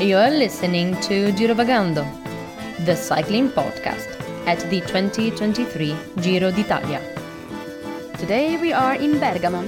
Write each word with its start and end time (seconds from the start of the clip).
You're 0.00 0.30
listening 0.30 0.98
to 1.02 1.30
Girovagando, 1.32 2.06
the 2.86 2.96
cycling 2.96 3.50
podcast 3.50 4.08
at 4.46 4.58
the 4.70 4.80
2023 4.80 5.94
Giro 6.22 6.50
d'Italia. 6.50 7.02
Today 8.16 8.56
we 8.56 8.72
are 8.72 8.94
in 8.94 9.20
Bergamo. 9.20 9.62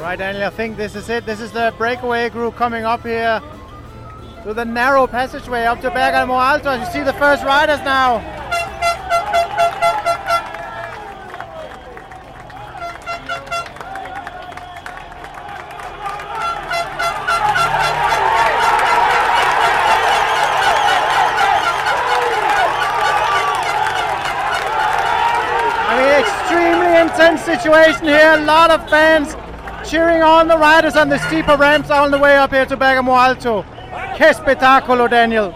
Right, 0.00 0.18
Daniel, 0.18 0.44
I 0.44 0.50
think 0.50 0.78
this 0.78 0.96
is 0.96 1.10
it. 1.10 1.26
This 1.26 1.42
is 1.42 1.52
the 1.52 1.74
breakaway 1.76 2.30
group 2.30 2.56
coming 2.56 2.86
up 2.86 3.02
here 3.02 3.40
to 4.44 4.54
the 4.54 4.64
narrow 4.64 5.06
passageway 5.06 5.64
up 5.64 5.82
to 5.82 5.90
Bergamo 5.90 6.34
Alto. 6.34 6.72
You 6.72 6.86
see 6.86 7.02
the 7.02 7.12
first 7.12 7.44
riders 7.44 7.80
now. 7.80 8.16
I 25.86 25.94
mean, 25.94 26.08
extremely 26.24 27.00
intense 27.00 27.42
situation 27.42 28.06
here. 28.06 28.32
A 28.38 28.44
lot 28.44 28.70
of 28.70 28.88
fans 28.88 29.36
cheering 29.90 30.22
on 30.22 30.46
the 30.46 30.56
riders 30.56 30.94
on 30.94 31.08
the 31.08 31.18
steeper 31.26 31.56
ramps 31.56 31.90
on 31.90 32.12
the 32.12 32.18
way 32.18 32.36
up 32.36 32.52
here 32.52 32.64
to 32.64 32.76
Bergamo 32.76 33.12
Alto. 33.12 33.62
Que 34.16 34.32
spettacolo, 34.32 35.10
Daniel. 35.10 35.50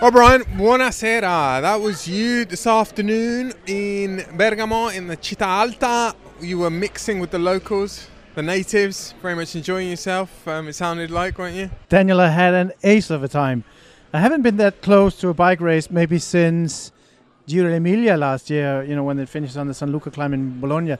Well, 0.00 0.12
Brian, 0.12 0.42
buonasera. 0.56 1.60
That 1.60 1.80
was 1.80 2.06
you 2.06 2.44
this 2.44 2.64
afternoon 2.64 3.52
in 3.66 4.24
Bergamo 4.36 4.86
in 4.86 5.08
the 5.08 5.16
Città 5.16 5.46
Alta. 5.46 6.14
You 6.40 6.60
were 6.60 6.70
mixing 6.70 7.18
with 7.18 7.32
the 7.32 7.40
locals, 7.40 8.06
the 8.36 8.42
natives, 8.42 9.14
very 9.20 9.34
much 9.34 9.56
enjoying 9.56 9.90
yourself. 9.90 10.46
Um, 10.46 10.68
it 10.68 10.74
sounded 10.74 11.10
like, 11.10 11.36
weren't 11.36 11.56
you? 11.56 11.70
Daniel, 11.88 12.20
I 12.20 12.28
had 12.28 12.54
an 12.54 12.70
ace 12.84 13.10
of 13.10 13.24
a 13.24 13.28
time. 13.28 13.64
I 14.12 14.20
haven't 14.20 14.42
been 14.42 14.58
that 14.58 14.80
close 14.80 15.18
to 15.22 15.28
a 15.30 15.34
bike 15.34 15.60
race 15.60 15.90
maybe 15.90 16.20
since 16.20 16.92
Giro 17.48 17.72
Emilia 17.72 18.16
last 18.16 18.48
year, 18.48 18.84
you 18.84 18.94
know, 18.94 19.02
when 19.02 19.18
it 19.18 19.28
finished 19.28 19.56
on 19.56 19.66
the 19.66 19.74
San 19.74 19.90
Luca 19.90 20.12
climb 20.12 20.32
in 20.34 20.60
Bologna. 20.60 20.98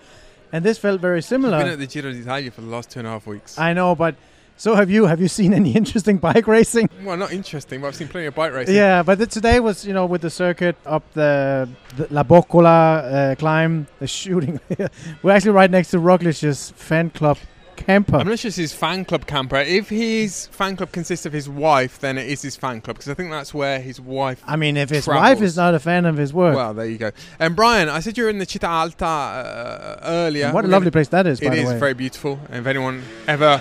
And 0.55 0.65
this 0.65 0.79
felt 0.79 1.01
very 1.01 1.21
similar. 1.21 1.57
I've 1.57 1.65
been 1.65 1.73
at 1.73 1.79
the 1.81 1.89
Giro 1.89 2.13
d'Italia 2.13 2.49
for 2.49 2.61
the 2.61 2.69
last 2.69 2.89
two 2.89 3.01
and 3.01 3.09
a 3.09 3.11
half 3.11 3.27
weeks. 3.27 3.59
I 3.59 3.73
know, 3.73 3.97
but 3.97 4.15
so 4.57 4.77
have 4.77 4.89
you. 4.89 5.07
Have 5.07 5.21
you 5.21 5.27
seen 5.27 5.53
any 5.53 5.73
interesting 5.81 6.19
bike 6.19 6.47
racing? 6.47 6.89
well, 7.03 7.17
not 7.17 7.33
interesting, 7.33 7.81
but 7.81 7.89
I've 7.89 7.97
seen 7.97 8.07
plenty 8.07 8.29
of 8.29 8.37
bike 8.37 8.53
racing. 8.53 8.77
Yeah, 8.77 9.03
but 9.03 9.19
the, 9.19 9.27
today 9.27 9.59
was, 9.59 9.85
you 9.85 9.93
know, 9.93 10.07
with 10.07 10.21
the 10.21 10.31
circuit 10.31 10.77
up 10.87 11.03
the, 11.15 11.69
the 11.97 12.07
La 12.09 12.23
Boccola 12.23 13.33
uh, 13.33 13.35
climb, 13.35 13.89
the 13.99 14.07
shooting. 14.07 14.61
We're 15.25 15.33
actually 15.33 15.51
right 15.51 15.69
next 15.69 15.91
to 15.91 15.99
Roglic's 15.99 16.71
fan 16.71 17.11
club 17.11 17.39
camper. 17.77 18.17
I'm 18.17 18.29
not 18.29 18.39
sure 18.39 18.49
it's 18.49 18.57
his 18.57 18.73
fan 18.73 19.05
club 19.05 19.27
camper. 19.27 19.57
If 19.57 19.89
his 19.89 20.47
fan 20.49 20.77
club 20.77 20.93
consists 20.93 21.27
of 21.27 21.33
his 21.33 21.49
wife, 21.49 21.99
then 22.01 22.19
it 22.19 22.29
is 22.29 22.43
his 22.43 22.57
fan 22.57 22.81
club 22.81 22.97
because 22.97 23.11
I 23.11 23.15
think 23.15 23.31
that's 23.31 23.53
where 23.55 23.81
his 23.81 24.01
wife. 24.01 24.43
I 24.47 24.57
mean, 24.57 24.77
if 24.77 24.91
his 24.91 25.05
Travels. 25.05 25.23
wife 25.23 25.43
is 25.43 25.57
not 25.57 25.75
a 25.75 25.79
fan 25.79 26.07
of 26.07 26.17
his 26.17 26.33
work, 26.33 26.57
Well, 26.57 26.75
there 26.75 26.87
you 26.87 26.99
go. 26.99 27.11
And 27.39 27.55
Brian, 27.57 27.89
I 27.89 28.01
said 28.01 28.17
you 28.19 28.25
were 28.25 28.31
in 28.31 28.39
the 28.39 28.47
Città 28.47 28.69
Alta 28.69 29.05
uh, 29.05 30.01
earlier. 30.03 30.53
what 30.53 30.65
a 30.65 30.69
lovely 30.69 30.91
place 30.91 31.09
that 31.09 31.27
is, 31.27 31.41
by 31.41 31.47
It 31.47 31.59
is 31.59 31.73
very 31.73 31.95
beautiful. 31.95 32.39
And 32.49 32.59
if 32.59 32.67
anyone 32.67 33.03
ever 33.27 33.61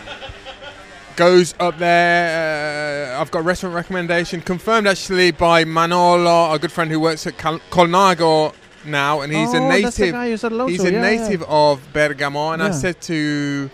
goes 1.15 1.53
up 1.59 1.77
there, 1.77 3.15
uh, 3.15 3.21
I've 3.21 3.31
got 3.31 3.39
a 3.39 3.43
restaurant 3.43 3.75
recommendation 3.75 4.41
confirmed 4.41 4.87
actually 4.87 5.31
by 5.31 5.63
Manolo, 5.65 6.51
a 6.51 6.59
good 6.59 6.71
friend 6.71 6.89
who 6.91 6.99
works 6.99 7.27
at 7.27 7.37
Cal- 7.37 7.59
Colnago 7.69 8.53
now, 8.85 9.21
and 9.21 9.31
he's 9.31 9.53
oh, 9.53 9.65
a 9.65 9.69
native. 9.69 10.11
guy 10.11 10.27
you 10.27 10.37
said 10.37 10.51
hello 10.51 10.67
He's 10.67 10.81
to. 10.81 10.89
a 10.89 10.91
yeah, 10.91 11.01
native 11.01 11.43
of 11.43 11.81
Bergamo, 11.93 12.51
and 12.51 12.61
I 12.61 12.71
said 12.71 12.99
to 13.03 13.69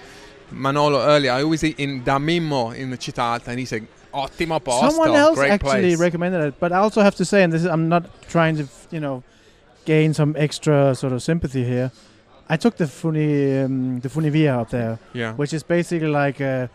Manolo 0.52 1.00
earlier, 1.02 1.32
I 1.32 1.44
always 1.44 1.64
eat 1.64 1.80
in 1.80 2.04
Da 2.04 2.18
Mimmo 2.18 2.76
in 2.76 2.90
the 2.90 2.98
Città 2.98 3.20
Alta, 3.20 3.52
and 3.52 3.60
he 3.60 3.66
said, 3.66 3.88
"Ottimo 4.14 4.64
posto, 4.64 4.90
Someone 4.90 5.16
else 5.16 5.38
great 5.38 5.52
actually 5.52 5.82
place." 5.96 6.00
recommended 6.00 6.42
it, 6.42 6.60
but 6.60 6.72
I 6.72 6.78
also 6.78 7.02
have 7.02 7.16
to 7.16 7.26
say, 7.26 7.44
and 7.44 7.54
this 7.54 7.62
is, 7.62 7.68
I'm 7.68 7.90
not 7.90 8.06
trying 8.30 8.58
to, 8.58 8.68
you 8.92 9.00
know, 9.00 9.24
gain 9.86 10.14
some 10.14 10.36
extra 10.38 10.96
sort 10.96 11.14
of 11.14 11.22
sympathy 11.24 11.64
here. 11.64 11.92
I 12.50 12.58
took 12.58 12.78
the 12.78 12.86
Funi, 12.86 13.64
um, 13.66 14.00
the 14.00 14.10
Funivia 14.10 14.58
up 14.60 14.70
there, 14.72 14.98
yeah. 15.14 15.34
which 15.34 15.54
is 15.54 15.62
basically 15.62 16.08
like 16.08 16.40
a, 16.40 16.70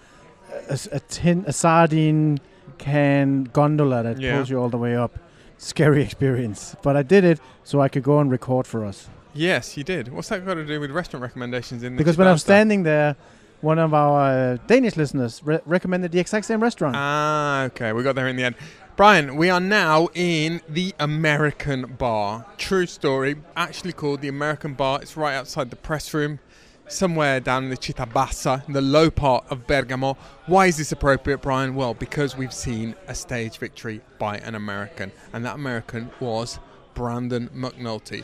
a, 0.69 0.79
a 0.93 1.01
tin, 1.01 1.45
a 1.49 1.53
sardine 1.53 2.39
can 2.79 3.45
gondola 3.53 4.03
that 4.05 4.21
Yeah. 4.21 4.37
pulls 4.37 4.51
you 4.51 4.61
all 4.61 4.69
the 4.69 4.79
way 4.79 4.97
up. 4.97 5.19
Scary 5.59 6.03
experience, 6.09 6.77
but 6.83 6.97
I 6.97 7.03
did 7.03 7.25
it 7.25 7.41
so 7.65 7.81
I 7.81 7.89
could 7.89 8.03
go 8.05 8.21
and 8.21 8.31
record 8.31 8.67
for 8.67 8.85
us. 8.85 9.09
Yes, 9.35 9.77
you 9.77 9.83
did. 9.83 10.13
What's 10.13 10.29
that 10.29 10.45
got 10.47 10.55
to 10.55 10.65
do 10.65 10.79
with 10.79 10.93
restaurant 10.93 11.23
recommendations 11.23 11.83
in 11.83 11.97
the 11.97 11.99
Because 11.99 12.17
when 12.17 12.29
I 12.29 12.33
was 12.33 12.43
standing 12.43 12.85
there, 12.85 13.17
one 13.65 13.79
of 13.79 13.95
our 13.95 14.21
uh, 14.21 14.57
Danish 14.67 14.97
listeners 14.97 15.41
re- 15.43 15.59
recommended 15.65 16.13
the 16.13 16.21
exact 16.21 16.45
same 16.45 16.63
restaurant. 16.63 16.95
Ah, 16.97 17.65
okay. 17.65 17.93
We 17.93 18.03
got 18.03 18.15
there 18.15 18.29
in 18.29 18.37
the 18.37 18.45
end. 18.45 18.57
Brian, 18.95 19.37
we 19.37 19.51
are 19.51 19.59
now 19.59 20.09
in 20.15 20.61
the 20.69 20.95
American 21.01 21.97
Bar. 21.99 22.47
True 22.59 22.87
story. 22.87 23.37
Actually 23.57 23.93
called 23.93 24.21
the 24.21 24.29
American 24.29 24.75
Bar. 24.75 25.01
It's 25.03 25.17
right 25.17 25.35
outside 25.35 25.71
the 25.71 25.77
press 25.77 26.15
room, 26.15 26.39
somewhere 26.87 27.41
down 27.41 27.65
in 27.65 27.71
the 27.71 27.77
Città 27.77 28.07
Bassa, 28.13 28.63
in 28.69 28.75
the 28.75 28.83
low 28.83 29.11
part 29.11 29.47
of 29.51 29.67
Bergamo. 29.67 30.17
Why 30.47 30.67
is 30.67 30.77
this 30.77 30.93
appropriate, 30.93 31.39
Brian? 31.39 31.75
Well, 31.75 31.95
because 31.95 32.37
we've 32.37 32.53
seen 32.53 32.95
a 33.09 33.15
stage 33.15 33.59
victory 33.59 34.03
by 34.19 34.37
an 34.39 34.55
American, 34.55 35.11
and 35.33 35.45
that 35.45 35.55
American 35.57 36.11
was 36.21 36.61
Brandon 36.95 37.49
McNulty. 37.49 38.23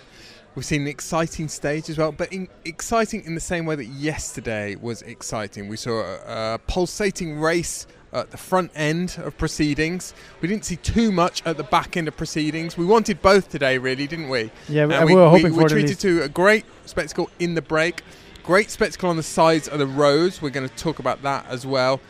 We've 0.56 0.64
seen 0.64 0.82
an 0.82 0.88
exciting 0.88 1.48
stage 1.48 1.88
as 1.88 1.96
well, 1.96 2.10
but 2.10 2.32
in, 2.32 2.48
exciting 2.64 3.24
in 3.24 3.36
the 3.36 3.40
same 3.40 3.66
way 3.66 3.76
that 3.76 3.84
yesterday 3.86 4.74
was 4.74 5.02
exciting. 5.02 5.68
We 5.68 5.76
saw 5.76 6.00
a, 6.00 6.54
a 6.54 6.58
pulsating 6.66 7.38
race 7.38 7.86
at 8.12 8.32
the 8.32 8.36
front 8.36 8.72
end 8.74 9.16
of 9.22 9.38
proceedings. 9.38 10.12
We 10.40 10.48
didn't 10.48 10.64
see 10.64 10.74
too 10.76 11.12
much 11.12 11.42
at 11.46 11.56
the 11.56 11.62
back 11.62 11.96
end 11.96 12.08
of 12.08 12.16
proceedings. 12.16 12.76
We 12.76 12.84
wanted 12.84 13.22
both 13.22 13.48
today, 13.48 13.78
really, 13.78 14.08
didn't 14.08 14.28
we? 14.28 14.50
yeah, 14.68 14.84
And 14.84 14.92
and 14.92 15.06
we, 15.06 15.14
were 15.14 15.28
hoping 15.28 15.52
we 15.52 15.58
for 15.58 15.60
it 15.60 15.64
at 15.66 15.70
treated 15.70 16.00
to 16.00 16.22
a 16.22 16.28
great 16.28 16.64
spectacle 16.86 17.30
in 17.38 17.54
the 17.54 17.62
break, 17.62 18.02
great 18.42 18.70
spectacle 18.72 19.08
on 19.08 19.16
the 19.16 19.22
sides 19.22 19.68
of 19.68 19.78
the 19.78 19.86
roads. 19.86 20.42
We're 20.42 20.50
going 20.50 20.68
to 20.68 20.74
talk 20.74 20.98
about 20.98 21.22
that 21.22 21.46
as 21.48 21.64
well. 21.64 22.00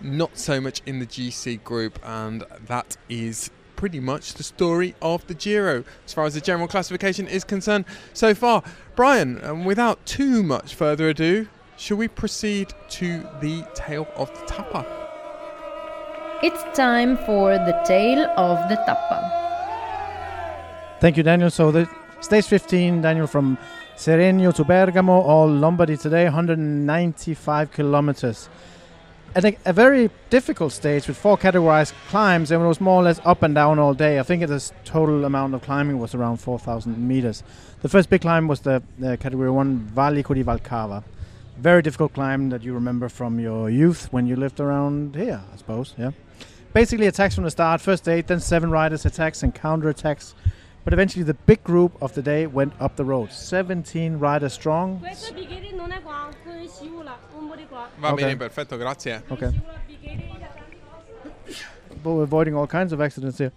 Not 0.00 0.38
so 0.38 0.58
much 0.60 0.80
in 0.86 1.00
the 1.00 1.06
GC 1.06 1.62
group, 1.62 1.98
and 2.02 2.44
that 2.66 2.96
is 3.10 3.50
pretty 3.80 3.98
much 3.98 4.34
the 4.34 4.42
story 4.42 4.94
of 5.00 5.26
the 5.26 5.32
Giro 5.32 5.82
as 6.04 6.12
far 6.12 6.26
as 6.26 6.34
the 6.34 6.40
general 6.42 6.68
classification 6.68 7.26
is 7.26 7.44
concerned 7.44 7.86
so 8.12 8.34
far. 8.34 8.62
Brian, 8.94 9.42
um, 9.42 9.64
without 9.64 10.04
too 10.04 10.42
much 10.42 10.74
further 10.74 11.08
ado, 11.08 11.48
shall 11.78 11.96
we 11.96 12.06
proceed 12.06 12.74
to 12.90 13.26
the 13.40 13.66
tale 13.74 14.06
of 14.16 14.28
the 14.38 14.44
Tappa? 14.44 14.84
It's 16.42 16.62
time 16.76 17.16
for 17.24 17.54
the 17.54 17.72
tale 17.86 18.26
of 18.36 18.68
the 18.68 18.76
Tappa. 18.84 19.18
Thank 21.00 21.16
you, 21.16 21.22
Daniel. 21.22 21.48
So 21.48 21.70
the 21.70 21.88
stage 22.20 22.44
15, 22.44 23.00
Daniel, 23.00 23.26
from 23.26 23.56
Seregno 23.96 24.54
to 24.56 24.62
Bergamo, 24.62 25.22
all 25.22 25.48
Lombardy 25.48 25.96
today, 25.96 26.24
195 26.24 27.72
kilometers. 27.72 28.50
I 29.32 29.40
think 29.40 29.60
a 29.64 29.72
very 29.72 30.10
difficult 30.28 30.72
stage 30.72 31.06
with 31.06 31.16
four 31.16 31.38
categorized 31.38 31.92
climbs, 32.08 32.50
and 32.50 32.64
it 32.64 32.66
was 32.66 32.80
more 32.80 33.00
or 33.00 33.04
less 33.04 33.20
up 33.24 33.44
and 33.44 33.54
down 33.54 33.78
all 33.78 33.94
day. 33.94 34.18
I 34.18 34.24
think 34.24 34.44
the 34.44 34.72
total 34.84 35.24
amount 35.24 35.54
of 35.54 35.62
climbing 35.62 36.00
was 36.00 36.16
around 36.16 36.38
4,000 36.38 37.06
meters. 37.06 37.44
The 37.82 37.88
first 37.88 38.10
big 38.10 38.22
climb 38.22 38.48
was 38.48 38.60
the, 38.60 38.82
the 38.98 39.16
category 39.16 39.48
one 39.48 39.88
Valico 39.94 40.34
di 40.34 40.42
Valcava. 40.42 41.04
Very 41.58 41.80
difficult 41.80 42.12
climb 42.12 42.48
that 42.50 42.64
you 42.64 42.74
remember 42.74 43.08
from 43.08 43.38
your 43.38 43.70
youth 43.70 44.12
when 44.12 44.26
you 44.26 44.34
lived 44.34 44.58
around 44.58 45.14
here, 45.14 45.40
I 45.52 45.56
suppose. 45.56 45.94
Yeah. 45.96 46.10
Basically, 46.72 47.06
attacks 47.06 47.36
from 47.36 47.44
the 47.44 47.52
start. 47.52 47.80
First 47.80 48.08
eight, 48.08 48.26
then 48.26 48.40
seven 48.40 48.70
riders 48.72 49.06
attacks 49.06 49.44
and 49.44 49.54
counter 49.54 49.88
attacks. 49.88 50.34
But 50.82 50.92
eventually, 50.92 51.22
the 51.22 51.34
big 51.34 51.62
group 51.62 51.92
of 52.02 52.14
the 52.14 52.22
day 52.22 52.48
went 52.48 52.72
up 52.80 52.96
the 52.96 53.04
road. 53.04 53.30
17 53.30 54.18
riders 54.18 54.54
strong. 54.54 55.00
Questo 57.88 57.96
bicchiere 57.96 57.96
non 57.96 57.96
è 57.96 57.96
qua, 57.96 57.96
quello 57.96 57.96
scivola, 57.96 57.96
un 57.96 57.96
po' 57.96 57.96
di 57.96 57.96
qua. 57.96 58.08
Va 58.08 58.12
Okay. 58.12 58.24
bene, 58.24 58.36
perfetto, 58.36 58.76
grazie. 58.76 59.22
Okay. 59.28 59.50
Scivola 59.50 59.72
il 59.74 59.96
bicchiere 59.98 60.38
da 60.38 60.48
But 62.02 62.12
we're 62.14 62.22
avoiding 62.22 62.56
all 62.56 62.66
kinds 62.66 62.92
of 62.92 63.00
accidents 63.00 63.38
here. 63.38 63.52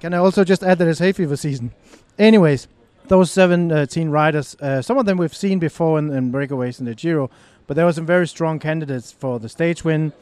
Can 0.00 0.12
I 0.14 0.18
also 0.18 0.42
just 0.44 0.62
add 0.62 0.78
that 0.78 0.88
it's 0.88 0.98
hay 1.00 1.12
fever 1.12 1.36
season? 1.36 1.72
Anyways, 2.18 2.68
those 3.08 3.30
17 3.32 4.10
riders, 4.10 4.56
uh, 4.60 4.80
some 4.82 4.98
of 4.98 5.04
them 5.06 5.18
we've 5.18 5.34
seen 5.34 5.58
before 5.58 5.98
in, 5.98 6.10
in 6.12 6.30
breakaways 6.32 6.78
in 6.78 6.86
the 6.86 6.94
Giro, 6.94 7.28
but 7.66 7.76
there 7.76 7.84
were 7.84 7.92
some 7.92 8.06
very 8.06 8.26
strong 8.26 8.58
candidates 8.58 9.12
for 9.12 9.38
the 9.38 9.48
stage 9.48 9.84
win. 9.84 10.12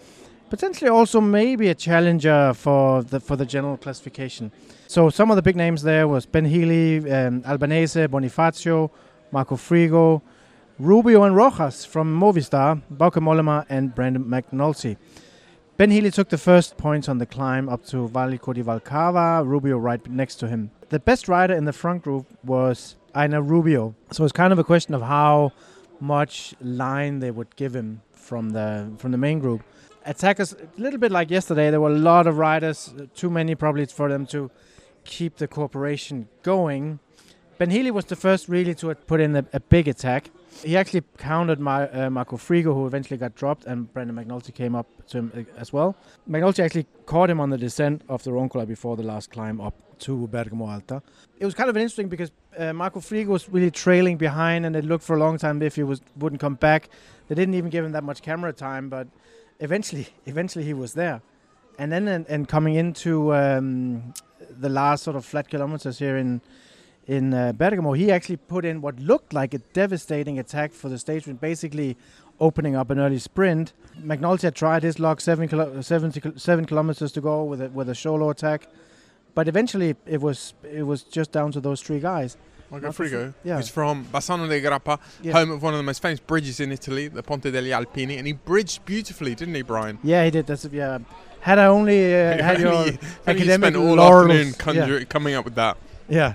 Potentially 0.50 0.90
also 0.90 1.20
maybe 1.20 1.68
a 1.68 1.74
challenger 1.74 2.52
for 2.54 3.02
the 3.02 3.18
for 3.20 3.36
the 3.36 3.46
general 3.46 3.76
classification. 3.78 4.50
So 4.86 5.08
some 5.08 5.30
of 5.30 5.36
the 5.36 5.42
big 5.42 5.56
names 5.56 5.82
there 5.82 6.06
was 6.06 6.26
Ben 6.26 6.44
Healy, 6.44 7.10
um, 7.10 7.42
Albanese, 7.46 8.06
Bonifacio, 8.08 8.90
Marco 9.30 9.56
Frigo, 9.56 10.20
Rubio 10.82 11.23
and 11.23 11.37
Rojas 11.37 11.84
from 11.84 12.12
Movistar, 12.20 12.82
Bauke 12.93 13.23
Mollema 13.23 13.64
and 13.69 13.94
Brandon 13.94 14.25
McNulty. 14.25 14.96
Ben 15.76 15.93
Healy 15.93 16.11
took 16.11 16.29
the 16.29 16.37
first 16.37 16.76
points 16.76 17.08
on 17.08 17.19
the 17.19 17.25
climb 17.25 17.69
up 17.69 17.87
to 17.87 18.08
Valico 18.08 18.52
di 18.52 18.64
Valcava, 18.64 19.46
Rubio 19.46 19.79
right 19.79 20.05
next 20.11 20.37
to 20.40 20.49
him. 20.49 20.73
The 20.88 20.99
best 20.99 21.29
rider 21.29 21.55
in 21.55 21.67
the 21.67 21.73
front 21.73 22.02
group 22.02 22.26
was 22.43 22.96
Einer 23.14 23.40
Rubio. 23.40 23.94
So 24.11 24.25
it's 24.25 24.32
kind 24.32 24.52
of 24.52 24.58
a 24.58 24.64
question 24.64 24.93
of 24.93 25.02
how 25.02 25.52
much 26.00 26.52
line 26.61 27.20
they 27.20 27.31
would 27.31 27.55
give 27.55 27.76
him 27.76 28.02
from 28.11 28.50
the 28.50 28.90
from 28.99 29.12
the 29.12 29.19
main 29.19 29.38
group. 29.38 29.62
Attackers, 30.05 30.52
a 30.52 30.81
little 30.81 30.99
bit 30.99 31.12
like 31.12 31.31
yesterday, 31.31 31.70
there 31.70 31.81
were 31.81 31.93
a 31.93 31.99
lot 32.11 32.26
of 32.26 32.38
riders, 32.38 32.93
too 33.14 33.31
many 33.31 33.55
probably 33.55 33.87
for 33.87 34.08
them 34.08 34.26
to 34.26 34.50
keep 35.05 35.37
the 35.37 35.46
cooperation 35.46 36.26
going. 36.43 36.99
Ben 37.56 37.70
Healy 37.70 37.93
was 37.93 38.06
the 38.06 38.17
first 38.17 38.49
really 38.49 38.75
to 38.75 38.93
put 38.96 39.20
in 39.20 39.37
a, 39.37 39.46
a 39.52 39.61
big 39.61 39.87
attack. 39.87 40.31
He 40.64 40.76
actually 40.76 41.02
countered 41.19 41.58
my, 41.58 41.88
uh, 41.88 42.10
Marco 42.10 42.37
Frigo, 42.37 42.75
who 42.75 42.87
eventually 42.87 43.16
got 43.16 43.34
dropped, 43.34 43.64
and 43.64 43.93
Brandon 43.93 44.16
McNulty 44.16 44.54
came 44.54 44.75
up 44.75 44.87
to 45.08 45.19
him 45.19 45.32
uh, 45.37 45.60
as 45.60 45.72
well. 45.72 45.96
McNulty 46.28 46.60
actually 46.60 46.87
caught 47.06 47.31
him 47.31 47.40
on 47.40 47.50
the 47.50 47.58
descent 47.58 48.02
of 48.08 48.22
the 48.22 48.31
Roncola 48.31 48.66
before 48.66 48.96
the 48.96 49.02
last 49.02 49.31
climb 49.31 49.60
up 49.60 49.75
to 50.00 50.28
Bergamo 50.28 50.69
Alta. 50.69 51.02
It 51.38 51.44
was 51.44 51.54
kind 51.54 51.70
of 51.70 51.76
interesting 51.76 52.08
because 52.08 52.31
uh, 52.58 52.72
Marco 52.72 53.00
Frigo 53.00 53.28
was 53.28 53.49
really 53.49 53.70
trailing 53.70 54.16
behind, 54.16 54.66
and 54.66 54.76
it 54.76 54.84
looked 54.84 55.04
for 55.04 55.16
a 55.16 55.19
long 55.19 55.38
time 55.38 55.62
if 55.62 55.76
he 55.76 55.82
was 55.82 56.00
wouldn't 56.16 56.40
come 56.40 56.55
back. 56.55 56.88
They 57.28 57.34
didn't 57.34 57.55
even 57.55 57.70
give 57.70 57.84
him 57.84 57.93
that 57.93 58.05
much 58.05 58.22
camera 58.22 58.52
time, 58.52 58.88
but 58.88 59.08
eventually, 59.60 60.08
eventually 60.26 60.64
he 60.64 60.75
was 60.75 60.94
there. 60.94 61.22
And 61.78 61.90
then, 61.90 62.06
and, 62.06 62.26
and 62.28 62.46
coming 62.46 62.75
into 62.75 63.34
um, 63.34 64.12
the 64.50 64.69
last 64.69 65.02
sort 65.02 65.16
of 65.16 65.25
flat 65.25 65.48
kilometers 65.48 65.98
here 65.98 66.16
in 66.16 66.43
in 67.06 67.34
uh, 67.34 67.52
Bergamo, 67.52 67.93
he 67.93 68.10
actually 68.12 68.37
put 68.37 68.64
in 68.64 68.81
what 68.81 68.99
looked 69.00 69.32
like 69.32 69.54
a 69.54 69.58
devastating 69.58 70.38
attack 70.38 70.72
for 70.72 70.88
the 70.88 70.99
stage 70.99 71.26
win, 71.26 71.37
basically 71.37 71.96
opening 72.40 72.76
up 72.76 72.90
an 72.90 72.99
early 72.99 73.19
sprint. 73.19 73.72
McNulty 74.00 74.43
had 74.43 74.54
tried 74.54 74.82
his 74.82 74.99
luck, 74.99 75.20
seven, 75.20 75.49
kilo- 75.49 75.81
70 75.81 76.20
kil- 76.20 76.32
seven 76.37 76.64
kilometers 76.64 77.12
to 77.12 77.20
go 77.20 77.44
with 77.44 77.60
a, 77.60 77.69
with 77.70 77.88
a 77.88 77.94
solo 77.94 78.31
attack, 78.31 78.69
but 79.34 79.49
eventually 79.49 79.96
it 80.06 80.20
was 80.20 80.54
it 80.62 80.82
was 80.84 81.02
just 81.02 81.32
down 81.32 81.52
to 81.52 81.60
those 81.60 81.81
three 81.82 82.00
guys. 82.00 82.37
Marco 82.70 82.88
Frigo, 82.90 83.34
yeah. 83.44 83.56
who's 83.56 83.69
from 83.69 84.06
Bassano 84.06 84.48
del 84.48 84.60
Grappa, 84.60 84.98
Yeah. 85.22 85.32
home 85.34 85.50
of 85.50 85.62
one 85.62 85.75
of 85.75 85.78
the 85.78 85.82
most 85.84 86.00
famous 86.00 86.20
bridges 86.20 86.58
in 86.58 86.72
Italy, 86.72 87.08
the 87.08 87.22
Ponte 87.22 87.43
degli 87.52 87.69
Alpini, 87.70 88.16
and 88.16 88.26
he 88.26 88.32
bridged 88.32 88.87
beautifully, 88.87 89.34
didn't 89.34 89.55
he, 89.55 89.60
Brian? 89.60 89.98
Yeah, 90.02 90.25
he 90.25 90.31
did. 90.31 90.46
That's 90.46 90.64
yeah. 90.72 90.98
Had 91.40 91.58
I 91.58 91.66
only 91.66 92.14
uh, 92.14 92.43
had 92.43 92.60
your 92.60 92.72
Only- 92.72 92.98
academic 93.26 93.75
spent 93.75 93.76
all 93.76 93.96
laurels, 93.96 94.55
afternoon 94.62 94.98
yeah. 95.00 95.05
coming 95.05 95.34
up 95.34 95.44
with 95.44 95.56
that. 95.56 95.76
Yeah, 96.08 96.34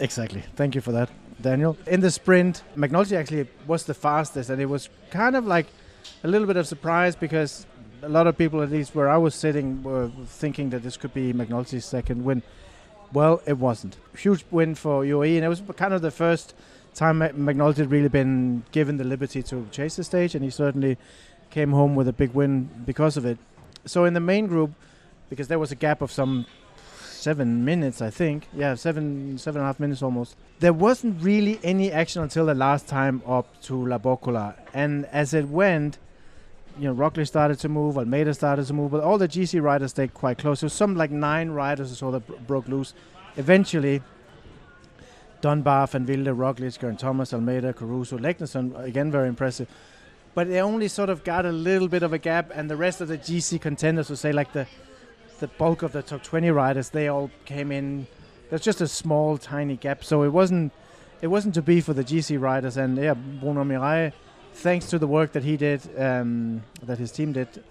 exactly. 0.00 0.42
Thank 0.56 0.74
you 0.74 0.80
for 0.80 0.92
that, 0.92 1.10
Daniel. 1.40 1.76
In 1.86 2.00
the 2.00 2.10
sprint, 2.10 2.62
McNulty 2.76 3.16
actually 3.16 3.48
was 3.66 3.84
the 3.84 3.94
fastest, 3.94 4.50
and 4.50 4.60
it 4.60 4.66
was 4.66 4.88
kind 5.10 5.36
of 5.36 5.46
like 5.46 5.66
a 6.24 6.28
little 6.28 6.46
bit 6.46 6.56
of 6.56 6.66
surprise 6.66 7.14
because 7.14 7.66
a 8.02 8.08
lot 8.08 8.26
of 8.26 8.36
people, 8.36 8.62
at 8.62 8.70
least 8.70 8.94
where 8.94 9.08
I 9.08 9.16
was 9.16 9.34
sitting, 9.34 9.82
were 9.82 10.10
thinking 10.26 10.70
that 10.70 10.82
this 10.82 10.96
could 10.96 11.14
be 11.14 11.32
McNulty's 11.32 11.84
second 11.84 12.24
win. 12.24 12.42
Well, 13.12 13.42
it 13.46 13.58
wasn't. 13.58 13.96
Huge 14.16 14.44
win 14.50 14.74
for 14.74 15.04
UAE, 15.04 15.36
and 15.36 15.44
it 15.44 15.48
was 15.48 15.62
kind 15.76 15.92
of 15.92 16.02
the 16.02 16.10
first 16.10 16.54
time 16.94 17.20
McNulty 17.20 17.76
had 17.76 17.90
really 17.90 18.08
been 18.08 18.64
given 18.72 18.96
the 18.96 19.04
liberty 19.04 19.42
to 19.44 19.66
chase 19.70 19.96
the 19.96 20.04
stage, 20.04 20.34
and 20.34 20.44
he 20.44 20.50
certainly 20.50 20.96
came 21.50 21.72
home 21.72 21.94
with 21.94 22.08
a 22.08 22.12
big 22.12 22.32
win 22.32 22.68
because 22.86 23.16
of 23.16 23.26
it. 23.26 23.38
So 23.84 24.04
in 24.04 24.14
the 24.14 24.20
main 24.20 24.46
group, 24.46 24.72
because 25.28 25.48
there 25.48 25.58
was 25.58 25.72
a 25.72 25.76
gap 25.76 26.02
of 26.02 26.10
some 26.10 26.46
seven 27.20 27.64
minutes, 27.64 28.00
I 28.02 28.10
think. 28.10 28.48
Yeah, 28.54 28.74
seven, 28.74 29.38
seven 29.38 29.60
and 29.60 29.64
a 29.64 29.66
half 29.66 29.78
minutes 29.80 30.02
almost. 30.02 30.36
There 30.58 30.72
wasn't 30.72 31.22
really 31.22 31.60
any 31.62 31.92
action 31.92 32.22
until 32.22 32.46
the 32.46 32.54
last 32.54 32.88
time 32.88 33.22
up 33.26 33.60
to 33.62 33.86
La 33.86 33.98
Boccola. 33.98 34.54
And 34.74 35.06
as 35.06 35.34
it 35.34 35.48
went, 35.48 35.98
you 36.78 36.88
know, 36.88 36.94
Roglic 36.94 37.26
started 37.26 37.58
to 37.60 37.68
move, 37.68 37.98
Almeida 37.98 38.32
started 38.34 38.66
to 38.66 38.72
move, 38.72 38.92
but 38.92 39.02
all 39.02 39.18
the 39.18 39.28
GC 39.28 39.60
riders 39.62 39.90
stayed 39.90 40.14
quite 40.14 40.38
close. 40.38 40.60
So 40.60 40.68
some 40.68 40.96
like 40.96 41.10
nine 41.10 41.50
riders 41.50 41.92
or 41.92 41.94
so 41.94 42.10
that 42.12 42.26
bro- 42.26 42.38
broke 42.38 42.68
loose. 42.68 42.94
Eventually, 43.36 44.02
Dunbar, 45.40 45.86
Van 45.88 46.06
Wilde, 46.06 46.28
Roglic, 46.28 46.78
Geraint 46.78 47.00
Thomas, 47.00 47.32
Almeida, 47.32 47.72
Caruso, 47.72 48.18
Leknessund, 48.18 48.78
again 48.82 49.10
very 49.10 49.28
impressive. 49.28 49.68
But 50.34 50.48
they 50.48 50.60
only 50.60 50.88
sort 50.88 51.10
of 51.10 51.24
got 51.24 51.44
a 51.44 51.52
little 51.52 51.88
bit 51.88 52.02
of 52.02 52.12
a 52.12 52.18
gap, 52.18 52.50
and 52.54 52.70
the 52.70 52.76
rest 52.76 53.00
of 53.00 53.08
the 53.08 53.18
GC 53.18 53.60
contenders, 53.60 54.08
so 54.08 54.14
say 54.14 54.32
like 54.32 54.52
the 54.52 54.66
the 55.40 55.48
bulk 55.48 55.82
of 55.82 55.92
the 55.92 56.02
top 56.02 56.22
20 56.22 56.50
riders, 56.50 56.90
they 56.90 57.08
all 57.08 57.30
came 57.44 57.72
in. 57.72 58.06
There's 58.48 58.62
just 58.62 58.80
a 58.80 58.88
small, 58.88 59.38
tiny 59.38 59.76
gap, 59.76 60.04
so 60.04 60.22
it 60.22 60.28
wasn't 60.28 60.72
it 61.22 61.26
wasn't 61.26 61.54
to 61.54 61.62
be 61.62 61.80
for 61.80 61.92
the 61.92 62.04
GC 62.04 62.40
riders. 62.40 62.76
And 62.76 62.96
yeah, 62.96 63.14
Bruno 63.14 63.64
Armirail, 63.64 64.12
thanks 64.54 64.86
to 64.90 64.98
the 64.98 65.06
work 65.06 65.32
that 65.32 65.44
he 65.44 65.56
did, 65.56 65.82
um, 65.98 66.62
that 66.82 66.98
his 66.98 67.12
team 67.12 67.32
did 67.32 67.62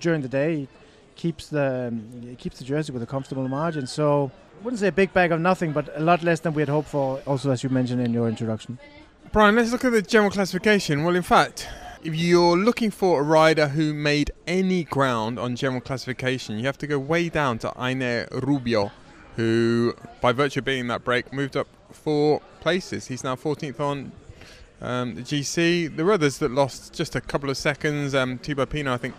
during 0.00 0.22
the 0.22 0.28
day, 0.28 0.68
keeps 1.16 1.48
the 1.48 1.94
he 2.20 2.36
keeps 2.36 2.58
the 2.58 2.64
jersey 2.64 2.92
with 2.92 3.02
a 3.02 3.06
comfortable 3.06 3.48
margin. 3.48 3.86
So 3.86 4.30
I 4.60 4.64
wouldn't 4.64 4.80
say 4.80 4.88
a 4.88 4.92
big 4.92 5.12
bag 5.12 5.32
of 5.32 5.40
nothing, 5.40 5.72
but 5.72 5.90
a 5.96 6.00
lot 6.00 6.22
less 6.22 6.40
than 6.40 6.54
we 6.54 6.62
had 6.62 6.68
hoped 6.68 6.88
for. 6.88 7.20
Also, 7.26 7.50
as 7.50 7.62
you 7.62 7.70
mentioned 7.70 8.00
in 8.00 8.12
your 8.12 8.28
introduction. 8.28 8.78
Brian, 9.32 9.56
let's 9.56 9.72
look 9.72 9.84
at 9.84 9.92
the 9.92 10.00
general 10.00 10.30
classification. 10.30 11.04
Well, 11.04 11.14
in 11.14 11.22
fact, 11.22 11.68
if 12.02 12.14
you're 12.14 12.56
looking 12.56 12.90
for 12.90 13.20
a 13.20 13.22
rider 13.22 13.68
who 13.68 13.92
made 13.92 14.30
any 14.46 14.84
ground 14.84 15.38
on 15.38 15.56
general 15.56 15.80
classification, 15.80 16.58
you 16.58 16.66
have 16.66 16.78
to 16.78 16.86
go 16.86 16.98
way 16.98 17.28
down 17.28 17.58
to 17.58 17.72
Einer 17.76 18.28
Rubio, 18.30 18.92
who, 19.36 19.94
by 20.20 20.32
virtue 20.32 20.60
of 20.60 20.64
being 20.64 20.86
that 20.88 21.04
break, 21.04 21.32
moved 21.32 21.56
up 21.56 21.66
four 21.90 22.40
places. 22.60 23.06
He's 23.06 23.24
now 23.24 23.34
14th 23.34 23.80
on 23.80 24.12
um, 24.80 25.16
the 25.16 25.22
GC. 25.22 25.96
There 25.96 26.04
were 26.04 26.12
others 26.12 26.38
that 26.38 26.52
lost 26.52 26.94
just 26.94 27.16
a 27.16 27.20
couple 27.20 27.50
of 27.50 27.56
seconds. 27.56 28.14
Um, 28.14 28.38
Pinot, 28.38 28.86
I 28.86 28.96
think 28.96 29.14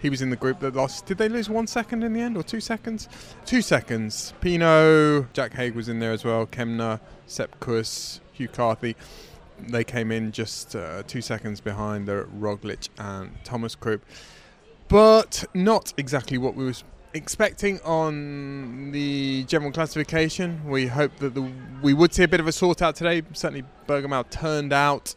he 0.00 0.08
was 0.08 0.22
in 0.22 0.30
the 0.30 0.36
group 0.36 0.60
that 0.60 0.74
lost. 0.74 1.06
Did 1.06 1.18
they 1.18 1.28
lose 1.28 1.50
one 1.50 1.66
second 1.66 2.02
in 2.02 2.14
the 2.14 2.20
end 2.20 2.36
or 2.36 2.42
two 2.42 2.60
seconds? 2.60 3.08
Two 3.44 3.60
seconds. 3.60 4.32
Pinot, 4.40 5.32
Jack 5.34 5.52
Haig 5.52 5.74
was 5.74 5.88
in 5.88 5.98
there 5.98 6.12
as 6.12 6.24
well. 6.24 6.46
Kämna, 6.46 7.00
Sepp 7.26 7.60
Kuss, 7.60 8.20
Hugh 8.32 8.48
Carthy 8.48 8.96
they 9.68 9.84
came 9.84 10.12
in 10.12 10.32
just 10.32 10.74
uh, 10.74 11.02
two 11.06 11.20
seconds 11.20 11.60
behind 11.60 12.06
the 12.06 12.26
Roglic 12.38 12.88
and 12.98 13.32
Thomas 13.44 13.74
group, 13.74 14.04
but 14.88 15.44
not 15.54 15.92
exactly 15.96 16.38
what 16.38 16.54
we 16.54 16.64
were 16.64 16.74
expecting 17.14 17.80
on 17.80 18.90
the 18.92 19.44
general 19.44 19.72
classification. 19.72 20.62
We 20.64 20.86
hoped 20.86 21.18
that 21.18 21.34
the, 21.34 21.50
we 21.82 21.94
would 21.94 22.14
see 22.14 22.22
a 22.22 22.28
bit 22.28 22.40
of 22.40 22.46
a 22.46 22.52
sort 22.52 22.82
out 22.82 22.96
today. 22.96 23.22
Certainly, 23.32 23.64
Bergamo 23.86 24.22
turned 24.24 24.72
out 24.72 25.14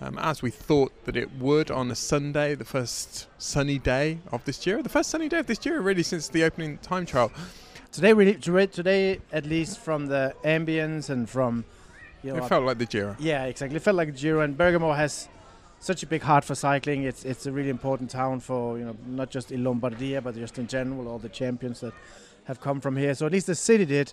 um, 0.00 0.18
as 0.18 0.42
we 0.42 0.50
thought 0.50 0.92
that 1.04 1.16
it 1.16 1.32
would 1.38 1.70
on 1.70 1.90
a 1.90 1.94
Sunday, 1.94 2.54
the 2.54 2.64
first 2.64 3.28
sunny 3.38 3.78
day 3.78 4.18
of 4.32 4.44
this 4.44 4.66
year, 4.66 4.82
the 4.82 4.88
first 4.88 5.10
sunny 5.10 5.28
day 5.28 5.38
of 5.38 5.46
this 5.46 5.64
year, 5.64 5.80
really 5.80 6.02
since 6.02 6.28
the 6.28 6.44
opening 6.44 6.78
time 6.78 7.06
trial. 7.06 7.32
Today, 7.92 8.12
really, 8.12 8.34
today 8.34 9.20
at 9.32 9.46
least 9.46 9.78
from 9.78 10.06
the 10.06 10.34
ambience 10.44 11.10
and 11.10 11.30
from 11.30 11.64
you 12.24 12.32
know, 12.32 12.38
It 12.44 12.48
felt 12.48 12.64
like 12.64 12.78
the 12.78 12.86
Giro. 12.86 13.14
Yeah, 13.18 13.44
exactly. 13.44 13.76
It 13.76 13.82
felt 13.82 13.96
like 13.96 14.14
Giro, 14.16 14.40
and 14.40 14.56
Bergamo 14.56 14.92
has 14.92 15.28
such 15.80 16.02
a 16.02 16.06
big 16.06 16.22
heart 16.22 16.44
for 16.44 16.54
cycling. 16.54 17.04
It's 17.04 17.24
it's 17.24 17.46
a 17.46 17.52
really 17.52 17.68
important 17.70 18.10
town 18.10 18.40
for 18.40 18.78
you 18.78 18.84
know 18.86 18.96
not 19.06 19.30
just 19.30 19.52
in 19.52 19.62
Lombardia, 19.62 20.22
but 20.22 20.34
just 20.34 20.58
in 20.58 20.66
general, 20.66 21.06
all 21.08 21.18
the 21.18 21.28
champions 21.28 21.80
that 21.80 21.92
have 22.44 22.60
come 22.60 22.80
from 22.80 22.96
here. 22.96 23.14
So 23.14 23.26
at 23.26 23.32
least 23.32 23.46
the 23.46 23.54
city 23.54 23.84
did 23.84 24.12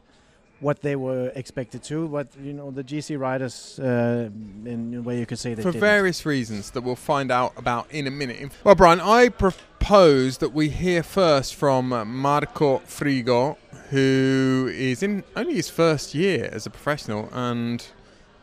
what 0.59 0.81
they 0.81 0.95
were 0.95 1.31
expected 1.35 1.81
to. 1.83 2.07
But 2.07 2.27
you 2.43 2.53
know 2.53 2.69
the 2.71 2.83
GC 2.83 3.17
riders, 3.17 3.79
uh, 3.79 4.29
in 4.65 4.95
a 4.95 5.01
way 5.01 5.19
you 5.19 5.25
could 5.25 5.39
say 5.39 5.53
they 5.53 5.63
for 5.63 5.71
didn't. 5.71 5.81
various 5.81 6.25
reasons 6.25 6.71
that 6.71 6.81
we'll 6.81 6.95
find 7.13 7.31
out 7.31 7.53
about 7.57 7.89
in 7.91 8.05
a 8.07 8.11
minute. 8.11 8.51
Well, 8.65 8.75
Brian, 8.75 8.99
I 8.99 9.29
propose 9.29 10.37
that 10.39 10.53
we 10.53 10.69
hear 10.69 11.03
first 11.03 11.55
from 11.55 11.93
uh, 11.93 12.03
Marco 12.05 12.79
Frigo, 12.79 13.55
who 13.89 14.69
is 14.73 15.01
in 15.01 15.23
only 15.35 15.53
his 15.55 15.69
first 15.69 16.13
year 16.13 16.49
as 16.51 16.65
a 16.65 16.69
professional, 16.69 17.29
and 17.31 17.85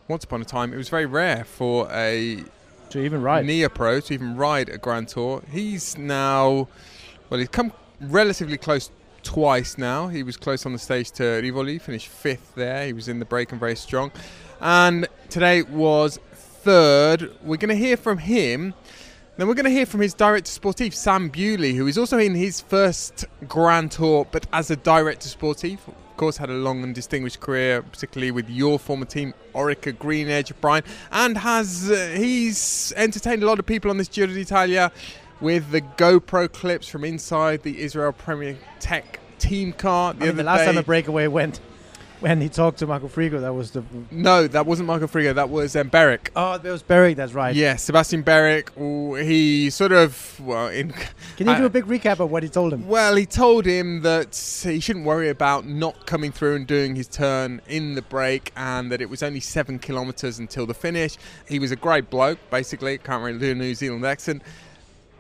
once 0.09 0.25
upon 0.25 0.41
a 0.41 0.45
time 0.45 0.73
it 0.73 0.77
was 0.77 0.89
very 0.89 1.07
rare 1.07 1.45
for 1.45 1.87
a 1.93 2.43
to 2.91 3.01
even 3.01 3.23
ride. 3.23 3.45
Neo 3.45 3.69
Pro 3.69 4.01
to 4.01 4.15
even 4.15 4.37
ride 4.37 4.69
a 4.71 4.79
Grand 4.79 5.09
Tour. 5.09 5.43
He's 5.51 5.99
now, 5.99 6.69
well, 7.29 7.39
he's 7.39 7.49
come 7.49 7.73
relatively 8.01 8.57
close 8.57 8.91
twice 9.23 9.77
now. 9.77 10.09
He 10.09 10.23
was 10.23 10.37
close 10.37 10.65
on 10.65 10.73
the 10.73 10.79
stage 10.79 11.11
to 11.13 11.25
Rivoli, 11.25 11.79
finished 11.79 12.09
fifth 12.09 12.55
there. 12.55 12.87
He 12.87 12.93
was 12.95 13.09
in 13.09 13.19
the 13.19 13.25
break 13.25 13.51
and 13.51 13.61
very 13.61 13.77
strong. 13.77 14.11
And 14.61 15.07
today 15.29 15.63
was 15.63 16.19
third. 16.33 17.31
We're 17.43 17.59
going 17.59 17.69
to 17.69 17.77
hear 17.77 17.97
from 17.97 18.19
him. 18.19 18.75
Then 19.37 19.47
we're 19.47 19.55
going 19.55 19.67
to 19.67 19.71
hear 19.71 19.87
from 19.87 20.01
his 20.01 20.15
director 20.15 20.51
sportif, 20.51 20.95
Sam 20.95 21.29
Bewley, 21.29 21.75
who 21.75 21.87
is 21.87 21.97
also 21.97 22.19
in 22.19 22.35
his 22.35 22.61
first 22.61 23.25
Grand 23.47 23.93
Tour, 23.93 24.27
but 24.33 24.47
as 24.53 24.71
a 24.71 24.77
director 24.77 25.29
sportif. 25.29 25.79
Course, 26.19 26.37
had 26.37 26.51
a 26.51 26.55
long 26.55 26.83
and 26.83 26.93
distinguished 26.93 27.39
career, 27.39 27.81
particularly 27.81 28.33
with 28.33 28.51
your 28.51 28.81
former 28.81 29.05
team, 29.05 29.35
Orica 29.55 29.97
Green 29.97 30.29
Edge, 30.29 30.53
Brian, 30.61 30.83
and 31.13 31.39
has 31.39 31.89
uh, 31.89 32.13
he's 32.17 32.93
entertained 32.97 33.45
a 33.45 33.47
lot 33.47 33.61
of 33.61 33.67
people 33.67 33.89
on 33.89 33.99
this 33.99 34.09
Giro 34.09 34.27
d'Italia 34.27 34.91
with 35.41 35.71
the 35.71 35.81
GoPro 35.81 36.53
clips 36.53 36.89
from 36.89 37.05
inside 37.05 37.63
the 37.63 37.81
Israel 37.81 38.11
Premier 38.11 38.59
Tech 38.81 39.21
team 39.39 39.73
car. 39.73 40.13
The 40.13 40.17
I 40.17 40.21
mean, 40.21 40.29
other 40.31 40.37
the 40.39 40.43
last 40.43 40.59
day. 40.59 40.67
time 40.67 40.79
a 40.79 40.83
breakaway 40.83 41.29
went, 41.29 41.61
when 42.21 42.41
he 42.41 42.49
talked 42.49 42.79
to 42.79 42.87
Michael 42.87 43.09
Frigo. 43.09 43.41
That 43.41 43.55
was 43.55 43.71
the 43.73 43.85
No, 44.11 44.47
that 44.49 44.67
wasn't 44.67 44.89
Michael 44.89 45.09
Frigo. 45.09 45.35
That 45.35 45.51
was 45.51 45.77
um, 45.77 45.89
Beric. 45.89 46.31
oh, 46.37 46.59
that 46.59 46.71
was 46.71 46.83
Berwick. 46.83 47.17
That's 47.17 47.33
right. 47.33 47.55
Yeah, 47.55 47.77
Sebastian 47.77 48.23
Berwick. 48.23 48.71
He 48.77 49.71
sort 49.71 49.93
of 49.93 50.41
well, 50.41 50.69
in 50.69 50.93
Can 51.37 51.49
you 51.49 51.57
do 51.57 51.67
a 51.67 51.71
big 51.71 51.87
recap 51.87 52.21
of 52.21 52.31
what 52.31 52.43
he 52.43 52.49
told 52.49 52.73
him? 52.73 52.89
Well, 52.89 53.17
he 53.17 53.27
told 53.27 53.67
him 53.67 54.03
that 54.03 54.37
he 54.63 54.81
shouldn't 54.81 55.05
worry 55.05 55.29
about 55.29 55.67
not 55.67 56.07
coming 56.07 56.33
through 56.33 56.57
and 56.57 56.67
doing 56.67 56.97
his 56.97 57.09
turn 57.09 57.61
in 57.69 57.95
the 57.95 58.03
break, 58.03 58.53
and 58.57 58.91
that 58.93 59.01
it 59.01 59.11
was 59.11 59.23
only 59.23 59.41
seven 59.41 59.79
kilometres 59.79 60.39
until 60.39 60.67
the 60.67 60.75
finish. 60.75 61.17
He 61.49 61.59
was 61.59 61.71
a 61.71 61.77
great 61.77 62.11
bloke, 62.11 62.39
basically. 62.51 62.99
Can't 62.99 63.23
really 63.23 63.39
do 63.39 63.53
a 63.53 63.55
New 63.55 63.75
Zealand 63.75 64.05
accent, 64.05 64.43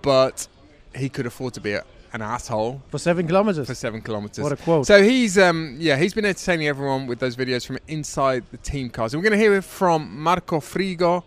but 0.02 0.48
he 0.94 1.08
could 1.08 1.26
afford 1.26 1.54
to 1.54 1.60
be 1.60 1.72
a, 1.72 1.84
an 2.12 2.22
asshole 2.22 2.82
For 2.88 2.98
seven 2.98 3.26
kilometers. 3.26 3.66
for 3.66 3.74
seven 3.74 4.00
kilometres. 4.02 4.42
What 4.42 4.52
a 4.52 4.56
quote. 4.56 4.86
So 4.86 5.02
he's 5.02 5.36
um 5.38 5.76
yeah 5.78 5.96
he's 5.96 6.14
been 6.14 6.24
entertaining 6.24 6.68
everyone 6.68 7.06
with 7.06 7.18
those 7.18 7.36
videos 7.36 7.66
from 7.66 7.78
inside 7.88 8.44
the 8.50 8.56
team 8.58 8.90
cars. 8.90 9.14
And 9.14 9.22
we're 9.22 9.28
going 9.30 9.38
to 9.38 9.44
hear 9.44 9.54
it 9.56 9.64
from 9.64 10.20
Marco 10.20 10.60
Frigo 10.60 11.24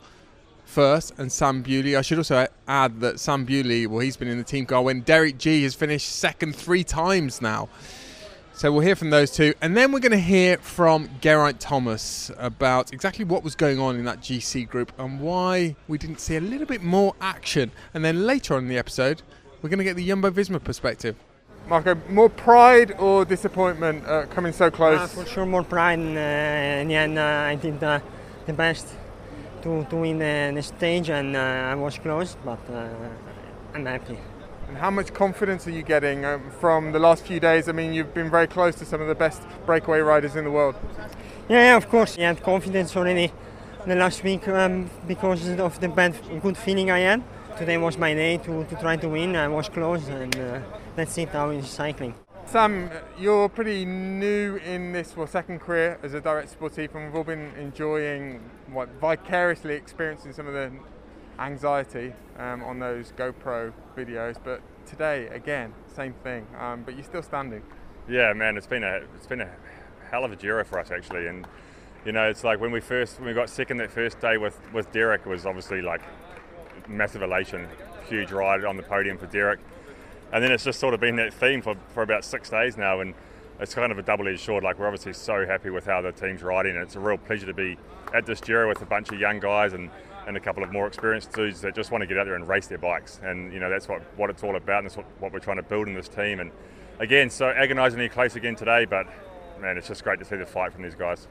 first 0.65 1.13
and 1.19 1.31
Sam 1.31 1.61
Bewley. 1.61 1.95
I 1.97 2.01
should 2.01 2.17
also 2.17 2.47
add 2.67 3.01
that 3.01 3.19
Sam 3.19 3.45
Bewley, 3.45 3.87
well, 3.87 3.99
he's 3.99 4.15
been 4.17 4.27
in 4.29 4.37
the 4.37 4.43
team 4.43 4.65
car 4.65 4.81
when 4.81 5.01
Derek 5.01 5.37
Gee 5.37 5.63
has 5.63 5.75
finished 5.75 6.07
second 6.09 6.55
three 6.55 6.83
times 6.83 7.41
now. 7.41 7.67
So 8.53 8.71
we'll 8.71 8.81
hear 8.81 8.95
from 8.95 9.09
those 9.09 9.31
two, 9.31 9.53
and 9.61 9.75
then 9.75 9.91
we're 9.91 10.01
going 10.01 10.11
to 10.11 10.19
hear 10.19 10.57
from 10.57 11.09
Geraint 11.19 11.59
Thomas 11.59 12.29
about 12.37 12.93
exactly 12.93 13.25
what 13.25 13.43
was 13.43 13.55
going 13.55 13.79
on 13.79 13.95
in 13.95 14.05
that 14.05 14.19
GC 14.19 14.67
group 14.69 14.91
and 14.99 15.19
why 15.19 15.75
we 15.87 15.97
didn't 15.97 16.19
see 16.19 16.35
a 16.35 16.41
little 16.41 16.67
bit 16.67 16.83
more 16.83 17.15
action. 17.21 17.71
And 17.93 18.05
then 18.05 18.27
later 18.27 18.53
on 18.55 18.63
in 18.63 18.69
the 18.69 18.77
episode, 18.77 19.23
we're 19.61 19.69
going 19.69 19.79
to 19.79 19.83
get 19.83 19.95
the 19.95 20.07
Jumbo 20.07 20.31
Visma 20.31 20.63
perspective. 20.63 21.15
Marco, 21.67 21.95
more 22.09 22.29
pride 22.29 22.93
or 22.97 23.23
disappointment 23.23 24.05
uh, 24.07 24.25
coming 24.27 24.51
so 24.51 24.71
close? 24.71 24.99
Uh, 24.99 25.07
for 25.07 25.25
sure, 25.25 25.45
more 25.45 25.63
pride. 25.63 25.99
Uh, 25.99 26.81
in 26.81 26.87
the 26.87 26.95
end, 26.95 27.19
uh, 27.19 27.21
I 27.21 27.55
did 27.55 27.81
uh, 27.83 27.99
the 28.47 28.53
best 28.53 28.87
to, 29.61 29.85
to 29.85 29.95
win 29.95 30.17
the, 30.17 30.51
the 30.55 30.63
stage, 30.63 31.09
and 31.09 31.35
uh, 31.35 31.39
I 31.39 31.75
was 31.75 31.97
close, 31.99 32.35
but 32.43 32.59
uh, 32.71 32.89
I'm 33.75 33.85
happy. 33.85 34.17
And 34.67 34.77
how 34.77 34.89
much 34.89 35.13
confidence 35.13 35.67
are 35.67 35.71
you 35.71 35.83
getting 35.83 36.25
um, 36.25 36.49
from 36.59 36.91
the 36.93 36.99
last 36.99 37.25
few 37.25 37.39
days? 37.39 37.69
I 37.69 37.73
mean, 37.73 37.93
you've 37.93 38.13
been 38.13 38.31
very 38.31 38.47
close 38.47 38.75
to 38.75 38.85
some 38.85 39.01
of 39.01 39.07
the 39.07 39.15
best 39.15 39.43
breakaway 39.65 39.99
riders 39.99 40.35
in 40.35 40.45
the 40.45 40.51
world. 40.51 40.75
Yeah, 41.47 41.63
yeah, 41.63 41.77
of 41.77 41.89
course. 41.89 42.17
I 42.17 42.21
had 42.21 42.41
confidence 42.41 42.95
already 42.95 43.31
the 43.85 43.95
last 43.95 44.23
week 44.23 44.47
um, 44.47 44.89
because 45.07 45.47
of 45.47 45.79
the 45.79 45.89
bad, 45.89 46.15
good 46.41 46.57
feeling 46.57 46.89
I 46.89 46.99
had. 46.99 47.23
Today 47.61 47.77
was 47.77 47.95
my 47.95 48.15
day 48.15 48.37
to, 48.37 48.63
to 48.63 48.75
try 48.77 48.95
to 48.97 49.07
win. 49.07 49.35
I 49.35 49.47
was 49.47 49.69
close, 49.69 50.07
and 50.07 50.35
uh, 50.35 50.61
that's 50.95 51.15
it. 51.19 51.29
How 51.29 51.51
is 51.51 51.69
cycling. 51.69 52.15
Sam, 52.47 52.89
you're 53.19 53.49
pretty 53.49 53.85
new 53.85 54.55
in 54.55 54.93
this 54.93 55.15
well, 55.15 55.27
second 55.27 55.59
career 55.59 55.99
as 56.01 56.15
a 56.15 56.21
direct 56.21 56.59
sportif, 56.59 56.95
and 56.95 57.05
we've 57.05 57.15
all 57.15 57.23
been 57.23 57.53
enjoying 57.59 58.41
what 58.71 58.89
vicariously 58.99 59.75
experiencing 59.75 60.33
some 60.33 60.47
of 60.47 60.53
the 60.55 60.71
anxiety 61.37 62.13
um, 62.39 62.63
on 62.63 62.79
those 62.79 63.13
GoPro 63.15 63.71
videos. 63.95 64.37
But 64.43 64.63
today, 64.87 65.27
again, 65.27 65.75
same 65.85 66.13
thing. 66.23 66.47
Um, 66.59 66.81
but 66.81 66.95
you're 66.95 67.03
still 67.03 67.21
standing. 67.21 67.61
Yeah, 68.09 68.33
man, 68.33 68.57
it's 68.57 68.65
been 68.65 68.83
a 68.83 69.01
it's 69.15 69.27
been 69.27 69.41
a 69.41 69.49
hell 70.09 70.25
of 70.25 70.31
a 70.31 70.35
Giro 70.35 70.63
for 70.63 70.79
us 70.79 70.89
actually, 70.89 71.27
and 71.27 71.45
you 72.05 72.11
know, 72.11 72.27
it's 72.27 72.43
like 72.43 72.59
when 72.59 72.71
we 72.71 72.79
first 72.79 73.19
when 73.19 73.27
we 73.27 73.35
got 73.35 73.51
second 73.51 73.77
that 73.77 73.91
first 73.91 74.19
day 74.19 74.37
with 74.37 74.59
with 74.73 74.91
Derek 74.91 75.21
it 75.27 75.29
was 75.29 75.45
obviously 75.45 75.83
like 75.83 76.01
massive 76.91 77.21
elation, 77.21 77.67
huge 78.07 78.31
ride 78.31 78.63
on 78.65 78.77
the 78.77 78.83
podium 78.83 79.17
for 79.17 79.27
Derek, 79.27 79.59
and 80.31 80.43
then 80.43 80.51
it's 80.51 80.63
just 80.63 80.79
sort 80.79 80.93
of 80.93 80.99
been 80.99 81.15
that 81.15 81.33
theme 81.33 81.61
for, 81.61 81.75
for 81.93 82.03
about 82.03 82.23
six 82.23 82.49
days 82.49 82.77
now, 82.77 82.99
and 82.99 83.13
it's 83.59 83.73
kind 83.73 83.91
of 83.91 83.97
a 83.97 84.01
double-edged 84.01 84.39
sword. 84.39 84.63
Like 84.63 84.79
we're 84.79 84.87
obviously 84.87 85.13
so 85.13 85.45
happy 85.45 85.69
with 85.69 85.85
how 85.85 86.01
the 86.01 86.11
team's 86.11 86.43
riding, 86.43 86.75
and 86.75 86.83
it's 86.83 86.95
a 86.95 86.99
real 86.99 87.17
pleasure 87.17 87.47
to 87.47 87.53
be 87.53 87.77
at 88.13 88.25
this 88.25 88.41
Giro 88.41 88.67
with 88.67 88.81
a 88.81 88.85
bunch 88.85 89.11
of 89.11 89.19
young 89.19 89.39
guys 89.39 89.73
and. 89.73 89.89
And 90.27 90.37
a 90.37 90.39
couple 90.39 90.63
of 90.63 90.71
more 90.71 90.85
experienced 90.85 91.33
dudes 91.33 91.61
that 91.61 91.73
just 91.73 91.89
want 91.89 92.03
to 92.03 92.05
get 92.05 92.15
out 92.15 92.25
there 92.25 92.35
and 92.35 92.47
race 92.47 92.67
their 92.67 92.77
bikes, 92.77 93.19
and 93.23 93.51
you 93.51 93.59
know 93.59 93.71
that's 93.71 93.89
what, 93.89 94.03
what 94.17 94.29
it's 94.29 94.43
all 94.43 94.55
about, 94.55 94.77
and 94.77 94.85
that's 94.85 94.95
what, 94.95 95.07
what 95.19 95.33
we're 95.33 95.39
trying 95.39 95.57
to 95.57 95.63
build 95.63 95.87
in 95.87 95.95
this 95.95 96.07
team. 96.07 96.39
And 96.39 96.51
again, 96.99 97.31
so 97.31 97.47
agonisingly 97.49 98.07
close 98.07 98.35
again 98.35 98.55
today, 98.55 98.85
but 98.85 99.07
man, 99.59 99.79
it's 99.79 99.87
just 99.87 100.03
great 100.03 100.19
to 100.19 100.25
see 100.25 100.35
the 100.35 100.45
fight 100.45 100.73
from 100.73 100.83
these 100.83 100.93
guys. 100.93 101.27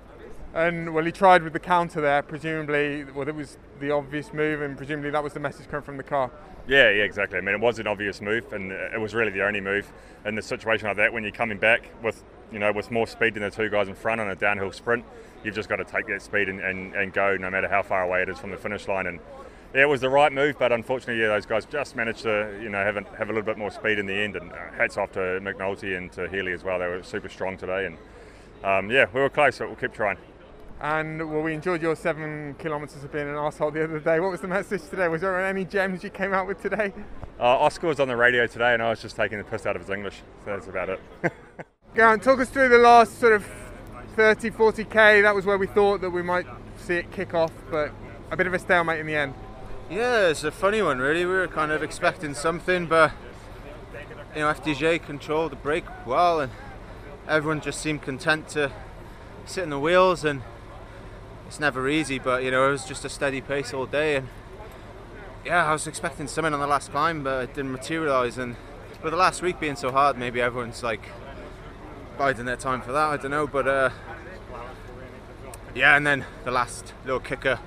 And 0.52 0.92
well, 0.92 1.04
he 1.04 1.12
tried 1.12 1.42
with 1.42 1.52
the 1.52 1.60
counter 1.60 2.00
there, 2.00 2.22
presumably. 2.22 3.04
Well, 3.04 3.24
that 3.24 3.34
was 3.34 3.56
the 3.78 3.92
obvious 3.92 4.32
move, 4.32 4.62
and 4.62 4.76
presumably 4.76 5.10
that 5.10 5.22
was 5.22 5.32
the 5.32 5.40
message 5.40 5.68
coming 5.68 5.84
from 5.84 5.96
the 5.96 6.02
car. 6.02 6.30
Yeah, 6.66 6.90
yeah, 6.90 7.04
exactly. 7.04 7.38
I 7.38 7.40
mean, 7.40 7.54
it 7.54 7.60
was 7.60 7.78
an 7.78 7.86
obvious 7.86 8.20
move, 8.20 8.52
and 8.52 8.72
it 8.72 9.00
was 9.00 9.14
really 9.14 9.30
the 9.30 9.44
only 9.44 9.60
move 9.60 9.90
in 10.24 10.34
the 10.34 10.42
situation 10.42 10.88
like 10.88 10.96
that. 10.96 11.12
When 11.12 11.22
you're 11.22 11.32
coming 11.32 11.58
back 11.58 11.90
with, 12.02 12.22
you 12.52 12.58
know, 12.58 12.72
with 12.72 12.90
more 12.90 13.06
speed 13.06 13.34
than 13.34 13.42
the 13.42 13.50
two 13.50 13.68
guys 13.70 13.88
in 13.88 13.94
front 13.94 14.20
on 14.20 14.28
a 14.28 14.34
downhill 14.34 14.72
sprint, 14.72 15.04
you've 15.44 15.54
just 15.54 15.68
got 15.68 15.76
to 15.76 15.84
take 15.84 16.06
that 16.08 16.20
speed 16.20 16.48
and, 16.48 16.60
and, 16.60 16.94
and 16.94 17.12
go, 17.12 17.36
no 17.36 17.50
matter 17.50 17.68
how 17.68 17.82
far 17.82 18.02
away 18.02 18.22
it 18.22 18.28
is 18.28 18.38
from 18.38 18.50
the 18.50 18.56
finish 18.56 18.86
line. 18.88 19.06
And 19.06 19.20
yeah, 19.72 19.82
it 19.82 19.88
was 19.88 20.00
the 20.00 20.10
right 20.10 20.32
move, 20.32 20.56
but 20.58 20.72
unfortunately, 20.72 21.22
yeah, 21.22 21.28
those 21.28 21.46
guys 21.46 21.64
just 21.64 21.96
managed 21.96 22.22
to, 22.22 22.58
you 22.60 22.68
know, 22.68 22.84
have 22.84 22.96
a, 22.96 23.04
have 23.16 23.30
a 23.30 23.32
little 23.32 23.42
bit 23.42 23.56
more 23.56 23.70
speed 23.70 23.98
in 23.98 24.06
the 24.06 24.14
end. 24.14 24.36
And 24.36 24.52
uh, 24.52 24.56
hats 24.76 24.96
off 24.96 25.12
to 25.12 25.40
McNulty 25.40 25.96
and 25.96 26.10
to 26.12 26.28
Healy 26.28 26.52
as 26.52 26.64
well. 26.64 26.78
They 26.80 26.88
were 26.88 27.02
super 27.02 27.28
strong 27.28 27.56
today, 27.56 27.86
and 27.86 27.96
um, 28.62 28.90
yeah, 28.90 29.06
we 29.14 29.20
were 29.20 29.30
close, 29.30 29.58
but 29.58 29.68
we'll 29.68 29.76
keep 29.76 29.94
trying. 29.94 30.18
And 30.80 31.30
well, 31.30 31.42
we 31.42 31.52
enjoyed 31.52 31.82
your 31.82 31.94
seven 31.94 32.54
kilometres 32.58 33.04
of 33.04 33.12
being 33.12 33.28
an 33.28 33.34
asshole 33.34 33.70
the 33.70 33.84
other 33.84 34.00
day. 34.00 34.18
What 34.18 34.30
was 34.30 34.40
the 34.40 34.48
message 34.48 34.88
today? 34.88 35.08
Was 35.08 35.20
there 35.20 35.44
any 35.44 35.66
gems 35.66 36.02
you 36.02 36.08
came 36.08 36.32
out 36.32 36.46
with 36.46 36.62
today? 36.62 36.94
Uh, 37.38 37.44
Oscar 37.58 37.88
was 37.88 38.00
on 38.00 38.08
the 38.08 38.16
radio 38.16 38.46
today, 38.46 38.72
and 38.72 38.82
I 38.82 38.88
was 38.88 39.02
just 39.02 39.14
taking 39.14 39.36
the 39.36 39.44
piss 39.44 39.66
out 39.66 39.76
of 39.76 39.82
his 39.82 39.90
English. 39.90 40.22
So 40.44 40.52
that's 40.52 40.68
about 40.68 40.88
it. 40.88 41.00
Geraint, 41.94 42.22
talk 42.22 42.40
us 42.40 42.48
through 42.48 42.70
the 42.70 42.78
last 42.78 43.18
sort 43.18 43.34
of 43.34 43.46
30, 44.16 44.50
40k. 44.52 45.22
That 45.22 45.34
was 45.34 45.44
where 45.44 45.58
we 45.58 45.66
thought 45.66 46.00
that 46.00 46.10
we 46.10 46.22
might 46.22 46.46
see 46.78 46.94
it 46.94 47.10
kick 47.10 47.34
off, 47.34 47.52
but 47.70 47.92
a 48.30 48.36
bit 48.36 48.46
of 48.46 48.54
a 48.54 48.58
stalemate 48.58 49.00
in 49.00 49.06
the 49.06 49.16
end. 49.16 49.34
Yeah, 49.90 50.28
it's 50.28 50.44
a 50.44 50.50
funny 50.50 50.80
one, 50.80 50.98
really. 50.98 51.26
We 51.26 51.32
were 51.32 51.48
kind 51.48 51.72
of 51.72 51.82
expecting 51.82 52.32
something, 52.32 52.86
but 52.86 53.12
you 54.34 54.40
know, 54.40 54.52
FDJ 54.52 55.04
controlled 55.04 55.52
the 55.52 55.56
break 55.56 55.84
well, 56.06 56.40
and 56.40 56.52
everyone 57.28 57.60
just 57.60 57.80
seemed 57.80 58.00
content 58.00 58.48
to 58.50 58.72
sit 59.44 59.64
in 59.64 59.70
the 59.70 59.80
wheels. 59.80 60.24
And 60.24 60.42
it's 61.50 61.58
never 61.58 61.88
easy, 61.88 62.20
but 62.20 62.44
you 62.44 62.52
know, 62.52 62.68
it 62.68 62.70
was 62.70 62.84
just 62.84 63.04
a 63.04 63.08
steady 63.08 63.40
pace 63.40 63.74
all 63.74 63.84
day. 63.84 64.14
And 64.14 64.28
yeah, 65.44 65.66
I 65.66 65.72
was 65.72 65.88
expecting 65.88 66.28
something 66.28 66.54
on 66.54 66.60
the 66.60 66.66
last 66.68 66.92
climb, 66.92 67.24
but 67.24 67.42
it 67.42 67.54
didn't 67.54 67.72
materialise. 67.72 68.38
And 68.38 68.54
with 69.02 69.10
the 69.10 69.16
last 69.16 69.42
week 69.42 69.58
being 69.58 69.74
so 69.74 69.90
hard, 69.90 70.16
maybe 70.16 70.40
everyone's 70.40 70.84
like 70.84 71.02
biding 72.16 72.44
their 72.44 72.56
time 72.56 72.80
for 72.82 72.92
that. 72.92 73.08
I 73.08 73.16
don't 73.16 73.32
know, 73.32 73.48
but 73.48 73.66
uh, 73.66 73.90
yeah, 75.74 75.96
and 75.96 76.06
then 76.06 76.24
the 76.44 76.52
last 76.52 76.94
little 77.04 77.18
kicker 77.18 77.58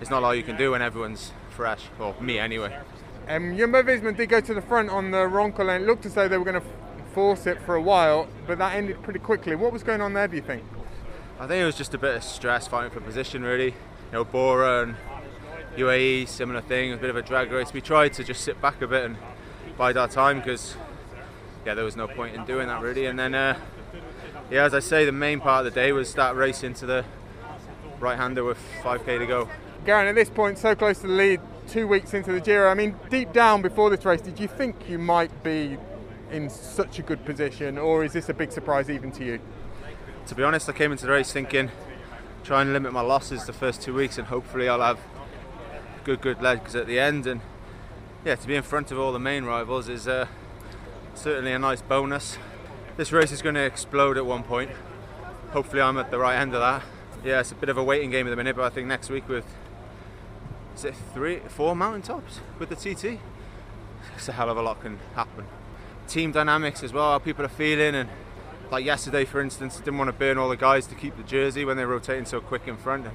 is 0.00 0.10
not 0.10 0.22
all 0.22 0.32
you 0.32 0.44
can 0.44 0.56
do 0.56 0.70
when 0.70 0.80
everyone's 0.80 1.32
fresh, 1.50 1.82
or 1.98 2.14
me 2.20 2.38
anyway. 2.38 2.78
Um, 3.26 3.58
Jumbo 3.58 3.82
Visma 3.82 4.16
did 4.16 4.28
go 4.28 4.40
to 4.42 4.54
the 4.54 4.62
front 4.62 4.90
on 4.90 5.10
the 5.10 5.26
Roncola. 5.26 5.80
It 5.80 5.86
looked 5.86 6.06
as 6.06 6.14
though 6.14 6.28
they 6.28 6.38
were 6.38 6.44
going 6.44 6.60
to 6.60 6.66
force 7.12 7.46
it 7.46 7.60
for 7.62 7.74
a 7.74 7.82
while, 7.82 8.28
but 8.46 8.58
that 8.58 8.76
ended 8.76 9.02
pretty 9.02 9.18
quickly. 9.18 9.56
What 9.56 9.72
was 9.72 9.82
going 9.82 10.00
on 10.00 10.12
there, 10.12 10.28
do 10.28 10.36
you 10.36 10.42
think? 10.42 10.62
I 11.38 11.48
think 11.48 11.62
it 11.62 11.66
was 11.66 11.74
just 11.76 11.94
a 11.94 11.98
bit 11.98 12.14
of 12.14 12.22
stress 12.22 12.68
fighting 12.68 12.92
for 12.92 13.00
position, 13.00 13.42
really. 13.42 13.66
You 13.66 14.12
know, 14.12 14.24
Bora 14.24 14.82
and 14.82 14.96
UAE, 15.76 16.28
similar 16.28 16.60
thing, 16.60 16.92
a 16.92 16.96
bit 16.96 17.10
of 17.10 17.16
a 17.16 17.22
drag 17.22 17.50
race. 17.50 17.72
We 17.72 17.80
tried 17.80 18.12
to 18.14 18.24
just 18.24 18.42
sit 18.42 18.60
back 18.62 18.80
a 18.82 18.86
bit 18.86 19.04
and 19.04 19.16
bide 19.76 19.96
our 19.96 20.06
time 20.06 20.38
because, 20.38 20.76
yeah, 21.66 21.74
there 21.74 21.84
was 21.84 21.96
no 21.96 22.06
point 22.06 22.36
in 22.36 22.44
doing 22.44 22.68
that 22.68 22.80
really. 22.80 23.06
And 23.06 23.18
then, 23.18 23.34
uh, 23.34 23.58
yeah, 24.48 24.64
as 24.64 24.74
I 24.74 24.78
say, 24.78 25.04
the 25.04 25.12
main 25.12 25.40
part 25.40 25.66
of 25.66 25.74
the 25.74 25.80
day 25.80 25.90
was 25.90 26.14
that 26.14 26.36
race 26.36 26.62
into 26.62 26.86
the 26.86 27.04
right-hander 27.98 28.44
with 28.44 28.58
5k 28.82 29.18
to 29.18 29.26
go. 29.26 29.48
Garen, 29.84 30.06
at 30.06 30.14
this 30.14 30.30
point, 30.30 30.56
so 30.56 30.76
close 30.76 31.00
to 31.00 31.08
the 31.08 31.12
lead, 31.12 31.40
two 31.66 31.88
weeks 31.88 32.14
into 32.14 32.30
the 32.30 32.40
Giro. 32.40 32.70
I 32.70 32.74
mean, 32.74 32.94
deep 33.10 33.32
down 33.32 33.60
before 33.60 33.90
this 33.90 34.04
race, 34.04 34.20
did 34.20 34.38
you 34.38 34.46
think 34.46 34.88
you 34.88 34.98
might 34.98 35.42
be 35.42 35.78
in 36.30 36.48
such 36.48 37.00
a 37.00 37.02
good 37.02 37.24
position, 37.24 37.76
or 37.76 38.04
is 38.04 38.12
this 38.12 38.28
a 38.28 38.34
big 38.34 38.52
surprise 38.52 38.88
even 38.88 39.10
to 39.12 39.24
you? 39.24 39.40
To 40.26 40.34
be 40.34 40.42
honest, 40.42 40.68
I 40.70 40.72
came 40.72 40.90
into 40.90 41.04
the 41.04 41.12
race 41.12 41.32
thinking, 41.32 41.70
try 42.44 42.62
and 42.62 42.72
limit 42.72 42.94
my 42.94 43.02
losses 43.02 43.44
the 43.44 43.52
first 43.52 43.82
two 43.82 43.92
weeks, 43.92 44.16
and 44.16 44.26
hopefully 44.26 44.68
I'll 44.68 44.80
have 44.80 44.98
good, 46.02 46.22
good 46.22 46.40
legs 46.40 46.74
at 46.74 46.86
the 46.86 46.98
end. 46.98 47.26
And 47.26 47.42
yeah, 48.24 48.34
to 48.34 48.46
be 48.46 48.54
in 48.54 48.62
front 48.62 48.90
of 48.90 48.98
all 48.98 49.12
the 49.12 49.20
main 49.20 49.44
rivals 49.44 49.88
is 49.88 50.08
uh, 50.08 50.26
certainly 51.14 51.52
a 51.52 51.58
nice 51.58 51.82
bonus. 51.82 52.38
This 52.96 53.12
race 53.12 53.32
is 53.32 53.42
going 53.42 53.54
to 53.56 53.64
explode 53.64 54.16
at 54.16 54.24
one 54.24 54.44
point. 54.44 54.70
Hopefully, 55.50 55.82
I'm 55.82 55.98
at 55.98 56.10
the 56.10 56.18
right 56.18 56.36
end 56.36 56.54
of 56.54 56.60
that. 56.60 56.82
Yeah, 57.22 57.40
it's 57.40 57.52
a 57.52 57.56
bit 57.56 57.68
of 57.68 57.76
a 57.76 57.84
waiting 57.84 58.10
game 58.10 58.26
at 58.26 58.30
the 58.30 58.36
minute, 58.36 58.56
but 58.56 58.64
I 58.64 58.70
think 58.70 58.88
next 58.88 59.10
week 59.10 59.28
with 59.28 59.44
is 60.74 60.84
it 60.84 60.94
three, 61.12 61.40
four 61.48 61.76
mountaintops 61.76 62.40
with 62.58 62.70
the 62.70 62.76
TT? 62.76 63.20
It's 64.16 64.28
a 64.28 64.32
hell 64.32 64.48
of 64.48 64.56
a 64.56 64.62
lot 64.62 64.80
can 64.80 64.98
happen. 65.14 65.46
Team 66.08 66.32
dynamics 66.32 66.82
as 66.82 66.92
well, 66.92 67.12
how 67.12 67.18
people 67.18 67.44
are 67.44 67.48
feeling, 67.48 67.94
and 67.94 68.08
like 68.74 68.84
yesterday, 68.84 69.24
for 69.24 69.40
instance, 69.40 69.76
didn't 69.76 69.98
want 69.98 70.08
to 70.08 70.12
burn 70.12 70.36
all 70.36 70.48
the 70.48 70.56
guys 70.56 70.84
to 70.88 70.96
keep 70.96 71.16
the 71.16 71.22
jersey 71.22 71.64
when 71.64 71.76
they're 71.76 71.86
rotating 71.86 72.24
so 72.24 72.40
quick 72.40 72.66
in 72.66 72.76
front. 72.76 73.06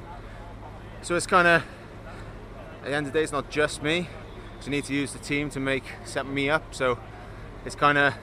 So 1.01 1.15
it's 1.17 1.27
kind 1.27 1.45
of 1.49 1.63
at 2.81 2.85
the 2.85 2.93
end 2.95 3.07
of 3.07 3.11
the 3.11 3.19
day, 3.19 3.23
it's 3.23 3.33
not 3.33 3.49
just 3.49 3.83
me. 3.83 4.07
'cause 4.55 4.67
you 4.67 4.71
need 4.71 4.85
to 4.85 4.93
use 4.93 5.11
the 5.13 5.19
team 5.19 5.49
to 5.49 5.59
make 5.59 5.83
set 6.05 6.25
me 6.25 6.49
up. 6.49 6.63
So 6.71 6.97
it's 7.65 7.75
kind 7.75 7.97
of 7.97 8.13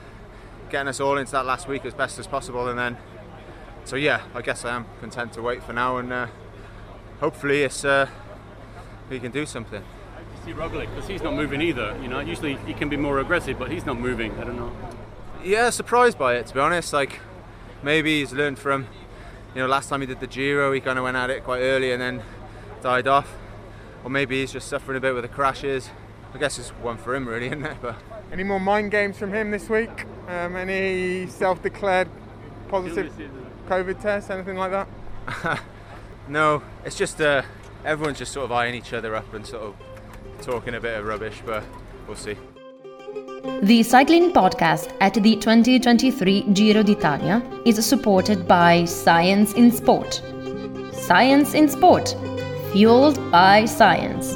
getting 0.71 0.87
us 0.87 0.99
all 0.99 1.17
into 1.17 1.31
that 1.31 1.45
last 1.45 1.67
week 1.67 1.85
as 1.85 1.93
best 1.93 2.17
as 2.17 2.25
possible, 2.25 2.67
and 2.67 2.77
then 2.77 2.97
so 3.85 3.95
yeah, 3.95 4.21
I 4.33 4.41
guess 4.41 4.65
I 4.65 4.75
am 4.75 4.85
content 4.99 5.33
to 5.33 5.41
wait 5.43 5.63
for 5.63 5.73
now, 5.73 5.97
and 5.97 6.11
uh, 6.11 6.27
hopefully 7.19 7.61
it's 7.63 7.85
uh, 7.85 8.07
we 9.11 9.19
can 9.19 9.31
do 9.31 9.45
something. 9.45 9.81
To 9.81 10.45
see 10.45 10.53
Roglic 10.53 10.89
because 10.93 11.07
he's 11.07 11.21
not 11.21 11.33
moving 11.35 11.61
either. 11.61 11.95
You 12.01 12.07
know, 12.07 12.19
usually 12.19 12.55
he 12.65 12.73
can 12.73 12.89
be 12.89 12.97
more 12.97 13.19
aggressive, 13.19 13.59
but 13.59 13.71
he's 13.71 13.85
not 13.85 13.99
moving. 13.99 14.31
I 14.39 14.43
don't 14.43 14.57
know. 14.57 14.71
Yeah, 15.43 15.69
surprised 15.69 16.17
by 16.17 16.35
it 16.35 16.47
to 16.47 16.53
be 16.55 16.59
honest. 16.59 16.93
Like 16.93 17.19
maybe 17.87 18.19
he's 18.19 18.33
learned 18.33 18.59
from, 18.59 18.85
you 19.55 19.61
know, 19.61 19.65
last 19.65 19.87
time 19.87 20.01
he 20.01 20.07
did 20.07 20.19
the 20.19 20.27
Giro, 20.27 20.73
he 20.73 20.81
kind 20.81 20.99
of 20.99 21.05
went 21.05 21.15
at 21.15 21.29
it 21.29 21.45
quite 21.45 21.61
early 21.61 21.93
and 21.93 22.01
then 22.01 22.21
died 22.83 23.07
off, 23.07 23.33
or 24.03 24.09
maybe 24.09 24.41
he's 24.41 24.51
just 24.51 24.67
suffering 24.67 24.97
a 24.97 24.99
bit 24.99 25.13
with 25.13 25.23
the 25.23 25.29
crashes. 25.29 25.89
I 26.33 26.37
guess 26.37 26.59
it's 26.59 26.69
one 26.69 26.97
for 26.97 27.15
him, 27.15 27.25
really, 27.25 27.45
isn't 27.53 27.65
it? 27.65 27.77
But 27.81 27.95
Any 28.29 28.43
more 28.43 28.59
mind 28.59 28.91
games 28.91 29.17
from 29.17 29.33
him 29.33 29.51
this 29.51 29.69
week? 29.69 30.03
Um, 30.27 30.57
any 30.57 31.27
self-declared 31.27 32.09
positive 32.67 33.13
COVID 33.69 34.01
tests, 34.01 34.29
anything 34.29 34.57
like 34.57 34.71
that? 34.71 35.61
no, 36.27 36.61
it's 36.83 36.97
just 36.97 37.21
uh, 37.21 37.41
everyone's 37.85 38.17
just 38.19 38.33
sort 38.33 38.43
of 38.43 38.51
eyeing 38.51 38.75
each 38.75 38.91
other 38.91 39.15
up 39.15 39.33
and 39.33 39.45
sort 39.45 39.63
of 39.63 39.75
talking 40.41 40.75
a 40.75 40.81
bit 40.81 40.99
of 40.99 41.05
rubbish, 41.05 41.41
but 41.45 41.63
we'll 42.05 42.17
see. 42.17 42.35
The 43.47 43.81
Cycling 43.81 44.33
Podcast 44.33 44.93
at 44.99 45.13
the 45.13 45.37
2023 45.37 46.53
Giro 46.53 46.83
d'Italia 46.83 47.41
is 47.65 47.83
supported 47.83 48.45
by 48.45 48.83
Science 48.83 49.53
in 49.53 49.71
Sport. 49.71 50.21
Science 50.91 51.53
in 51.53 51.69
Sport, 51.69 52.13
fueled 52.73 53.15
by 53.31 53.63
science. 53.63 54.35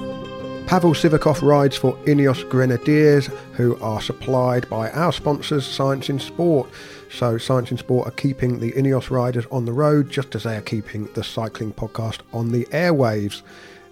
Pavel 0.66 0.94
Sivakov 0.94 1.42
rides 1.42 1.76
for 1.76 1.98
Ineos 2.06 2.50
Grenadiers, 2.50 3.30
who 3.54 3.78
are 3.82 4.02
supplied 4.02 4.70
by 4.70 4.90
our 4.92 5.12
sponsors, 5.12 5.66
Science 5.66 6.10
in 6.10 6.18
Sport. 6.18 6.70
So, 7.12 7.38
Science 7.38 7.70
in 7.70 7.78
Sport 7.78 8.08
are 8.08 8.12
keeping 8.12 8.60
the 8.60 8.72
Ineos 8.72 9.12
riders 9.12 9.46
on 9.52 9.66
the 9.66 9.74
road, 9.74 10.10
just 10.10 10.36
as 10.36 10.44
they 10.44 10.56
are 10.56 10.62
keeping 10.62 11.10
the 11.16 11.24
cycling 11.24 11.74
podcast 11.74 12.22
on 12.32 12.54
the 12.54 12.64
airwaves. 12.68 13.42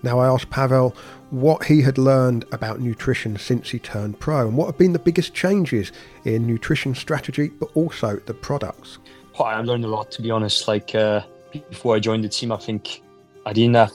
Now, 0.03 0.19
I 0.19 0.27
asked 0.27 0.49
Pavel 0.49 0.95
what 1.29 1.65
he 1.65 1.81
had 1.81 1.97
learned 1.97 2.45
about 2.51 2.79
nutrition 2.79 3.37
since 3.37 3.69
he 3.69 3.79
turned 3.79 4.19
pro 4.19 4.47
and 4.47 4.57
what 4.57 4.65
have 4.67 4.77
been 4.77 4.93
the 4.93 4.99
biggest 4.99 5.33
changes 5.33 5.91
in 6.25 6.47
nutrition 6.47 6.95
strategy, 6.95 7.49
but 7.49 7.69
also 7.75 8.17
the 8.25 8.33
products. 8.33 8.97
Oh, 9.37 9.43
I 9.43 9.59
learned 9.61 9.85
a 9.85 9.87
lot, 9.87 10.11
to 10.11 10.21
be 10.21 10.31
honest. 10.31 10.67
Like 10.67 10.95
uh, 10.95 11.21
before 11.69 11.95
I 11.95 11.99
joined 11.99 12.23
the 12.23 12.29
team, 12.29 12.51
I 12.51 12.57
think 12.57 13.01
I 13.45 13.53
didn't 13.53 13.75
have 13.75 13.93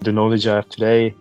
the 0.00 0.12
knowledge 0.12 0.46
I 0.46 0.56
have 0.56 0.68
today, 0.68 1.14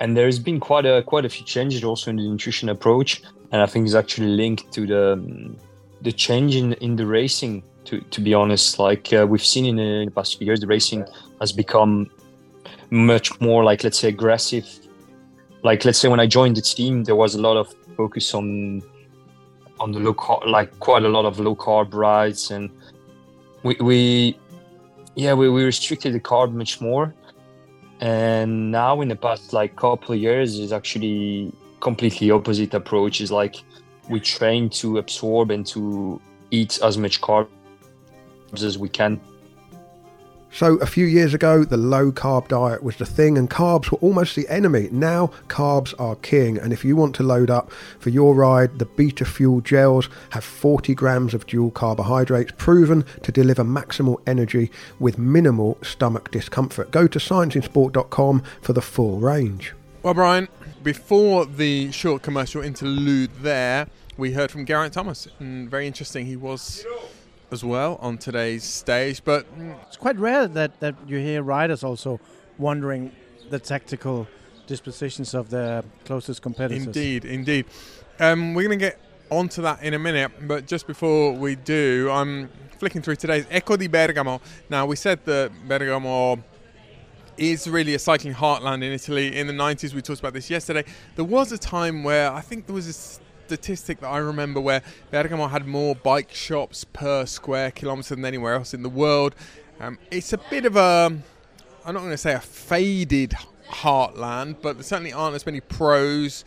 and 0.00 0.16
there's 0.16 0.38
been 0.38 0.60
quite 0.60 0.86
a 0.86 1.02
quite 1.02 1.24
a 1.24 1.28
few 1.28 1.44
changes 1.44 1.84
also 1.84 2.10
in 2.10 2.16
the 2.16 2.22
nutrition 2.22 2.68
approach, 2.68 3.22
and 3.52 3.60
I 3.62 3.66
think 3.66 3.86
it's 3.86 3.94
actually 3.94 4.28
linked 4.28 4.72
to 4.72 4.86
the 4.86 5.56
the 6.00 6.12
change 6.12 6.56
in 6.56 6.72
in 6.74 6.96
the 6.96 7.06
racing. 7.06 7.62
To 7.86 8.00
to 8.00 8.20
be 8.20 8.34
honest, 8.34 8.78
like 8.78 9.12
uh, 9.12 9.26
we've 9.26 9.44
seen 9.44 9.66
in 9.66 9.76
the, 9.76 9.82
in 9.82 10.04
the 10.06 10.10
past 10.10 10.38
few 10.38 10.46
years, 10.46 10.60
the 10.60 10.66
racing 10.66 11.04
has 11.40 11.52
become 11.52 12.10
much 12.90 13.40
more 13.40 13.64
like 13.64 13.84
let's 13.84 13.98
say 13.98 14.08
aggressive. 14.08 14.66
Like 15.62 15.84
let's 15.84 15.98
say 15.98 16.08
when 16.08 16.20
I 16.20 16.26
joined 16.26 16.56
the 16.56 16.62
team, 16.62 17.04
there 17.04 17.16
was 17.16 17.34
a 17.34 17.40
lot 17.40 17.56
of 17.56 17.74
focus 17.96 18.34
on 18.34 18.82
on 19.78 19.92
the 19.92 19.98
low 19.98 20.14
like 20.46 20.78
quite 20.80 21.02
a 21.04 21.08
lot 21.08 21.24
of 21.24 21.38
low 21.38 21.56
carb 21.56 21.94
rides, 21.94 22.50
and 22.50 22.70
we, 23.62 23.76
we 23.80 24.38
yeah 25.14 25.34
we, 25.34 25.48
we 25.48 25.64
restricted 25.64 26.12
the 26.14 26.20
carb 26.20 26.52
much 26.52 26.80
more. 26.80 27.14
And 28.00 28.70
now 28.70 29.02
in 29.02 29.08
the 29.08 29.16
past 29.16 29.52
like 29.52 29.76
couple 29.76 30.14
of 30.14 30.20
years 30.20 30.58
is 30.58 30.72
actually 30.72 31.52
completely 31.80 32.30
opposite 32.30 32.72
approach. 32.74 33.20
Is 33.20 33.30
like 33.30 33.56
we 34.08 34.20
train 34.20 34.70
to 34.70 34.98
absorb 34.98 35.50
and 35.50 35.66
to 35.66 36.20
eat 36.50 36.78
as 36.82 36.96
much 36.98 37.20
carbs 37.20 37.48
as 38.54 38.78
we 38.78 38.88
can. 38.88 39.20
So, 40.52 40.76
a 40.78 40.86
few 40.86 41.06
years 41.06 41.32
ago, 41.32 41.64
the 41.64 41.76
low 41.76 42.10
carb 42.10 42.48
diet 42.48 42.82
was 42.82 42.96
the 42.96 43.06
thing, 43.06 43.38
and 43.38 43.48
carbs 43.48 43.92
were 43.92 43.98
almost 43.98 44.34
the 44.34 44.48
enemy. 44.48 44.88
Now, 44.90 45.28
carbs 45.46 45.94
are 45.98 46.16
king, 46.16 46.58
and 46.58 46.72
if 46.72 46.84
you 46.84 46.96
want 46.96 47.14
to 47.16 47.22
load 47.22 47.50
up 47.50 47.70
for 48.00 48.10
your 48.10 48.34
ride, 48.34 48.80
the 48.80 48.84
Beta 48.84 49.24
Fuel 49.24 49.60
gels 49.60 50.08
have 50.30 50.42
40 50.42 50.92
grams 50.96 51.34
of 51.34 51.46
dual 51.46 51.70
carbohydrates 51.70 52.52
proven 52.58 53.04
to 53.22 53.30
deliver 53.30 53.62
maximal 53.62 54.20
energy 54.26 54.72
with 54.98 55.18
minimal 55.18 55.78
stomach 55.82 56.32
discomfort. 56.32 56.90
Go 56.90 57.06
to 57.06 57.20
scienceinsport.com 57.20 58.42
for 58.60 58.72
the 58.72 58.82
full 58.82 59.20
range. 59.20 59.72
Well, 60.02 60.14
Brian, 60.14 60.48
before 60.82 61.46
the 61.46 61.92
short 61.92 62.22
commercial 62.22 62.60
interlude 62.60 63.30
there, 63.40 63.86
we 64.16 64.32
heard 64.32 64.50
from 64.50 64.66
Geraint 64.66 64.94
Thomas. 64.94 65.28
And 65.38 65.70
very 65.70 65.86
interesting. 65.86 66.26
He 66.26 66.36
was 66.36 66.84
as 67.52 67.64
well 67.64 67.98
on 68.00 68.18
today's 68.18 68.64
stage, 68.64 69.22
but 69.24 69.46
It's 69.86 69.96
quite 69.96 70.16
rare 70.16 70.46
that, 70.48 70.80
that 70.80 70.94
you 71.06 71.18
hear 71.18 71.42
riders 71.42 71.84
also 71.84 72.20
wondering 72.58 73.12
the 73.50 73.58
tactical 73.58 74.26
dispositions 74.66 75.34
of 75.34 75.50
their 75.50 75.82
closest 76.04 76.42
competitors. 76.42 76.86
Indeed, 76.86 77.24
indeed. 77.24 77.66
Um, 78.18 78.54
we're 78.54 78.68
going 78.68 78.78
to 78.78 78.84
get 78.84 78.98
onto 79.30 79.62
that 79.62 79.82
in 79.82 79.94
a 79.94 79.98
minute, 79.98 80.32
but 80.46 80.66
just 80.66 80.86
before 80.86 81.32
we 81.32 81.56
do, 81.56 82.08
I'm 82.12 82.48
flicking 82.78 83.02
through 83.02 83.16
today's 83.16 83.46
Eco 83.50 83.76
di 83.76 83.88
Bergamo. 83.88 84.40
Now, 84.68 84.86
we 84.86 84.96
said 84.96 85.24
that 85.24 85.50
Bergamo 85.66 86.38
is 87.36 87.66
really 87.68 87.94
a 87.94 87.98
cycling 87.98 88.34
heartland 88.34 88.84
in 88.84 88.92
Italy. 88.92 89.36
In 89.36 89.46
the 89.46 89.52
90s, 89.52 89.94
we 89.94 90.02
talked 90.02 90.20
about 90.20 90.34
this 90.34 90.50
yesterday. 90.50 90.84
There 91.16 91.24
was 91.24 91.52
a 91.52 91.58
time 91.58 92.04
where 92.04 92.30
I 92.32 92.40
think 92.40 92.66
there 92.66 92.74
was 92.74 92.88
a 92.88 93.20
statistic 93.50 93.98
that 93.98 94.06
I 94.06 94.18
remember 94.18 94.60
where 94.60 94.80
Bergamo 95.10 95.48
had 95.48 95.66
more 95.66 95.96
bike 95.96 96.30
shops 96.30 96.84
per 96.84 97.26
square 97.26 97.72
kilometre 97.72 98.14
than 98.14 98.24
anywhere 98.24 98.54
else 98.54 98.74
in 98.74 98.82
the 98.84 98.88
world. 98.88 99.34
Um, 99.80 99.98
it's 100.08 100.32
a 100.32 100.38
bit 100.38 100.66
of 100.66 100.76
a, 100.76 101.06
I'm 101.84 101.94
not 101.94 101.98
going 101.98 102.12
to 102.12 102.16
say 102.16 102.32
a 102.32 102.38
faded 102.38 103.34
heartland, 103.68 104.62
but 104.62 104.76
there 104.76 104.84
certainly 104.84 105.12
aren't 105.12 105.34
as 105.34 105.44
many 105.46 105.60
pros 105.60 106.44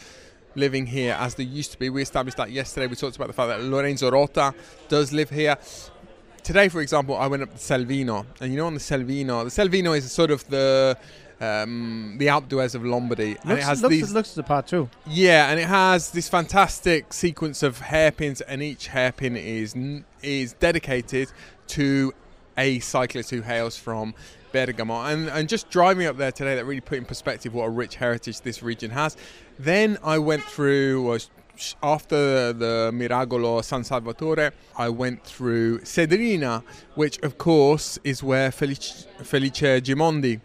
living 0.56 0.86
here 0.86 1.18
as 1.20 1.36
there 1.36 1.46
used 1.46 1.74
to 1.74 1.78
be. 1.80 1.90
We 1.90 2.02
established 2.02 2.38
that 2.38 2.52
yesterday. 2.52 2.88
We 2.88 2.96
talked 2.96 3.18
about 3.18 3.28
the 3.28 3.34
fact 3.34 3.50
that 3.50 3.62
Lorenzo 3.62 4.10
Rota 4.10 4.54
does 4.88 5.12
live 5.12 5.30
here. 5.30 5.58
Today, 6.42 6.70
for 6.70 6.80
example, 6.80 7.18
I 7.18 7.28
went 7.28 7.44
up 7.44 7.52
to 7.52 7.58
Selvino, 7.58 8.26
and 8.40 8.50
you 8.50 8.58
know, 8.58 8.68
on 8.68 8.76
the 8.76 8.80
Selvino, 8.80 9.44
the 9.44 9.62
Selvino 9.62 9.98
is 9.98 10.10
sort 10.10 10.32
of 10.32 10.48
the 10.48 10.98
um, 11.44 12.16
the 12.18 12.28
Alpe 12.28 12.48
d'Huez 12.48 12.76
of 12.76 12.86
Lombardy, 12.86 13.38
and 13.44 13.52
it 13.52 13.64
has 13.64 13.82
looks, 13.82 13.92
these 13.92 14.14
looks 14.14 14.34
the 14.34 14.44
part 14.44 14.68
too. 14.68 14.90
yeah, 15.08 15.50
and 15.50 15.60
it 15.60 15.68
has 15.68 16.12
this 16.12 16.30
fantastic 16.30 17.14
sequence 17.14 17.64
of 17.64 17.80
hairpins, 17.80 18.42
and 18.42 18.62
each 18.62 18.88
hairpin 18.88 19.36
is 19.36 19.76
is 20.22 20.54
dedicated 20.54 21.32
to 21.68 22.14
a 22.58 22.80
cyclist 22.80 23.30
who 23.32 23.42
hails 23.42 23.78
from 23.78 24.14
Bergamo. 24.52 25.02
And 25.02 25.30
and 25.30 25.50
just 25.50 25.70
driving 25.70 26.08
up 26.08 26.18
there 26.18 26.32
today, 26.32 26.56
that 26.56 26.66
really 26.66 26.82
put 26.82 26.98
in 26.98 27.06
perspective 27.06 27.54
what 27.54 27.66
a 27.66 27.70
rich 27.70 27.96
heritage 27.96 28.42
this 28.42 28.64
region 28.64 28.92
has. 28.92 29.18
Then 29.60 29.98
I 30.04 30.20
went 30.20 30.44
through. 30.44 31.04
Was 31.04 31.30
after 31.84 32.52
the 32.52 32.90
Miragolo 32.92 33.64
San 33.64 33.84
Salvatore, 33.84 34.52
I 34.76 34.90
went 34.90 35.24
through 35.24 35.82
Sedrina, 35.82 36.64
which 36.96 37.20
of 37.20 37.38
course 37.38 38.00
is 38.04 38.24
where 38.24 38.52
Felice, 38.52 39.06
Felice 39.22 39.82
Gimondi 39.82 40.42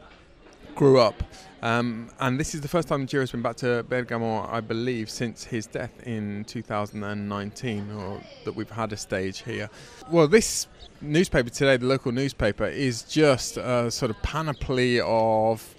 grew 0.79 1.01
up. 1.01 1.25
Um, 1.61 2.09
and 2.21 2.38
this 2.38 2.55
is 2.55 2.61
the 2.61 2.69
first 2.69 2.87
time 2.87 3.05
Giro's 3.05 3.33
been 3.33 3.43
back 3.43 3.57
to 3.57 3.85
Bergamo, 3.88 4.49
I 4.49 4.61
believe, 4.61 5.11
since 5.11 5.43
his 5.43 5.67
death 5.67 6.07
in 6.07 6.45
2019, 6.45 7.91
or 7.91 8.23
that 8.45 8.53
we've 8.55 8.71
had 8.71 8.93
a 8.93 8.97
stage 8.97 9.43
here. 9.43 9.69
Well, 10.09 10.29
this 10.29 10.69
newspaper 11.01 11.51
today, 11.51 11.79
the 11.79 11.87
local 11.87 12.12
newspaper, 12.12 12.64
is 12.64 13.03
just 13.03 13.57
a 13.57 13.91
sort 13.91 14.12
of 14.12 14.23
panoply 14.23 15.01
of 15.01 15.75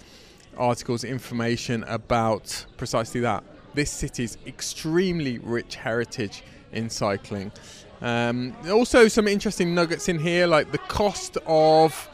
articles, 0.58 1.06
information 1.06 1.86
about 1.86 2.66
precisely 2.76 3.22
that. 3.22 3.46
This 3.76 3.90
city's 3.90 4.38
extremely 4.46 5.40
rich 5.40 5.76
heritage 5.76 6.44
in 6.74 6.90
cycling. 6.90 7.54
Um, 8.02 8.54
also, 8.70 9.08
some 9.08 9.30
interesting 9.30 9.74
nuggets 9.74 10.10
in 10.10 10.20
here, 10.20 10.46
like 10.46 10.74
the 10.74 10.78
cost 10.78 11.38
of 11.46 12.09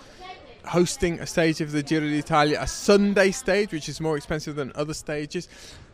hosting 0.68 1.20
a 1.20 1.28
stage 1.28 1.62
of 1.62 1.72
the 1.72 1.84
Giro 1.84 2.08
d'Italia, 2.08 2.60
a 2.62 2.68
Sunday 2.68 3.32
stage, 3.32 3.72
which 3.72 3.90
is 3.90 4.02
more 4.02 4.18
expensive 4.18 4.56
than 4.56 4.72
other 4.76 4.94
stages. 4.94 5.48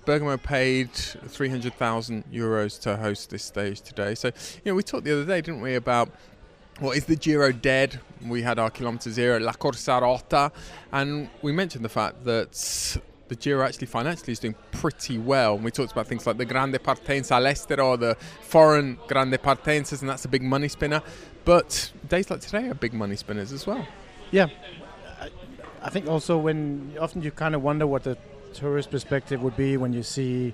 Bergamo 0.06 0.38
paid 0.38 0.92
300,000 0.94 2.24
euros 2.32 2.80
to 2.82 2.98
host 2.98 3.30
this 3.30 3.44
stage 3.44 3.82
today. 3.82 4.16
So, 4.16 4.28
you 4.30 4.72
know, 4.72 4.76
we 4.76 4.84
talked 4.84 5.04
the 5.04 5.14
other 5.14 5.26
day, 5.26 5.42
didn't 5.42 5.62
we, 5.62 5.76
about 5.76 6.10
what 6.80 6.98
is 6.98 7.06
the 7.06 7.16
Giro 7.16 7.52
dead? 7.52 8.00
We 8.26 8.42
had 8.42 8.58
our 8.58 8.72
kilometre 8.72 9.12
zero, 9.12 9.40
La 9.40 9.52
Corsa 9.52 10.02
Rota, 10.02 10.52
and 10.92 11.30
we 11.42 11.52
mentioned 11.52 11.86
the 11.86 11.90
fact 11.90 12.24
that 12.26 12.98
the 13.28 13.36
Giro 13.36 13.64
actually 13.64 13.88
financially 13.88 14.34
is 14.34 14.40
doing 14.40 14.56
pretty 14.72 15.18
well. 15.18 15.56
And 15.56 15.64
we 15.64 15.72
talked 15.72 15.92
about 15.92 16.08
things 16.08 16.26
like 16.26 16.38
the 16.38 16.46
Grande 16.46 16.80
Partenza 16.84 17.36
all'estero, 17.38 18.00
the 18.00 18.16
foreign 18.42 18.98
Grande 19.08 19.38
Partenzas, 19.42 20.02
and 20.02 20.10
that's 20.10 20.26
a 20.26 20.28
big 20.28 20.42
money 20.42 20.68
spinner. 20.68 21.02
But 21.46 21.92
days 22.10 22.30
like 22.30 22.42
today 22.42 22.68
are 22.70 22.74
big 22.74 22.94
money 22.94 23.16
spinners 23.16 23.52
as 23.52 23.68
well. 23.68 23.86
Yeah, 24.32 24.48
I, 25.20 25.30
I 25.82 25.90
think 25.90 26.08
also 26.08 26.38
when 26.38 26.96
often 27.00 27.22
you 27.22 27.32
kind 27.32 27.54
of 27.54 27.62
wonder 27.62 27.86
what 27.86 28.04
the 28.04 28.18
tourist 28.54 28.90
perspective 28.90 29.42
would 29.42 29.58
be 29.58 29.76
when 29.76 29.92
you 29.92 30.04
see 30.04 30.54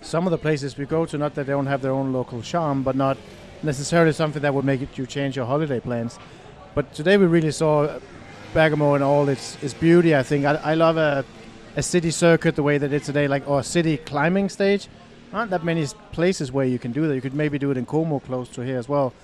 some 0.00 0.26
of 0.26 0.32
the 0.32 0.38
places 0.38 0.76
we 0.76 0.86
go 0.86 1.06
to. 1.06 1.16
Not 1.16 1.34
that 1.36 1.46
they 1.46 1.52
don't 1.52 1.66
have 1.66 1.82
their 1.82 1.92
own 1.92 2.12
local 2.12 2.42
charm, 2.42 2.82
but 2.82 2.96
not 2.96 3.16
necessarily 3.62 4.12
something 4.12 4.42
that 4.42 4.52
would 4.52 4.64
make 4.64 4.82
it 4.82 4.98
you 4.98 5.06
change 5.06 5.36
your 5.36 5.46
holiday 5.46 5.78
plans. 5.78 6.18
But 6.74 6.92
today 6.94 7.16
we 7.16 7.26
really 7.26 7.52
saw 7.52 8.00
Bergamo 8.52 8.94
in 8.94 9.02
all 9.02 9.28
its, 9.28 9.62
its 9.62 9.74
beauty. 9.74 10.16
I 10.16 10.24
think 10.24 10.44
I, 10.44 10.54
I 10.54 10.74
love 10.74 10.96
a, 10.96 11.24
a 11.76 11.82
city 11.82 12.10
circuit 12.10 12.56
the 12.56 12.62
way 12.64 12.76
that 12.78 12.92
it's 12.92 13.06
today, 13.06 13.28
like 13.28 13.48
or 13.48 13.60
a 13.60 13.64
city 13.64 13.98
climbing 13.98 14.48
stage. 14.48 14.88
Aren't 15.32 15.50
that 15.52 15.64
many 15.64 15.86
places 16.10 16.50
where 16.50 16.66
you 16.66 16.78
can 16.78 16.90
do 16.90 17.06
that? 17.06 17.14
You 17.14 17.20
could 17.20 17.34
maybe 17.34 17.58
do 17.58 17.70
it 17.70 17.76
in 17.76 17.86
Como, 17.86 18.18
close 18.18 18.48
to 18.50 18.62
here 18.62 18.78
as 18.78 18.88
well. 18.88 19.14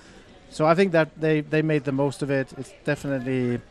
So 0.49 0.65
I 0.65 0.73
think 0.73 0.93
that 0.93 1.19
they, 1.19 1.41
they 1.41 1.61
made 1.61 1.83
the 1.83 1.91
most 1.91 2.23
of 2.23 2.31
it. 2.31 2.51
It's 2.57 2.73
definitely 2.83 3.61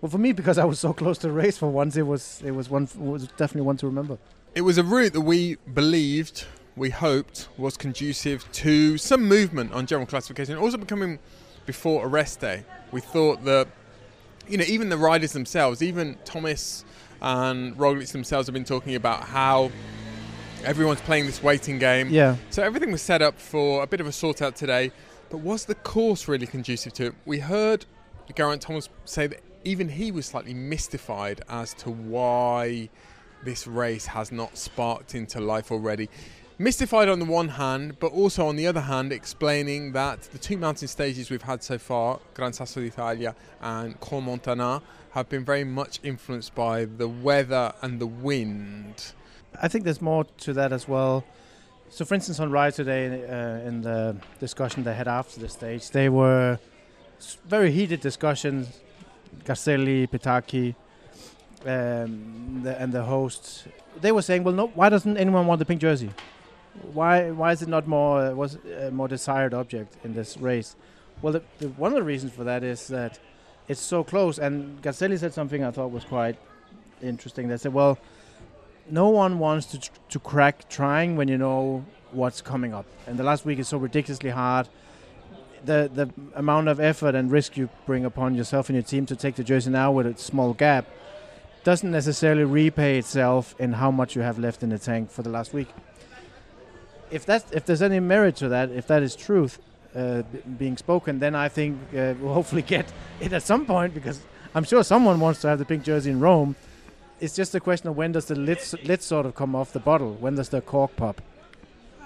well 0.00 0.10
for 0.10 0.18
me 0.18 0.32
because 0.32 0.58
I 0.58 0.64
was 0.64 0.78
so 0.78 0.92
close 0.92 1.18
to 1.18 1.28
the 1.28 1.32
race 1.32 1.58
for 1.58 1.68
once. 1.68 1.96
It 1.96 2.02
was 2.02 2.42
it 2.44 2.52
was 2.52 2.68
one 2.68 2.84
it 2.84 2.98
was 2.98 3.26
definitely 3.28 3.62
one 3.62 3.76
to 3.78 3.86
remember. 3.86 4.18
It 4.54 4.62
was 4.62 4.78
a 4.78 4.82
route 4.82 5.12
that 5.12 5.20
we 5.20 5.56
believed, 5.74 6.46
we 6.74 6.90
hoped, 6.90 7.48
was 7.56 7.76
conducive 7.76 8.50
to 8.52 8.98
some 8.98 9.28
movement 9.28 9.72
on 9.72 9.86
general 9.86 10.06
classification. 10.06 10.56
Also 10.56 10.76
becoming 10.76 11.20
before 11.66 12.04
a 12.04 12.08
rest 12.08 12.40
day. 12.40 12.64
We 12.90 13.00
thought 13.00 13.44
that, 13.44 13.68
you 14.48 14.58
know, 14.58 14.64
even 14.66 14.88
the 14.88 14.96
riders 14.96 15.32
themselves, 15.32 15.82
even 15.82 16.16
Thomas 16.24 16.84
and 17.22 17.76
Roglic 17.76 18.10
themselves 18.10 18.48
have 18.48 18.54
been 18.54 18.64
talking 18.64 18.96
about 18.96 19.22
how 19.22 19.70
everyone's 20.64 21.00
playing 21.02 21.26
this 21.26 21.42
waiting 21.42 21.78
game. 21.78 22.08
Yeah. 22.10 22.36
So 22.50 22.62
everything 22.62 22.90
was 22.90 23.02
set 23.02 23.22
up 23.22 23.38
for 23.38 23.84
a 23.84 23.86
bit 23.86 24.00
of 24.00 24.08
a 24.08 24.12
sort 24.12 24.42
out 24.42 24.56
today. 24.56 24.90
But 25.28 25.38
was 25.38 25.66
the 25.66 25.76
course 25.76 26.26
really 26.26 26.46
conducive 26.46 26.92
to 26.94 27.06
it? 27.06 27.14
We 27.24 27.38
heard 27.38 27.86
Geraint 28.34 28.62
Thomas 28.62 28.88
say 29.04 29.28
that 29.28 29.40
even 29.64 29.88
he 29.88 30.10
was 30.10 30.26
slightly 30.26 30.54
mystified 30.54 31.42
as 31.48 31.74
to 31.74 31.90
why 31.90 32.88
this 33.44 33.66
race 33.66 34.06
has 34.06 34.32
not 34.32 34.56
sparked 34.56 35.14
into 35.14 35.40
life 35.40 35.70
already. 35.70 36.08
Mystified 36.58 37.08
on 37.08 37.18
the 37.18 37.24
one 37.24 37.48
hand, 37.48 37.98
but 38.00 38.12
also 38.12 38.46
on 38.46 38.56
the 38.56 38.66
other 38.66 38.82
hand, 38.82 39.12
explaining 39.12 39.92
that 39.92 40.20
the 40.22 40.38
two 40.38 40.58
mountain 40.58 40.88
stages 40.88 41.30
we've 41.30 41.40
had 41.42 41.62
so 41.62 41.78
far, 41.78 42.20
Gran 42.34 42.52
Sasso 42.52 42.80
d'Italia 42.80 43.34
and 43.62 43.98
Crans-Montana, 44.00 44.82
have 45.12 45.28
been 45.30 45.44
very 45.44 45.64
much 45.64 46.00
influenced 46.02 46.54
by 46.54 46.84
the 46.84 47.08
weather 47.08 47.72
and 47.80 47.98
the 47.98 48.06
wind. 48.06 49.12
I 49.60 49.68
think 49.68 49.84
there's 49.84 50.02
more 50.02 50.24
to 50.24 50.52
that 50.52 50.72
as 50.72 50.86
well. 50.86 51.24
So, 51.88 52.04
for 52.04 52.14
instance, 52.14 52.38
on 52.38 52.50
Ride 52.50 52.74
today, 52.74 53.24
uh, 53.24 53.66
in 53.66 53.80
the 53.80 54.16
discussion 54.38 54.84
they 54.84 54.94
had 54.94 55.08
after 55.08 55.40
the 55.40 55.48
stage, 55.48 55.90
they 55.90 56.08
were 56.08 56.58
very 57.46 57.72
heated 57.72 58.00
discussions. 58.00 58.68
Garzelli, 59.44 60.08
Petacchi, 60.08 60.74
um, 61.66 62.60
the, 62.62 62.80
and 62.80 62.92
the 62.92 63.02
hosts, 63.02 63.64
they 64.00 64.12
were 64.12 64.22
saying, 64.22 64.44
"Well, 64.44 64.54
no, 64.54 64.66
why 64.68 64.88
doesn't 64.88 65.16
anyone 65.16 65.46
want 65.46 65.58
the 65.58 65.64
pink 65.64 65.80
jersey? 65.80 66.10
Why, 66.92 67.30
why 67.30 67.52
is 67.52 67.62
it 67.62 67.68
not 67.68 67.86
more 67.86 68.26
uh, 68.26 68.32
was 68.32 68.58
a 68.86 68.90
more 68.90 69.08
desired 69.08 69.54
object 69.54 69.96
in 70.04 70.14
this 70.14 70.36
race?" 70.36 70.76
Well, 71.22 71.34
the, 71.34 71.42
the, 71.58 71.68
one 71.68 71.92
of 71.92 71.96
the 71.96 72.02
reasons 72.02 72.32
for 72.32 72.44
that 72.44 72.62
is 72.62 72.88
that 72.88 73.18
it's 73.68 73.80
so 73.80 74.02
close. 74.04 74.38
And 74.38 74.80
Garzelli 74.82 75.18
said 75.18 75.34
something 75.34 75.62
I 75.62 75.70
thought 75.70 75.90
was 75.90 76.04
quite 76.04 76.36
interesting. 77.02 77.48
They 77.48 77.56
said, 77.56 77.72
"Well." 77.72 77.98
no 78.90 79.08
one 79.08 79.38
wants 79.38 79.66
to 79.66 79.78
tr- 79.78 79.90
to 80.08 80.18
crack 80.18 80.68
trying 80.68 81.16
when 81.16 81.28
you 81.28 81.38
know 81.38 81.84
what's 82.12 82.40
coming 82.40 82.74
up. 82.74 82.86
And 83.06 83.18
the 83.18 83.22
last 83.22 83.44
week 83.44 83.58
is 83.58 83.68
so 83.68 83.78
ridiculously 83.78 84.30
hard. 84.30 84.68
The 85.64 85.90
the 85.92 86.10
amount 86.34 86.68
of 86.68 86.80
effort 86.80 87.14
and 87.14 87.30
risk 87.30 87.56
you 87.56 87.68
bring 87.86 88.04
upon 88.04 88.34
yourself 88.34 88.68
and 88.68 88.76
your 88.76 88.82
team 88.82 89.06
to 89.06 89.16
take 89.16 89.34
the 89.34 89.44
jersey 89.44 89.70
now 89.70 89.92
with 89.92 90.06
a 90.06 90.16
small 90.16 90.54
gap 90.54 90.86
doesn't 91.64 91.90
necessarily 91.90 92.44
repay 92.44 92.98
itself 92.98 93.54
in 93.58 93.74
how 93.74 93.90
much 93.90 94.16
you 94.16 94.22
have 94.22 94.38
left 94.38 94.62
in 94.62 94.70
the 94.70 94.78
tank 94.78 95.10
for 95.10 95.22
the 95.22 95.28
last 95.28 95.52
week. 95.52 95.68
If 97.10 97.26
that 97.26 97.44
if 97.52 97.66
there's 97.66 97.82
any 97.82 98.00
merit 98.00 98.36
to 98.36 98.48
that, 98.48 98.70
if 98.70 98.86
that 98.86 99.02
is 99.02 99.14
truth 99.14 99.58
uh, 99.94 100.22
b- 100.22 100.40
being 100.58 100.76
spoken, 100.76 101.18
then 101.18 101.34
I 101.34 101.48
think 101.48 101.78
uh, 101.92 102.14
we'll 102.20 102.32
hopefully 102.32 102.62
get 102.62 102.90
it 103.20 103.32
at 103.32 103.42
some 103.42 103.66
point 103.66 103.92
because 103.92 104.20
I'm 104.54 104.64
sure 104.64 104.82
someone 104.82 105.20
wants 105.20 105.40
to 105.42 105.48
have 105.48 105.58
the 105.58 105.64
pink 105.64 105.84
jersey 105.84 106.10
in 106.10 106.20
Rome 106.20 106.56
it's 107.20 107.36
just 107.36 107.54
a 107.54 107.60
question 107.60 107.88
of 107.88 107.96
when 107.96 108.12
does 108.12 108.26
the 108.26 108.34
lid, 108.34 108.58
lid 108.82 109.02
sort 109.02 109.26
of 109.26 109.34
come 109.34 109.54
off 109.54 109.72
the 109.72 109.80
bottle? 109.80 110.14
When 110.14 110.34
does 110.34 110.48
the 110.48 110.60
cork 110.60 110.96
pop? 110.96 111.20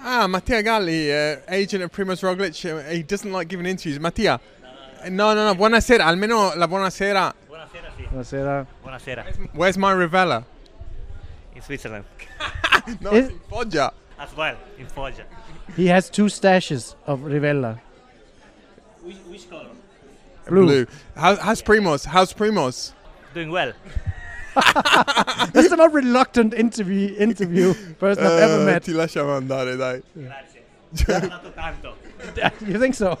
Ah, 0.03 0.27
Mattia 0.27 0.61
Galli, 0.61 1.11
uh, 1.11 1.37
agent 1.49 1.83
of 1.83 1.91
Primoz 1.91 2.21
Roglic, 2.21 2.63
uh, 2.69 2.83
he 2.91 3.01
doesn't 3.03 3.31
like 3.31 3.47
giving 3.47 3.65
interviews. 3.65 3.99
Mattia, 3.99 4.39
no, 5.09 5.33
no, 5.33 5.45
no, 5.53 5.55
buonasera, 5.55 6.01
almeno 6.05 6.55
la 6.55 6.67
buonasera. 6.67 7.33
Buonasera, 7.49 7.91
sì. 7.97 8.07
Buonasera. 8.11 8.67
Buonasera. 8.83 9.49
Where's 9.53 9.77
my 9.77 9.93
Rivella? 9.93 10.43
In 11.55 11.61
Switzerland. 11.61 12.05
no, 13.01 13.11
Is- 13.11 13.25
it's 13.25 13.33
in 13.33 13.39
Foggia. 13.49 13.91
As 14.19 14.35
well, 14.35 14.55
in 14.77 14.85
Foggia. 14.87 15.25
He 15.75 15.87
has 15.87 16.09
two 16.09 16.25
stashes 16.25 16.95
of 17.07 17.21
Rivella. 17.21 17.79
Which, 19.01 19.17
which 19.27 19.49
color? 19.49 19.67
Blue. 20.47 20.85
How, 21.15 21.35
how's 21.37 21.61
Primoz? 21.61 22.05
How's 22.05 22.31
Primoz? 22.33 22.93
Doing 23.33 23.49
well. 23.49 23.73
That's 24.55 25.69
the 25.69 25.77
most 25.77 25.93
reluctant 25.93 26.53
interview 26.53 27.15
interview 27.17 27.73
person 27.99 28.25
I've 28.25 28.39
ever 28.39 28.61
Eh, 28.61 28.65
met. 28.65 28.83
Ti 28.83 28.93
lasciamo 28.93 29.35
andare, 29.35 29.75
dai. 29.77 30.01
Grazie. 30.13 30.63
You 32.65 32.79
think 32.79 32.95
so? 32.95 33.19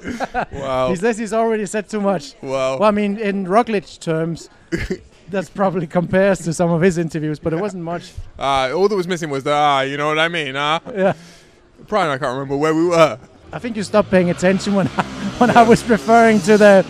Wow. 0.51 0.89
he 0.89 0.95
says 0.95 1.17
he's 1.17 1.33
already 1.33 1.65
said 1.67 1.87
too 1.89 2.01
much. 2.01 2.33
Wow. 2.41 2.77
Well, 2.79 2.83
I 2.83 2.91
mean, 2.91 3.17
in 3.17 3.45
Roglic 3.45 3.99
terms, 3.99 4.49
that's 5.29 5.49
probably 5.49 5.85
compares 5.85 6.39
to 6.39 6.53
some 6.53 6.71
of 6.71 6.81
his 6.81 6.97
interviews, 6.97 7.37
but 7.39 7.53
it 7.53 7.59
wasn't 7.59 7.83
much. 7.83 8.13
Ah, 8.39 8.71
all 8.71 8.87
that 8.87 8.95
was 8.95 9.07
missing 9.07 9.29
was 9.29 9.43
the 9.43 9.53
ah, 9.53 9.81
you 9.81 9.97
know 9.97 10.07
what 10.07 10.17
I 10.17 10.27
mean, 10.27 10.55
ah? 10.55 10.79
Yeah. 10.95 11.13
Brian, 11.87 12.09
I 12.09 12.17
can't 12.17 12.33
remember 12.33 12.57
where 12.57 12.73
we 12.73 12.87
were. 12.87 13.19
I 13.53 13.59
think 13.59 13.75
you 13.75 13.83
stopped 13.83 14.09
paying 14.09 14.29
attention 14.31 14.73
when 14.73 14.87
I, 14.97 15.03
when 15.37 15.51
I 15.51 15.61
was 15.61 15.83
referring 15.87 16.39
to 16.41 16.57
the 16.57 16.83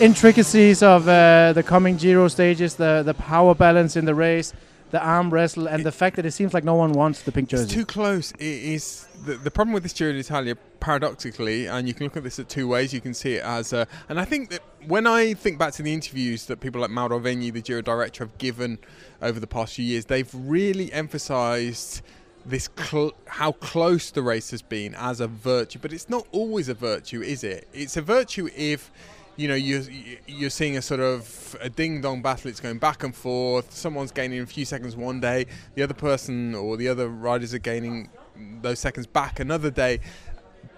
intricacies 0.00 0.82
of 0.82 1.08
uh, 1.08 1.52
the 1.52 1.62
coming 1.62 1.96
Giro 1.96 2.28
stages, 2.28 2.74
the 2.76 3.02
the 3.04 3.14
power 3.14 3.54
balance 3.54 3.96
in 3.96 4.04
the 4.04 4.14
race, 4.14 4.52
the 4.90 5.04
arm 5.04 5.32
wrestle, 5.32 5.66
and 5.66 5.84
the 5.84 5.92
fact 5.92 6.16
that 6.16 6.26
it 6.26 6.32
seems 6.32 6.54
like 6.54 6.64
no 6.64 6.74
one 6.74 6.92
wants 6.92 7.22
the 7.22 7.32
pink 7.32 7.48
jersey. 7.48 7.64
It's 7.64 7.72
too 7.72 7.86
close. 7.86 8.32
It 8.32 8.44
is 8.44 9.06
the, 9.24 9.34
the 9.34 9.50
problem 9.50 9.72
with 9.72 9.82
this 9.82 9.92
Giro 9.92 10.12
d'Italia, 10.12 10.56
paradoxically, 10.80 11.66
and 11.66 11.86
you 11.88 11.94
can 11.94 12.04
look 12.04 12.16
at 12.16 12.24
this 12.24 12.38
at 12.38 12.48
two 12.48 12.68
ways. 12.68 12.92
You 12.92 13.00
can 13.00 13.14
see 13.14 13.34
it 13.34 13.44
as, 13.44 13.72
a, 13.72 13.86
and 14.08 14.20
I 14.20 14.24
think 14.24 14.50
that 14.50 14.60
when 14.86 15.06
I 15.06 15.34
think 15.34 15.58
back 15.58 15.72
to 15.74 15.82
the 15.82 15.92
interviews 15.92 16.46
that 16.46 16.60
people 16.60 16.80
like 16.80 16.90
Mauro 16.90 17.18
Vegni, 17.20 17.52
the 17.52 17.62
Giro 17.62 17.80
director, 17.80 18.24
have 18.24 18.36
given 18.38 18.78
over 19.22 19.40
the 19.40 19.46
past 19.46 19.74
few 19.74 19.84
years, 19.84 20.06
they've 20.06 20.30
really 20.34 20.92
emphasised 20.92 22.02
this 22.46 22.68
cl- 22.78 23.14
how 23.26 23.52
close 23.52 24.10
the 24.10 24.22
race 24.22 24.50
has 24.50 24.60
been 24.60 24.94
as 24.96 25.20
a 25.20 25.26
virtue. 25.26 25.78
But 25.80 25.92
it's 25.92 26.10
not 26.10 26.26
always 26.32 26.68
a 26.68 26.74
virtue, 26.74 27.22
is 27.22 27.42
it? 27.42 27.66
It's 27.72 27.96
a 27.96 28.02
virtue 28.02 28.50
if 28.54 28.90
you 29.36 29.48
know 29.48 29.54
you're 29.54 29.82
you're 30.26 30.50
seeing 30.50 30.76
a 30.76 30.82
sort 30.82 31.00
of 31.00 31.56
a 31.60 31.68
ding 31.68 32.00
dong 32.00 32.22
battle 32.22 32.48
it's 32.50 32.60
going 32.60 32.78
back 32.78 33.02
and 33.02 33.14
forth 33.14 33.72
someone's 33.74 34.12
gaining 34.12 34.40
a 34.40 34.46
few 34.46 34.64
seconds 34.64 34.94
one 34.96 35.20
day 35.20 35.46
the 35.74 35.82
other 35.82 35.94
person 35.94 36.54
or 36.54 36.76
the 36.76 36.88
other 36.88 37.08
riders 37.08 37.52
are 37.52 37.58
gaining 37.58 38.08
those 38.62 38.78
seconds 38.78 39.06
back 39.06 39.40
another 39.40 39.70
day 39.70 39.98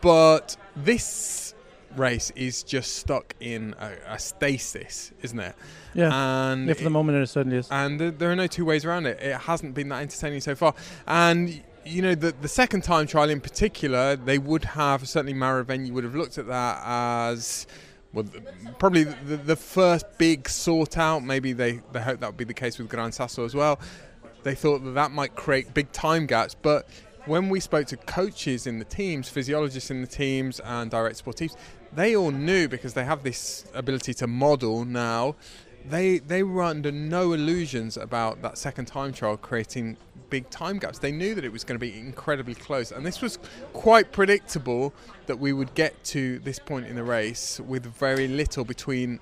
but 0.00 0.56
this 0.76 1.54
race 1.96 2.30
is 2.36 2.62
just 2.62 2.96
stuck 2.96 3.34
in 3.40 3.74
a, 3.80 3.92
a 4.14 4.18
stasis 4.18 5.12
isn't 5.22 5.40
it 5.40 5.54
Yeah. 5.94 6.10
and 6.52 6.66
Yeah, 6.68 6.74
for 6.74 6.84
the 6.84 6.90
moment 6.90 7.18
it 7.22 7.26
certainly 7.28 7.58
is. 7.58 7.68
and 7.70 7.98
th- 7.98 8.14
there 8.18 8.30
are 8.30 8.36
no 8.36 8.46
two 8.46 8.64
ways 8.66 8.84
around 8.84 9.06
it. 9.06 9.18
It 9.22 9.36
hasn't 9.36 9.74
been 9.74 9.88
that 9.88 10.02
entertaining 10.02 10.40
so 10.40 10.54
far. 10.54 10.74
And 11.06 11.62
you 11.86 12.02
know, 12.02 12.14
the 12.16 12.34
the 12.42 12.48
second 12.48 12.82
time 12.82 13.06
trial 13.06 13.30
in 13.30 13.40
particular, 13.40 14.16
they 14.16 14.38
would 14.38 14.64
have 14.64 15.08
certainly 15.08 15.32
Mauro 15.32 15.64
Vegni 15.64 15.90
would 15.92 16.02
have 16.04 16.16
looked 16.16 16.36
at 16.36 16.48
that 16.48 16.82
as 16.84 17.66
well, 18.16 18.24
th- 18.24 18.42
probably 18.78 19.04
the, 19.04 19.36
the 19.36 19.56
first 19.56 20.06
big 20.16 20.48
sort 20.48 20.96
out. 20.96 21.22
Maybe 21.22 21.52
they 21.52 21.80
they 21.92 22.00
hope 22.00 22.20
that 22.20 22.26
would 22.28 22.36
be 22.38 22.44
the 22.44 22.54
case 22.54 22.78
with 22.78 22.88
Gran 22.88 23.12
Sasso 23.12 23.44
as 23.44 23.54
well. 23.54 23.78
They 24.42 24.54
thought 24.54 24.82
that 24.84 24.92
that 24.92 25.12
might 25.12 25.34
create 25.36 25.74
big 25.74 25.92
time 25.92 26.26
gaps, 26.26 26.54
but 26.54 26.88
when 27.26 27.48
we 27.50 27.60
spoke 27.60 27.88
to 27.88 27.96
coaches 27.96 28.66
in 28.66 28.78
the 28.78 28.84
teams, 28.84 29.28
physiologists 29.28 29.90
in 29.90 30.00
the 30.00 30.06
teams, 30.06 30.60
and 30.60 30.90
direct 30.90 31.16
support 31.18 31.36
teams, 31.36 31.56
they 31.92 32.16
all 32.16 32.30
knew 32.30 32.68
because 32.68 32.94
they 32.94 33.04
have 33.04 33.22
this 33.22 33.66
ability 33.74 34.14
to 34.14 34.26
model 34.26 34.84
now. 34.84 35.34
They 35.84 36.18
they 36.18 36.42
were 36.42 36.62
under 36.62 36.90
no 36.90 37.32
illusions 37.34 37.98
about 37.98 38.40
that 38.42 38.56
second 38.56 38.86
time 38.86 39.12
trial 39.12 39.36
creating 39.36 39.98
big 40.30 40.48
time 40.50 40.78
gaps. 40.78 40.98
They 40.98 41.12
knew 41.12 41.34
that 41.34 41.44
it 41.44 41.52
was 41.52 41.64
going 41.64 41.78
to 41.78 41.84
be 41.86 41.98
incredibly 41.98 42.54
close, 42.54 42.92
and 42.92 43.04
this 43.06 43.20
was 43.22 43.38
quite 43.72 44.12
predictable 44.12 44.92
that 45.26 45.38
we 45.38 45.52
would 45.52 45.74
get 45.74 46.02
to 46.04 46.38
this 46.40 46.58
point 46.58 46.86
in 46.86 46.96
the 46.96 47.04
race 47.04 47.60
with 47.60 47.86
very 47.86 48.28
little 48.28 48.64
between 48.64 49.20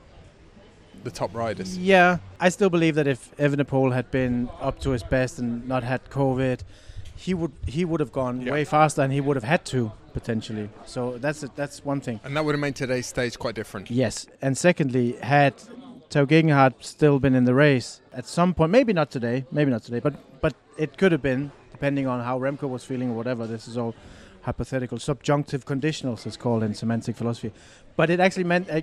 the 1.03 1.11
top 1.11 1.35
riders. 1.35 1.77
Yeah, 1.77 2.19
I 2.41 2.49
still 2.49 2.71
believe 2.71 2.95
that 2.95 3.07
if 3.07 3.37
Evenepoel 3.37 3.93
had 3.93 4.11
been 4.11 4.49
up 4.61 4.81
to 4.81 4.91
his 4.91 5.03
best 5.03 5.39
and 5.39 5.67
not 5.69 5.83
had 5.83 6.09
COVID, 6.11 6.61
he 7.17 7.35
would 7.35 7.53
he 7.67 7.85
would 7.85 8.01
have 8.01 8.13
gone 8.13 8.41
Yeah. 8.41 8.53
way 8.53 8.65
faster, 8.65 9.03
and 9.03 9.13
he 9.13 9.21
would 9.21 9.37
have 9.37 9.45
had 9.45 9.65
to 9.67 9.93
potentially. 10.13 10.69
So 10.87 11.19
that's 11.19 11.43
a, 11.43 11.51
that's 11.55 11.85
one 11.85 12.01
thing. 12.01 12.21
And 12.25 12.37
that 12.37 12.45
would 12.45 12.55
have 12.55 12.61
made 12.61 12.77
today's 12.77 13.07
stage 13.07 13.39
quite 13.39 13.55
different. 13.55 13.91
Yes, 13.91 14.27
and 14.41 14.57
secondly, 14.57 15.13
had 15.23 15.55
Tao 16.09 16.25
Geoghegan 16.25 16.53
Hart 16.53 16.85
still 16.85 17.19
been 17.19 17.35
in 17.35 17.45
the 17.45 17.55
race 17.55 18.01
at 18.13 18.27
some 18.27 18.55
point, 18.55 18.71
maybe 18.71 18.93
not 18.93 19.11
today, 19.11 19.45
maybe 19.51 19.71
not 19.71 19.83
today, 19.83 20.01
but 20.01 20.15
but 20.41 20.55
it 20.79 20.97
could 20.99 21.13
have 21.13 21.23
been 21.23 21.51
depending 21.73 22.07
on 22.07 22.23
how 22.23 22.39
Remco 22.39 22.69
was 22.69 22.85
feeling 22.85 23.11
or 23.11 23.15
whatever. 23.15 23.47
This 23.47 23.67
is 23.69 23.77
all 23.77 23.95
hypothetical 24.43 24.99
subjunctive 24.99 25.65
conditionals, 25.65 26.27
it's 26.27 26.37
called 26.37 26.63
in 26.63 26.75
semantic 26.75 27.17
philosophy. 27.17 27.53
But 27.97 28.11
it 28.11 28.21
actually 28.21 28.45
meant, 28.45 28.69
uh, 28.71 28.81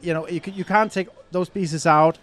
you 0.00 0.12
know, 0.14 0.26
you, 0.28 0.40
c- 0.44 0.52
you 0.52 0.64
can't 0.64 0.90
take 0.90 1.08
those 1.30 1.48
pieces 1.48 1.86
out. 1.86 2.18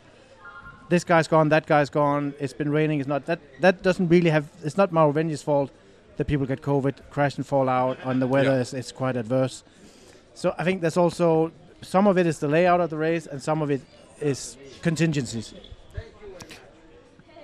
This 0.89 1.03
guy's 1.03 1.27
gone, 1.27 1.49
that 1.49 1.67
guy's 1.67 1.89
gone. 1.89 2.34
It's 2.39 2.53
been 2.53 2.71
raining. 2.71 2.99
It's 2.99 3.08
not 3.08 3.25
that. 3.27 3.39
That 3.62 3.84
doesn't 3.84 4.08
really 4.10 4.29
have. 4.32 4.49
It's 4.63 4.75
not 4.75 4.91
Mauro 4.91 5.13
Vegni's 5.13 5.43
fault 5.43 5.69
that 6.17 6.25
people 6.25 6.45
get 6.47 6.62
COVID, 6.62 6.95
crash 7.12 7.38
and 7.38 7.45
fall 7.45 7.69
out, 7.69 7.97
and 8.03 8.19
the 8.21 8.27
weather 8.27 8.51
Yeah. 8.55 8.62
is, 8.62 8.73
is 8.73 8.91
quite 8.91 9.15
adverse. 9.15 9.63
So 10.34 10.53
I 10.58 10.63
think 10.63 10.82
there's 10.82 10.97
also 10.97 11.51
some 11.82 12.08
of 12.08 12.17
it 12.17 12.25
is 12.25 12.39
the 12.39 12.47
layout 12.47 12.82
of 12.82 12.89
the 12.89 12.97
race, 12.97 13.27
and 13.27 13.41
some 13.41 13.62
of 13.62 13.69
it 13.69 13.82
is 14.19 14.58
contingencies. 14.82 15.53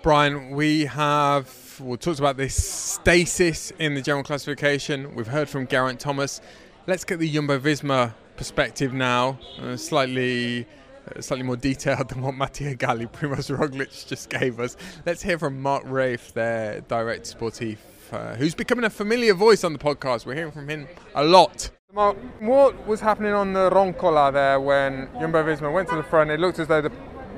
Brian, 0.02 0.52
we 0.52 0.86
have 0.86 1.48
we 1.80 1.98
talked 1.98 2.20
about 2.20 2.38
this 2.38 2.56
stasis 2.56 3.72
in 3.80 3.96
the 3.96 4.02
general 4.02 4.24
classification. 4.24 5.14
We've 5.16 5.28
heard 5.28 5.50
from 5.50 5.68
Geraint 5.68 6.00
Thomas. 6.00 6.42
Let's 6.88 7.04
get 7.04 7.20
the 7.20 7.30
Jumbo 7.32 7.60
Visma 7.60 8.14
perspective 8.38 8.94
now, 8.94 9.40
uh, 9.62 9.76
slightly 9.76 10.68
uh, 11.08 11.22
slightly 11.22 11.44
more 11.44 11.58
detailed 11.58 12.10
than 12.10 12.22
what 12.22 12.36
Mattia 12.36 12.76
Galli, 12.76 13.08
Primoz 13.08 13.56
Roglic 13.56 14.08
just 14.08 14.30
gave 14.30 14.60
us. 14.60 14.78
Let's 15.06 15.22
hear 15.22 15.38
from 15.38 15.62
Marc 15.62 15.84
Reef, 15.86 16.34
their 16.34 16.82
direct 16.82 17.26
sportif, 17.26 17.78
uh, 18.12 18.36
who's 18.36 18.56
becoming 18.56 18.86
a 18.86 18.90
familiar 18.90 19.34
voice 19.34 19.64
on 19.64 19.74
the 19.74 19.80
podcast. 19.80 20.26
We're 20.26 20.36
hearing 20.36 20.52
from 20.52 20.70
him 20.70 20.88
a 21.14 21.24
lot. 21.24 21.70
Mark, 21.94 22.18
what 22.42 22.88
was 22.88 23.00
happening 23.00 23.34
on 23.34 23.54
the 23.54 23.70
Roncola 23.70 24.34
there 24.34 24.60
when 24.60 25.10
Jumbo 25.20 25.44
Visma 25.44 25.72
went 25.72 25.90
to 25.90 25.96
the 25.96 26.04
front? 26.04 26.30
It 26.32 26.40
looked 26.40 26.60
as 26.60 26.68
though 26.68 26.82
the, 26.82 26.92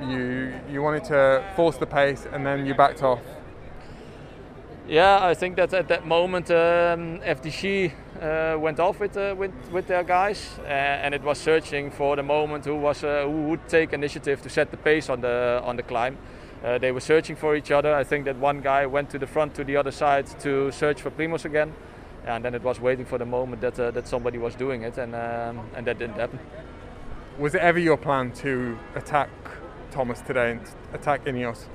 you 0.06 0.52
you 0.70 0.82
wanted 0.82 1.04
to 1.04 1.44
force 1.56 1.76
the 1.76 1.86
pace 1.86 2.26
and 2.32 2.44
then 2.44 2.66
you 2.66 2.74
backed 2.74 3.02
off. 3.02 3.22
Yeah, 4.88 5.18
I 5.22 5.34
think 5.34 5.56
that 5.56 5.74
at 5.74 5.88
that 5.88 6.06
moment 6.06 6.50
um, 6.50 7.20
uh, 7.22 8.56
went 8.58 8.80
off 8.80 9.00
with, 9.00 9.16
uh, 9.18 9.34
with 9.36 9.52
with 9.70 9.86
their 9.86 10.02
guys, 10.02 10.58
uh, 10.60 11.04
and 11.04 11.14
it 11.14 11.22
was 11.22 11.36
searching 11.38 11.90
for 11.90 12.16
the 12.16 12.22
moment 12.22 12.64
who 12.64 12.74
was 12.74 13.04
uh, 13.04 13.24
who 13.24 13.48
would 13.48 13.68
take 13.68 13.92
initiative 13.92 14.40
to 14.40 14.48
set 14.48 14.70
the 14.70 14.78
pace 14.78 15.10
on 15.10 15.20
the 15.20 15.60
on 15.62 15.76
the 15.76 15.82
climb. 15.82 16.16
Uh, 16.64 16.78
they 16.78 16.90
were 16.90 17.00
searching 17.00 17.36
for 17.36 17.54
each 17.54 17.70
other. 17.70 17.94
I 17.94 18.02
think 18.02 18.24
that 18.24 18.36
one 18.36 18.62
guy 18.62 18.86
went 18.86 19.10
to 19.10 19.18
the 19.18 19.26
front 19.26 19.54
to 19.56 19.64
the 19.64 19.76
other 19.76 19.92
side 19.92 20.26
to 20.40 20.72
search 20.72 21.02
for 21.02 21.10
Primoz 21.10 21.44
again, 21.44 21.74
and 22.24 22.42
then 22.42 22.54
it 22.54 22.62
was 22.62 22.80
waiting 22.80 23.04
for 23.04 23.18
the 23.18 23.26
moment 23.26 23.60
that 23.60 23.78
uh, 23.78 23.90
that 23.90 24.08
somebody 24.08 24.38
was 24.38 24.54
doing 24.54 24.84
it, 24.84 24.96
and 24.96 25.14
um, 25.14 25.68
and 25.76 25.86
that 25.86 25.98
didn't 25.98 26.16
happen. 26.16 26.38
Was 27.38 27.54
it 27.54 27.60
ever 27.60 27.78
your 27.78 27.98
plan 27.98 28.32
to 28.42 28.78
attack 28.94 29.28
Thomas 29.90 30.22
today 30.22 30.52
and 30.52 30.60
attack 30.94 31.26
Ineos? 31.26 31.68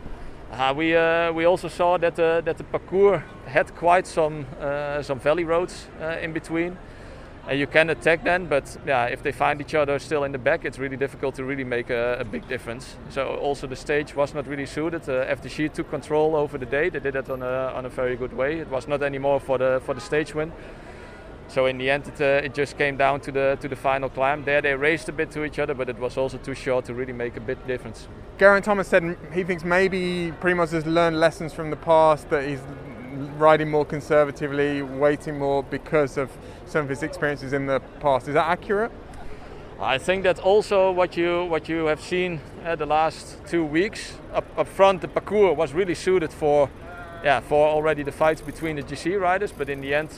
Uh, 0.53 0.71
we 0.71 0.95
uh, 0.95 1.31
we 1.33 1.45
also 1.45 1.67
saw 1.67 1.97
that 1.97 2.19
uh, 2.19 2.39
that 2.41 2.57
the 2.57 2.63
parcours 2.63 3.23
had 3.47 3.75
quite 3.75 4.05
some 4.05 4.45
some 5.01 5.19
valley 5.19 5.43
roads 5.43 5.87
in 6.21 6.31
between, 6.31 6.77
and 7.47 7.59
you 7.59 7.65
can 7.65 7.89
attack 7.89 8.23
them. 8.23 8.45
But 8.45 8.77
yeah, 8.85 9.05
if 9.05 9.23
they 9.23 9.31
find 9.31 9.59
each 9.61 9.73
other 9.73 9.97
still 9.97 10.23
in 10.23 10.31
the 10.31 10.37
back, 10.37 10.63
it's 10.63 10.77
really 10.77 10.97
difficult 10.97 11.33
to 11.35 11.43
really 11.43 11.63
make 11.63 11.89
a, 11.89 12.17
a 12.19 12.23
big 12.23 12.47
difference. 12.47 12.97
So 13.09 13.35
also 13.41 13.65
the 13.65 13.75
stage 13.75 14.15
was 14.15 14.35
not 14.35 14.45
really 14.45 14.67
suited. 14.67 15.09
Uh, 15.09 15.25
FDJ 15.25 15.73
took 15.73 15.89
control 15.89 16.35
over 16.35 16.59
the 16.59 16.67
day. 16.67 16.89
They 16.89 16.99
did 16.99 17.15
it 17.15 17.29
on 17.31 17.41
a 17.41 17.73
on 17.75 17.85
a 17.85 17.89
very 17.89 18.15
good 18.15 18.33
way. 18.33 18.59
It 18.59 18.69
was 18.69 18.87
not 18.87 19.01
anymore 19.01 19.39
for 19.39 19.57
the 19.57 19.81
for 19.85 19.95
the 19.95 20.01
stage 20.01 20.35
win. 20.35 20.51
So 21.53 21.67
in 21.67 21.77
the 21.77 21.87
end, 21.87 22.07
it, 22.07 22.19
uh, 22.19 22.45
it 22.45 22.55
just 22.55 22.79
came 22.79 22.97
down 22.97 23.19
to 23.21 23.31
the 23.31 23.57
to 23.61 23.67
the 23.67 23.75
final 23.75 24.09
climb. 24.09 24.43
There 24.43 24.59
they 24.59 24.73
raced 24.73 25.07
a 25.07 25.11
bit 25.11 25.29
to 25.31 25.43
each 25.43 25.59
other, 25.59 25.75
but 25.75 25.87
it 25.87 25.99
was 25.99 26.17
also 26.17 26.39
too 26.39 26.55
short 26.55 26.85
to 26.85 26.95
really 26.95 27.13
make 27.13 27.37
a 27.37 27.39
bit 27.39 27.67
difference. 27.67 28.07
Geraint 28.39 28.65
Thomas 28.65 28.87
said 28.87 29.15
he 29.31 29.43
thinks 29.43 29.63
maybe 29.63 30.33
Primoz 30.41 30.71
has 30.71 30.87
learned 30.87 31.19
lessons 31.19 31.53
from 31.53 31.69
the 31.69 31.75
past, 31.75 32.27
that 32.31 32.47
he's 32.47 32.59
riding 33.37 33.69
more 33.69 33.85
conservatively, 33.85 34.81
waiting 34.81 35.37
more 35.37 35.61
because 35.61 36.17
of 36.17 36.31
some 36.65 36.85
of 36.85 36.89
his 36.89 37.03
experiences 37.03 37.53
in 37.53 37.67
the 37.67 37.79
past. 37.99 38.27
Is 38.27 38.33
that 38.33 38.47
accurate? 38.47 38.91
I 39.79 39.99
think 39.99 40.23
that 40.23 40.39
also 40.39 40.91
what 40.91 41.15
you 41.15 41.45
what 41.45 41.69
you 41.69 41.85
have 41.85 42.01
seen 42.01 42.41
uh, 42.65 42.75
the 42.75 42.87
last 42.87 43.37
two 43.45 43.63
weeks 43.63 44.17
up, 44.33 44.45
up 44.57 44.67
front, 44.67 45.01
the 45.01 45.07
parcours 45.07 45.55
was 45.55 45.73
really 45.73 45.93
suited 45.93 46.33
for, 46.33 46.71
yeah, 47.23 47.41
for 47.41 47.67
already 47.67 48.01
the 48.01 48.11
fights 48.11 48.41
between 48.41 48.75
the 48.77 48.83
GC 48.83 49.21
riders. 49.21 49.51
But 49.51 49.69
in 49.69 49.81
the 49.81 49.93
end, 49.93 50.09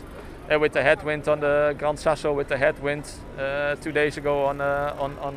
uh, 0.52 0.60
with 0.60 0.74
the 0.74 0.84
headwind 0.84 1.28
on 1.28 1.40
the 1.40 1.76
Gran 1.78 1.98
Sasso, 1.98 2.34
with 2.34 2.48
the 2.48 2.58
headwind 2.58 3.10
uh, 3.38 3.76
two 3.76 3.92
days 3.92 4.18
ago 4.18 4.46
on 4.46 4.62
uh, 4.62 4.96
on 5.00 5.18
on 5.20 5.36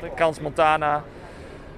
the 0.00 0.10
Crans-Montana, 0.10 1.02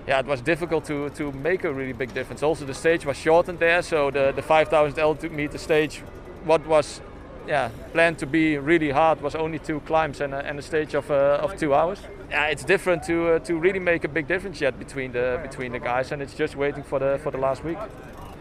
yeah, 0.06 0.20
it 0.20 0.26
was 0.26 0.40
difficult 0.40 0.84
to 0.86 1.10
to 1.10 1.32
make 1.32 1.64
a 1.64 1.72
really 1.72 1.92
big 1.92 2.12
difference. 2.14 2.42
Also, 2.42 2.64
the 2.64 2.74
stage 2.74 3.06
was 3.06 3.16
shortened 3.16 3.58
there, 3.58 3.82
so 3.82 4.10
the 4.10 4.32
the 4.32 4.42
5,000 4.42 4.98
altitude 4.98 5.32
meter 5.32 5.58
stage, 5.58 6.02
what 6.44 6.66
was 6.66 7.00
yeah, 7.46 7.70
planned 7.92 8.18
to 8.18 8.26
be 8.26 8.58
really 8.58 8.90
hard 8.90 9.20
was 9.20 9.34
only 9.34 9.58
two 9.58 9.80
climbs 9.80 10.20
and 10.20 10.34
a, 10.34 10.38
and 10.38 10.58
a 10.58 10.62
stage 10.62 10.94
of, 10.94 11.10
uh, 11.10 11.38
of 11.40 11.56
two 11.56 11.74
hours. 11.74 12.00
Yeah, 12.30 12.46
it's 12.46 12.64
different 12.64 13.04
to 13.04 13.34
uh, 13.34 13.38
to 13.40 13.56
really 13.56 13.78
make 13.78 14.04
a 14.04 14.08
big 14.08 14.26
difference 14.26 14.60
yet 14.60 14.78
between 14.78 15.12
the 15.12 15.38
between 15.42 15.72
the 15.72 15.78
guys, 15.78 16.12
and 16.12 16.20
it's 16.20 16.34
just 16.34 16.56
waiting 16.56 16.82
for 16.82 16.98
the 16.98 17.20
for 17.22 17.30
the 17.30 17.38
last 17.38 17.64
week. 17.64 17.78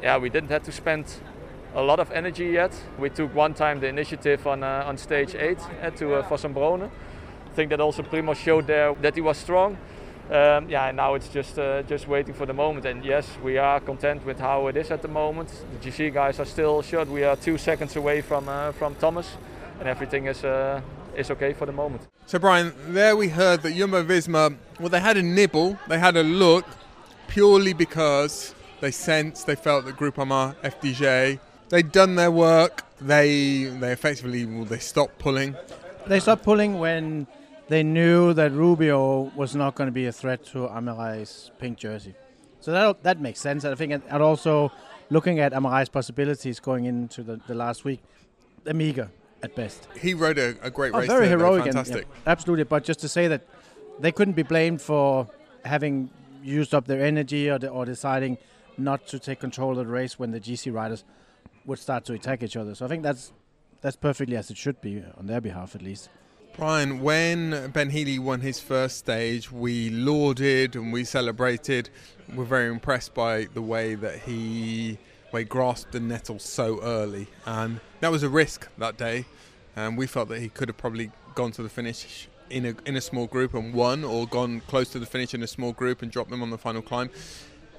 Yeah, 0.01 0.17
we 0.17 0.29
didn't 0.29 0.49
have 0.49 0.63
to 0.63 0.71
spend 0.71 1.05
a 1.75 1.81
lot 1.81 1.99
of 1.99 2.11
energy 2.11 2.45
yet. 2.45 2.73
We 2.97 3.09
took 3.09 3.35
one 3.35 3.53
time 3.53 3.79
the 3.79 3.87
initiative 3.87 4.47
on 4.47 4.63
uh, 4.63 4.83
on 4.87 4.97
stage 4.97 5.35
eight 5.35 5.59
uh, 5.81 5.89
to 5.91 6.15
uh, 6.15 6.29
Fossombrone. 6.29 6.83
I 6.83 7.55
think 7.55 7.69
that 7.69 7.79
also 7.79 8.03
Primo 8.03 8.33
showed 8.33 8.67
there 8.67 8.93
that 9.01 9.15
he 9.15 9.21
was 9.21 9.37
strong. 9.37 9.77
Um, 10.31 10.69
yeah, 10.69 10.87
and 10.87 10.97
now 10.97 11.13
it's 11.13 11.27
just 11.27 11.59
uh, 11.59 11.83
just 11.83 12.07
waiting 12.07 12.33
for 12.33 12.45
the 12.45 12.53
moment. 12.53 12.85
And 12.85 13.05
yes, 13.05 13.27
we 13.43 13.57
are 13.57 13.79
content 13.79 14.25
with 14.25 14.39
how 14.39 14.67
it 14.67 14.77
is 14.77 14.89
at 14.89 15.01
the 15.01 15.07
moment. 15.07 15.49
The 15.73 15.91
GC 15.91 16.13
guys 16.13 16.39
are 16.39 16.45
still 16.45 16.81
short. 16.81 17.09
We 17.09 17.23
are 17.23 17.35
two 17.35 17.57
seconds 17.57 17.95
away 17.95 18.21
from 18.21 18.49
uh, 18.49 18.71
from 18.71 18.95
Thomas, 18.95 19.37
and 19.79 19.87
everything 19.87 20.27
is 20.27 20.43
uh, 20.43 20.81
is 21.15 21.29
okay 21.31 21.53
for 21.53 21.65
the 21.65 21.73
moment. 21.73 22.01
So, 22.25 22.39
Brian, 22.39 22.73
there 22.87 23.15
we 23.15 23.29
heard 23.29 23.61
that 23.61 23.75
Jumbo 23.75 24.03
Visma, 24.03 24.55
well, 24.79 24.89
they 24.89 24.99
had 24.99 25.15
a 25.15 25.21
nibble, 25.21 25.77
they 25.87 25.99
had 25.99 26.17
a 26.17 26.23
look, 26.23 26.65
purely 27.27 27.73
because 27.73 28.55
they 28.81 28.89
sensed, 28.89 29.45
they 29.45 29.55
felt 29.55 29.85
that 29.85 29.95
Groupama, 29.95 30.55
FDJ, 30.63 31.39
they'd 31.69 31.91
done 31.91 32.15
their 32.15 32.31
work. 32.31 32.83
They 33.01 33.65
they 33.65 33.91
effectively, 33.91 34.45
well, 34.45 34.65
they 34.65 34.79
stopped 34.79 35.19
pulling. 35.19 35.55
They 36.07 36.19
stopped 36.19 36.43
pulling 36.43 36.79
when 36.79 37.27
they 37.67 37.83
knew 37.83 38.33
that 38.33 38.51
Rubio 38.51 39.31
was 39.35 39.55
not 39.55 39.75
going 39.75 39.87
to 39.87 39.91
be 39.91 40.05
a 40.05 40.11
threat 40.11 40.45
to 40.47 40.59
Armirail's 40.67 41.51
pink 41.59 41.77
jersey. 41.77 42.13
So 42.61 42.71
that 42.71 43.03
that 43.03 43.19
makes 43.19 43.39
sense. 43.39 43.65
I 43.65 43.75
think, 43.75 43.91
and 43.91 44.03
and 44.09 44.21
also 44.23 44.71
looking 45.09 45.39
at 45.39 45.51
Armirail's 45.53 45.89
possibilities 45.89 46.59
going 46.59 46.85
into 46.85 47.21
the, 47.23 47.39
the 47.47 47.53
last 47.55 47.83
week, 47.85 48.01
they're 48.63 48.73
meager 48.73 49.09
at 49.43 49.55
best. 49.55 49.87
He 49.99 50.13
rode 50.13 50.37
a, 50.39 50.55
a 50.61 50.71
great 50.71 50.93
Oh, 50.93 50.99
race. 50.99 51.07
very 51.07 51.27
though, 51.27 51.37
heroic, 51.37 51.65
and- 51.65 51.73
fantastic. 51.73 52.07
yeah, 52.09 52.31
absolutely. 52.31 52.63
But 52.63 52.83
just 52.83 52.99
to 53.01 53.07
say 53.09 53.27
that 53.27 53.41
they 53.99 54.11
couldn't 54.11 54.33
be 54.35 54.43
blamed 54.43 54.81
for 54.81 55.27
having 55.63 56.09
used 56.43 56.73
up 56.73 56.85
their 56.85 57.03
energy 57.03 57.49
or, 57.49 57.57
the, 57.59 57.67
or 57.69 57.85
deciding 57.85 58.37
not 58.77 59.05
to 59.07 59.19
take 59.19 59.39
control 59.39 59.71
of 59.71 59.77
the 59.77 59.85
race 59.87 60.17
when 60.19 60.31
the 60.31 60.39
GC 60.39 60.71
riders 60.73 61.03
would 61.65 61.79
start 61.79 62.05
to 62.05 62.13
attack 62.13 62.43
each 62.43 62.55
other. 62.55 62.75
So 62.75 62.85
I 62.85 62.87
think 62.87 63.03
that's 63.03 63.31
that's 63.81 63.95
perfectly 63.95 64.35
as 64.35 64.49
it 64.49 64.57
should 64.57 64.81
be 64.81 65.03
on 65.17 65.27
their 65.27 65.41
behalf, 65.41 65.75
at 65.75 65.81
least. 65.81 66.09
Brian, 66.57 67.01
when 67.01 67.69
Ben 67.71 67.89
Healy 67.89 68.17
won 68.17 68.39
his 68.39 68.61
first 68.61 68.97
stage, 68.97 69.51
we 69.51 69.89
lauded 69.89 70.75
and 70.75 70.93
we 70.93 71.03
celebrated. 71.03 71.89
We're 72.33 72.45
very 72.45 72.69
impressed 72.69 73.13
by 73.13 73.47
the 73.53 73.61
way 73.61 73.95
that 73.95 74.19
he, 74.19 74.97
way 75.33 75.43
grasped 75.43 75.91
the 75.91 75.99
nettle 75.99 76.39
so 76.39 76.81
early, 76.81 77.27
and 77.45 77.81
that 77.99 78.09
was 78.09 78.23
a 78.23 78.29
risk 78.29 78.69
that 78.77 78.97
day. 78.97 79.25
And 79.75 79.97
we 79.97 80.07
felt 80.07 80.29
that 80.29 80.39
he 80.39 80.47
could 80.47 80.69
have 80.69 80.77
probably 80.77 81.11
gone 81.35 81.51
to 81.51 81.61
the 81.61 81.67
finish 81.69 82.29
in 82.49 82.65
a 82.65 82.75
in 82.85 82.95
a 82.95 83.01
small 83.01 83.27
group 83.27 83.53
and 83.53 83.73
won, 83.73 84.05
or 84.05 84.25
gone 84.25 84.61
close 84.61 84.89
to 84.91 84.99
the 84.99 85.05
finish 85.05 85.33
in 85.33 85.43
a 85.43 85.47
small 85.47 85.73
group 85.73 86.01
and 86.01 86.09
dropped 86.09 86.29
them 86.29 86.41
on 86.41 86.51
the 86.51 86.57
final 86.57 86.81
climb. 86.81 87.09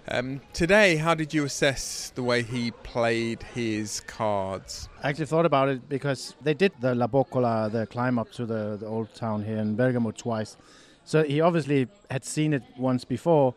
Um, 0.09 0.41
today, 0.53 0.97
how 0.97 1.15
did 1.15 1.35
you 1.35 1.45
assess 1.45 2.13
the 2.15 2.23
way 2.23 2.43
he 2.43 2.71
played 2.71 3.43
his 3.43 4.01
cards? 4.07 4.89
I 5.03 5.09
actually 5.09 5.27
thought 5.27 5.47
about 5.47 5.69
it 5.69 5.89
because 5.89 6.37
they 6.43 6.55
did 6.55 6.73
the 6.81 6.95
La 6.95 7.09
Boccola, 7.09 7.73
the 7.73 7.89
climb 7.89 8.17
up 8.17 8.31
to 8.33 8.47
the, 8.47 8.77
the 8.77 8.87
old 8.87 9.13
town 9.17 9.45
here 9.45 9.57
in 9.57 9.75
Bergamo 9.75 10.13
twice. 10.13 10.57
So 11.05 11.25
he 11.25 11.41
obviously 11.41 11.89
had 12.09 12.25
seen 12.25 12.53
it 12.53 12.63
once 12.79 13.05
before. 13.05 13.55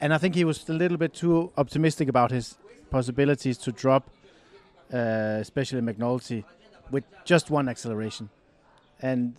And 0.00 0.12
I 0.12 0.18
think 0.18 0.34
he 0.34 0.44
was 0.44 0.68
a 0.68 0.72
little 0.72 0.96
bit 0.96 1.14
too 1.14 1.52
optimistic 1.56 2.08
about 2.08 2.32
his 2.32 2.58
possibilities 2.90 3.56
to 3.58 3.70
drop, 3.70 4.10
uh, 4.92 5.38
especially 5.40 5.80
McNulty, 5.82 6.42
with 6.90 7.04
just 7.24 7.48
one 7.48 7.68
acceleration. 7.68 8.28
And 9.00 9.36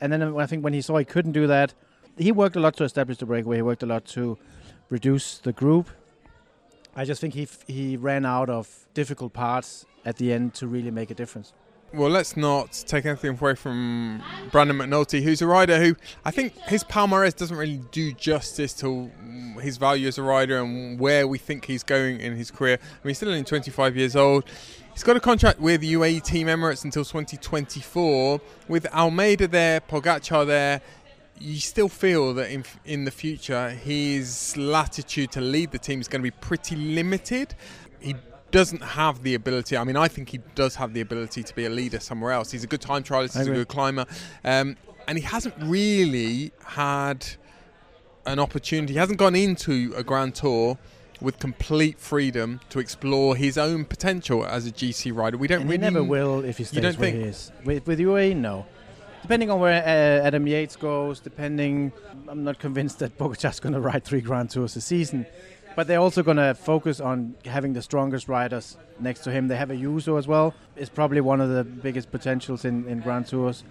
and 0.00 0.10
then 0.10 0.22
I 0.38 0.46
think 0.46 0.64
when 0.64 0.72
he 0.72 0.80
saw 0.80 0.96
he 0.96 1.04
couldn't 1.04 1.32
do 1.32 1.46
that, 1.48 1.74
he 2.16 2.32
worked 2.32 2.56
a 2.56 2.60
lot 2.60 2.76
to 2.76 2.84
establish 2.84 3.18
the 3.18 3.26
breakaway. 3.26 3.56
He 3.56 3.62
worked 3.62 3.82
a 3.82 3.86
lot 3.86 4.06
to 4.06 4.38
reduce 4.90 5.38
the 5.38 5.52
group. 5.52 5.88
I 6.94 7.04
just 7.04 7.20
think 7.20 7.34
he 7.34 7.48
he 7.66 7.96
ran 7.96 8.26
out 8.26 8.50
of 8.50 8.68
difficult 8.92 9.32
parts 9.32 9.86
at 10.04 10.16
the 10.16 10.32
end 10.32 10.54
to 10.54 10.66
really 10.66 10.90
make 10.90 11.10
a 11.10 11.14
difference. 11.14 11.52
Well, 11.92 12.10
let's 12.10 12.36
not 12.36 12.84
take 12.86 13.04
anything 13.04 13.36
away 13.36 13.56
from 13.56 14.22
Brandon 14.52 14.78
McNulty, 14.78 15.22
who's 15.22 15.42
a 15.42 15.46
rider 15.46 15.82
who 15.82 15.96
I 16.24 16.30
think 16.30 16.56
his 16.68 16.84
palmarès 16.84 17.34
doesn't 17.34 17.56
really 17.56 17.80
do 17.90 18.12
justice 18.12 18.74
to 18.74 19.10
his 19.60 19.76
value 19.76 20.06
as 20.06 20.16
a 20.16 20.22
rider 20.22 20.58
and 20.58 21.00
where 21.00 21.26
we 21.26 21.36
think 21.38 21.64
he's 21.64 21.82
going 21.82 22.20
in 22.20 22.36
his 22.36 22.50
career. 22.50 22.78
I 22.80 22.84
mean, 23.02 23.10
he's 23.10 23.16
still 23.16 23.30
only 23.30 23.42
25 23.42 23.96
years 23.96 24.14
old. 24.14 24.44
He's 24.92 25.02
got 25.02 25.16
a 25.16 25.20
contract 25.20 25.58
with 25.58 25.82
UAE 25.82 26.22
Team 26.22 26.46
Emirates 26.46 26.84
until 26.84 27.04
2024. 27.04 28.40
With 28.68 28.86
Almeida 28.94 29.48
there, 29.48 29.80
Pogacar 29.80 30.46
there, 30.46 30.80
you 31.40 31.58
still 31.58 31.88
feel 31.88 32.34
that 32.34 32.50
in, 32.50 32.64
in 32.84 33.04
the 33.04 33.10
future 33.10 33.70
his 33.70 34.56
latitude 34.56 35.32
to 35.32 35.40
lead 35.40 35.70
the 35.70 35.78
team 35.78 36.00
is 36.00 36.06
going 36.06 36.20
to 36.20 36.30
be 36.30 36.36
pretty 36.40 36.76
limited. 36.76 37.54
He 37.98 38.14
doesn't 38.50 38.82
have 38.82 39.22
the 39.22 39.34
ability. 39.34 39.76
I 39.76 39.84
mean, 39.84 39.96
I 39.96 40.06
think 40.08 40.28
he 40.28 40.38
does 40.54 40.74
have 40.76 40.92
the 40.92 41.00
ability 41.00 41.42
to 41.42 41.54
be 41.54 41.64
a 41.64 41.70
leader 41.70 41.98
somewhere 42.00 42.32
else. 42.32 42.50
He's 42.50 42.64
a 42.64 42.66
good 42.66 42.80
time 42.80 43.02
trialist. 43.02 43.38
He's 43.38 43.46
a 43.46 43.52
good 43.54 43.68
climber, 43.68 44.04
um, 44.44 44.76
and 45.08 45.16
he 45.16 45.24
hasn't 45.24 45.54
really 45.58 46.52
had 46.64 47.26
an 48.26 48.38
opportunity. 48.38 48.92
He 48.92 48.98
hasn't 48.98 49.18
gone 49.18 49.34
into 49.34 49.94
a 49.96 50.02
Grand 50.02 50.34
Tour 50.34 50.76
with 51.20 51.38
complete 51.38 51.98
freedom 51.98 52.60
to 52.70 52.78
explore 52.80 53.36
his 53.36 53.56
own 53.58 53.84
potential 53.84 54.44
as 54.44 54.66
a 54.66 54.70
GC 54.72 55.14
rider. 55.14 55.36
We 55.36 55.48
don't 55.48 55.62
And 55.62 55.70
really 55.70 55.84
he 55.84 55.90
never 55.90 56.02
will 56.04 56.44
if 56.44 56.58
he 56.58 56.62
You 56.62 56.66
stays 56.66 56.82
don't 56.82 56.98
where 56.98 57.10
think? 57.12 57.22
he 57.22 57.28
is. 57.28 57.52
With, 57.64 57.86
with 57.86 57.98
UAE, 57.98 58.36
no. 58.36 58.66
Depending 59.22 59.50
on 59.50 59.60
where 59.60 59.82
uh, 59.82 60.26
Adam 60.26 60.46
Yates 60.46 60.76
goes, 60.76 61.20
depending, 61.20 61.92
I'm 62.28 62.42
not 62.42 62.58
convinced 62.58 62.98
that 63.00 63.16
Pogacar's 63.18 63.60
going 63.60 63.74
to 63.74 63.80
ride 63.80 64.04
three 64.04 64.20
Grand 64.20 64.50
Tours 64.50 64.76
a 64.76 64.80
season. 64.80 65.26
But 65.76 65.86
they're 65.86 66.00
also 66.00 66.22
going 66.22 66.36
to 66.36 66.54
focus 66.54 67.00
on 67.00 67.36
having 67.44 67.74
the 67.74 67.82
strongest 67.82 68.28
riders 68.28 68.76
next 68.98 69.20
to 69.20 69.30
him. 69.30 69.48
They 69.48 69.56
have 69.56 69.68
Ayuso 69.68 70.18
as 70.18 70.26
well. 70.26 70.54
Is 70.76 70.88
probably 70.88 71.20
one 71.20 71.40
of 71.40 71.48
the 71.48 71.62
biggest 71.62 72.10
potentials 72.10 72.64
in, 72.64 72.86
in 72.88 73.00
Grand 73.00 73.26
Tours 73.28 73.62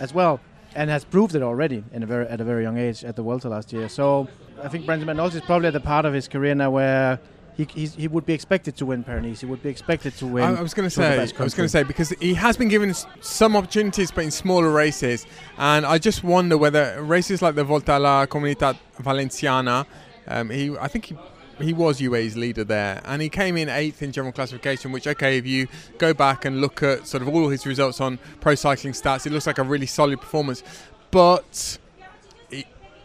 as 0.00 0.12
well, 0.12 0.40
and 0.74 0.90
has 0.90 1.04
proved 1.04 1.34
it 1.36 1.42
already 1.42 1.84
in 1.92 2.02
a 2.02 2.06
very 2.06 2.26
at 2.26 2.40
a 2.40 2.44
very 2.44 2.64
young 2.64 2.78
age 2.78 3.04
at 3.04 3.14
the 3.14 3.22
Vuelta 3.22 3.48
last 3.48 3.72
year. 3.72 3.88
So 3.88 4.26
I 4.60 4.68
think 4.68 4.86
Brandon 4.86 5.08
McNulty 5.08 5.36
is 5.36 5.42
probably 5.42 5.68
at 5.68 5.72
the 5.72 5.80
part 5.80 6.04
of 6.04 6.12
his 6.12 6.26
career 6.26 6.54
now 6.54 6.70
where 6.70 7.20
he, 7.56 7.66
he's, 7.74 7.94
he 7.94 8.06
would 8.06 8.26
be 8.26 8.34
expected 8.34 8.76
to 8.76 8.86
win 8.86 9.02
Paris. 9.02 9.40
He 9.40 9.46
would 9.46 9.62
be 9.62 9.70
expected 9.70 10.14
to 10.18 10.26
win. 10.26 10.44
I, 10.44 10.58
I 10.58 10.62
was 10.62 10.74
going 10.74 10.86
to 10.86 10.90
say, 10.90 11.18
I 11.18 11.20
was 11.20 11.32
going 11.54 11.64
to 11.64 11.68
say 11.68 11.82
because 11.84 12.10
he 12.10 12.34
has 12.34 12.56
been 12.56 12.68
given 12.68 12.92
some 13.20 13.56
opportunities, 13.56 14.10
but 14.10 14.24
in 14.24 14.30
smaller 14.30 14.70
races, 14.70 15.26
and 15.56 15.86
I 15.86 15.98
just 15.98 16.22
wonder 16.22 16.58
whether 16.58 17.02
races 17.02 17.40
like 17.40 17.54
the 17.54 17.64
Volta 17.64 17.96
a 17.96 17.98
la 17.98 18.26
Comunidad 18.26 18.76
Valenciana, 18.98 19.86
um, 20.28 20.50
he, 20.50 20.76
I 20.76 20.88
think 20.88 21.06
he. 21.06 21.16
He 21.58 21.72
was 21.72 22.00
UAE's 22.00 22.36
leader 22.36 22.64
there, 22.64 23.00
and 23.06 23.22
he 23.22 23.30
came 23.30 23.56
in 23.56 23.70
eighth 23.70 24.02
in 24.02 24.12
general 24.12 24.30
classification. 24.30 24.92
Which, 24.92 25.06
okay, 25.06 25.38
if 25.38 25.46
you 25.46 25.68
go 25.96 26.12
back 26.12 26.44
and 26.44 26.60
look 26.60 26.82
at 26.82 27.06
sort 27.06 27.22
of 27.22 27.30
all 27.30 27.48
his 27.48 27.64
results 27.64 27.98
on 27.98 28.18
pro 28.42 28.54
cycling 28.54 28.92
stats, 28.92 29.24
it 29.24 29.32
looks 29.32 29.46
like 29.46 29.56
a 29.56 29.62
really 29.62 29.86
solid 29.86 30.20
performance. 30.20 30.62
But 31.10 31.78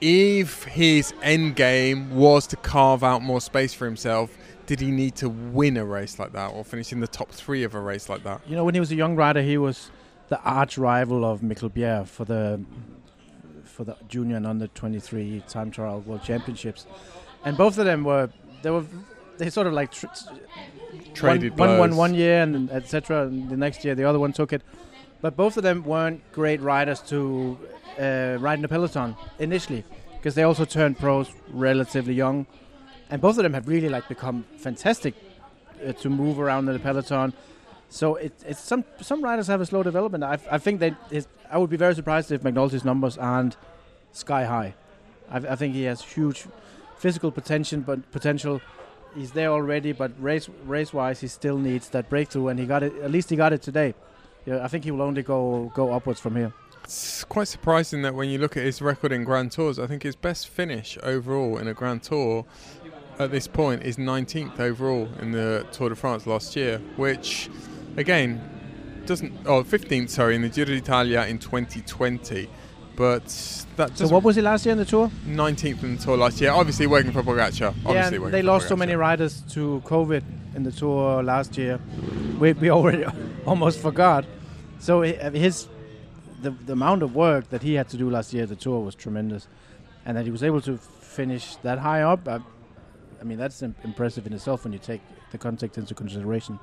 if 0.02 0.64
his 0.64 1.14
end 1.22 1.56
game 1.56 2.14
was 2.16 2.48
to 2.48 2.56
carve 2.58 3.04
out 3.04 3.22
more 3.22 3.40
space 3.40 3.74
for 3.74 3.86
himself, 3.86 4.36
did 4.72 4.80
he 4.80 4.90
need 4.90 5.16
to 5.16 5.28
win 5.28 5.76
a 5.76 5.84
race 5.84 6.18
like 6.18 6.32
that 6.32 6.48
or 6.54 6.64
finish 6.64 6.94
in 6.94 7.02
the 7.02 7.08
top 7.08 7.30
three 7.30 7.64
of 7.64 7.76
a 7.76 7.80
race 7.82 8.08
like 8.08 8.24
that? 8.24 8.40
You 8.48 8.56
know, 8.56 8.64
when 8.64 8.74
he 8.74 8.80
was 8.80 8.90
a 8.90 8.96
young 8.96 9.18
rider, 9.18 9.42
he 9.42 9.58
was 9.58 9.92
the 10.30 10.40
arch 10.44 10.78
rival 10.78 11.26
of 11.26 11.42
Mikkel 11.42 11.70
Bjerg 11.70 12.08
for 12.08 12.24
the 12.24 12.64
for 13.66 13.84
the 13.84 13.98
junior 14.08 14.38
and 14.38 14.48
under 14.48 14.68
23 14.68 15.44
time 15.50 15.72
trial 15.72 16.00
world 16.00 16.24
championships, 16.24 16.88
and 17.44 17.58
both 17.58 17.78
of 17.80 17.84
them 17.84 18.06
were 18.06 18.30
they 18.62 18.70
were 18.70 18.86
they 19.38 19.50
sort 19.50 19.68
of 19.68 19.74
like 19.74 19.92
tr- 19.92 20.06
Traded 21.14 21.58
one, 21.60 21.72
one 21.72 21.80
won 21.80 21.96
one 21.98 22.14
year 22.16 22.42
and 22.42 22.72
etc. 22.72 23.24
And 23.28 23.50
the 23.50 23.58
next 23.58 23.84
year 23.84 23.94
the 23.94 24.06
other 24.06 24.20
one 24.20 24.32
took 24.32 24.54
it, 24.54 24.62
but 25.20 25.36
both 25.36 25.58
of 25.58 25.64
them 25.64 25.84
weren't 25.84 26.22
great 26.32 26.62
riders 26.62 27.02
to 27.10 27.60
uh, 28.00 28.38
ride 28.40 28.54
in 28.60 28.62
the 28.62 28.70
peloton 28.70 29.18
initially 29.38 29.84
because 30.16 30.34
they 30.36 30.44
also 30.44 30.64
turned 30.64 30.98
pros 30.98 31.30
relatively 31.50 32.14
young, 32.14 32.46
and 33.12 33.22
both 33.22 33.38
of 33.38 33.44
them 33.44 33.54
have 33.54 33.68
really 33.68 33.90
like 33.90 34.08
become 34.08 34.46
fantastic 34.58 35.14
uh, 35.86 35.92
to 35.92 36.10
move 36.10 36.40
around 36.40 36.68
in 36.68 36.74
the 36.74 36.80
peloton. 36.80 37.34
So 37.90 38.16
it, 38.16 38.34
it's 38.48 38.62
some 38.62 38.86
some 39.02 39.22
riders 39.22 39.48
have 39.48 39.60
a 39.60 39.66
slow 39.66 39.84
development. 39.84 40.24
I, 40.24 40.40
I 40.50 40.58
think 40.58 40.80
that 40.80 40.96
I 41.52 41.58
would 41.58 41.70
be 41.70 41.78
very 41.78 41.94
surprised 41.94 42.32
if 42.32 42.42
McNulty's 42.42 42.86
numbers 42.86 43.18
aren't 43.18 43.58
sky 44.14 44.46
high. 44.46 44.74
I, 45.30 45.38
I 45.38 45.56
think 45.58 45.76
he 45.76 45.84
has 45.84 46.02
huge 46.02 46.48
physical 46.98 47.32
potential, 47.32 47.82
but 47.82 48.10
potential. 48.12 48.62
He's 49.14 49.32
there 49.32 49.50
already, 49.50 49.92
but 49.92 50.14
race 50.18 50.48
race 50.64 50.94
wise, 50.94 51.20
he 51.20 51.28
still 51.28 51.58
needs 51.58 51.90
that 51.90 52.10
breakthrough, 52.10 52.48
and 52.48 52.58
he 52.58 52.66
got 52.66 52.82
it. 52.82 52.94
At 53.04 53.12
least 53.12 53.30
he 53.30 53.36
got 53.36 53.52
it 53.52 53.62
today. 53.62 53.94
Yeah, 54.46 54.64
I 54.64 54.70
think 54.70 54.86
he 54.86 54.92
will 54.92 55.02
only 55.02 55.22
go 55.22 55.70
go 55.76 55.92
upwards 55.92 56.22
from 56.22 56.38
here. 56.38 56.54
It's 56.86 57.24
quite 57.26 57.48
surprising 57.48 58.02
that 58.02 58.16
when 58.16 58.30
you 58.30 58.38
look 58.38 58.58
at 58.58 58.64
his 58.64 58.82
record 58.82 59.12
in 59.12 59.24
Grand 59.24 59.52
Tours, 59.52 59.80
I 59.80 59.88
think 59.88 60.04
his 60.04 60.16
best 60.16 60.48
finish 60.48 60.98
overall 61.04 61.58
in 61.58 61.68
a 61.68 61.74
Grand 61.74 62.04
Tour 62.04 62.46
at 63.22 63.32
this 63.32 63.48
point 63.48 63.84
is 63.84 63.98
19th 63.98 64.60
overall 64.60 65.08
in 65.20 65.32
the 65.32 65.66
Tour 65.72 65.90
de 65.90 65.96
France 65.96 66.26
last 66.26 66.56
year, 66.56 66.80
which 66.96 67.50
again 67.98 68.42
doesn't 69.06 69.34
oh 69.46 69.64
15th 69.64 70.10
sorry 70.10 70.36
in 70.36 70.42
the 70.42 70.50
Giro 70.50 70.68
d'Italia 70.68 71.26
in 71.26 71.40
2020 71.40 72.48
but 72.96 73.26
that 73.78 73.98
So 73.98 74.08
what 74.08 74.24
was 74.24 74.38
it 74.38 74.44
last 74.44 74.66
year 74.66 74.74
in 74.74 74.78
the 74.78 74.86
tour? 74.86 75.10
19th 75.26 75.84
in 75.84 75.98
the 75.98 76.04
tour 76.04 76.18
last 76.18 76.40
year 76.40 76.52
obviously 76.52 76.88
working 76.88 77.12
for 77.12 77.24
Pogacar 77.24 77.60
yeah, 77.60 77.74
obviously 77.86 78.20
working 78.20 78.32
they 78.32 78.44
lost 78.44 78.68
so 78.68 78.76
many 78.76 78.96
riders 78.96 79.42
to 79.50 79.82
COVID 79.86 80.24
in 80.56 80.64
the 80.64 80.72
tour 80.72 81.24
last 81.24 81.58
year. 81.58 81.80
We, 82.40 82.54
we 82.54 82.70
already 82.70 83.06
almost 83.46 83.80
forgot. 83.80 84.26
So 84.80 85.04
uh, 85.04 85.32
his 85.32 85.68
the, 86.42 86.52
the 86.52 86.74
amount 86.74 87.04
of 87.04 87.16
work 87.16 87.50
that 87.50 87.62
he 87.62 87.76
had 87.76 87.88
to 87.90 87.98
do 87.98 88.10
last 88.10 88.34
year 88.34 88.44
at 88.44 88.50
the 88.50 88.56
tour 88.56 88.80
was 88.84 88.96
tremendous, 88.96 89.48
and 90.06 90.18
that 90.18 90.26
he 90.26 90.32
was 90.32 90.44
able 90.44 90.62
to 90.62 90.78
finish 90.78 91.56
that 91.58 91.80
high 91.80 92.02
up. 92.02 92.28
I, 92.28 92.40
I 93.22 93.24
mean, 93.24 93.38
that's 93.38 93.62
im- 93.62 93.76
impressive 93.84 94.26
in 94.26 94.34
itself 94.34 94.64
when 94.64 94.74
you 94.74 94.80
take 94.80 95.02
the 95.32 95.38
context 95.38 95.78
into 95.78 95.94
consideration. 95.94 96.60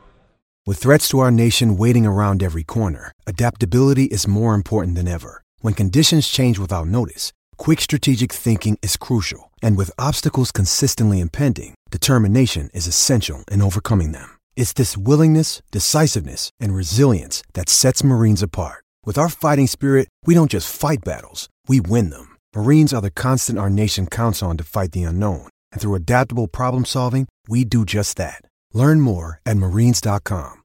With 0.66 0.79
threats 0.79 1.09
to 1.11 1.21
our 1.21 1.31
nation 1.31 1.77
waiting 1.77 2.05
around 2.05 2.42
every 2.42 2.64
corner, 2.64 3.12
adaptability 3.27 4.05
is 4.07 4.27
more 4.27 4.55
important 4.55 4.97
than 4.97 5.07
ever. 5.09 5.42
When 5.61 5.73
conditions 5.73 6.29
change 6.29 6.59
without 6.59 6.88
notice, 6.88 7.33
quick 7.57 7.81
strategic 7.81 8.33
thinking 8.33 8.79
is 8.83 8.97
crucial. 8.97 9.53
And 9.62 9.77
with 9.77 9.99
obstacles 9.99 10.53
consistently 10.53 11.21
impending, 11.21 11.75
determination 11.90 12.68
is 12.75 12.87
essential 12.87 13.44
in 13.51 13.62
overcoming 13.62 14.12
them. 14.12 14.29
It's 14.57 14.73
this 14.73 14.97
willingness, 14.97 15.62
decisiveness, 15.71 16.51
and 16.61 16.75
resilience 16.75 17.42
that 17.55 17.68
sets 17.71 18.05
Marines 18.05 18.42
apart. 18.42 18.85
With 19.07 19.16
our 19.16 19.31
fighting 19.31 19.68
spirit, 19.68 20.09
we 20.27 20.35
don't 20.35 20.51
just 20.51 20.75
fight 20.75 20.99
battles, 21.03 21.49
we 21.66 21.81
win 21.81 22.11
them. 22.11 22.37
Marines 22.55 22.92
are 22.92 23.01
the 23.01 23.11
constant 23.11 23.59
our 23.59 23.71
nation 23.71 24.07
counts 24.07 24.42
on 24.42 24.57
to 24.59 24.64
fight 24.64 24.92
the 24.92 25.05
unknown. 25.05 25.49
And 25.72 25.81
through 25.81 25.94
adaptable 25.94 26.48
problem 26.48 26.85
solving, 26.85 27.26
we 27.48 27.64
do 27.64 27.85
just 27.85 28.16
that. 28.16 28.42
Learn 28.74 29.00
more 29.00 29.40
at 29.46 29.57
marines.com. 29.57 30.59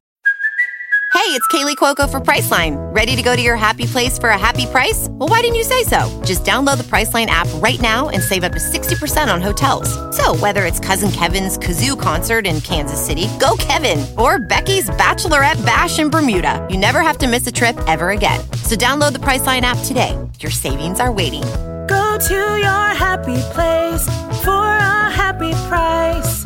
Hey, 1.13 1.29
it's 1.29 1.47
Kaley 1.49 1.75
Cuoco 1.75 2.09
for 2.09 2.19
Priceline. 2.19 2.75
Ready 2.93 3.15
to 3.15 3.21
go 3.21 3.35
to 3.35 3.41
your 3.41 3.55
happy 3.55 3.85
place 3.85 4.17
for 4.17 4.29
a 4.29 4.37
happy 4.37 4.65
price? 4.65 5.07
Well, 5.11 5.29
why 5.29 5.41
didn't 5.41 5.57
you 5.57 5.63
say 5.63 5.83
so? 5.83 6.21
Just 6.25 6.43
download 6.43 6.77
the 6.77 6.83
Priceline 6.83 7.27
app 7.27 7.47
right 7.61 7.79
now 7.79 8.09
and 8.09 8.21
save 8.21 8.43
up 8.43 8.51
to 8.53 8.59
60% 8.59 9.31
on 9.31 9.39
hotels. 9.39 9.87
So, 10.17 10.35
whether 10.35 10.65
it's 10.65 10.79
Cousin 10.79 11.11
Kevin's 11.11 11.57
Kazoo 11.57 11.97
concert 12.01 12.47
in 12.47 12.61
Kansas 12.61 12.99
City, 12.99 13.27
go 13.39 13.55
Kevin, 13.59 14.03
or 14.17 14.39
Becky's 14.39 14.89
Bachelorette 14.89 15.63
Bash 15.63 15.99
in 15.99 16.09
Bermuda, 16.09 16.67
you 16.69 16.77
never 16.77 17.01
have 17.01 17.19
to 17.19 17.27
miss 17.27 17.45
a 17.45 17.51
trip 17.51 17.77
ever 17.87 18.09
again. 18.09 18.41
So, 18.63 18.75
download 18.75 19.13
the 19.13 19.19
Priceline 19.19 19.61
app 19.61 19.77
today. 19.85 20.17
Your 20.39 20.51
savings 20.51 20.99
are 20.99 21.11
waiting. 21.11 21.43
Go 21.87 22.17
to 22.17 22.57
your 22.67 22.87
happy 23.05 23.41
place 23.53 24.05
for 24.43 24.65
a 24.77 25.09
happy 25.11 25.51
price. 25.67 26.45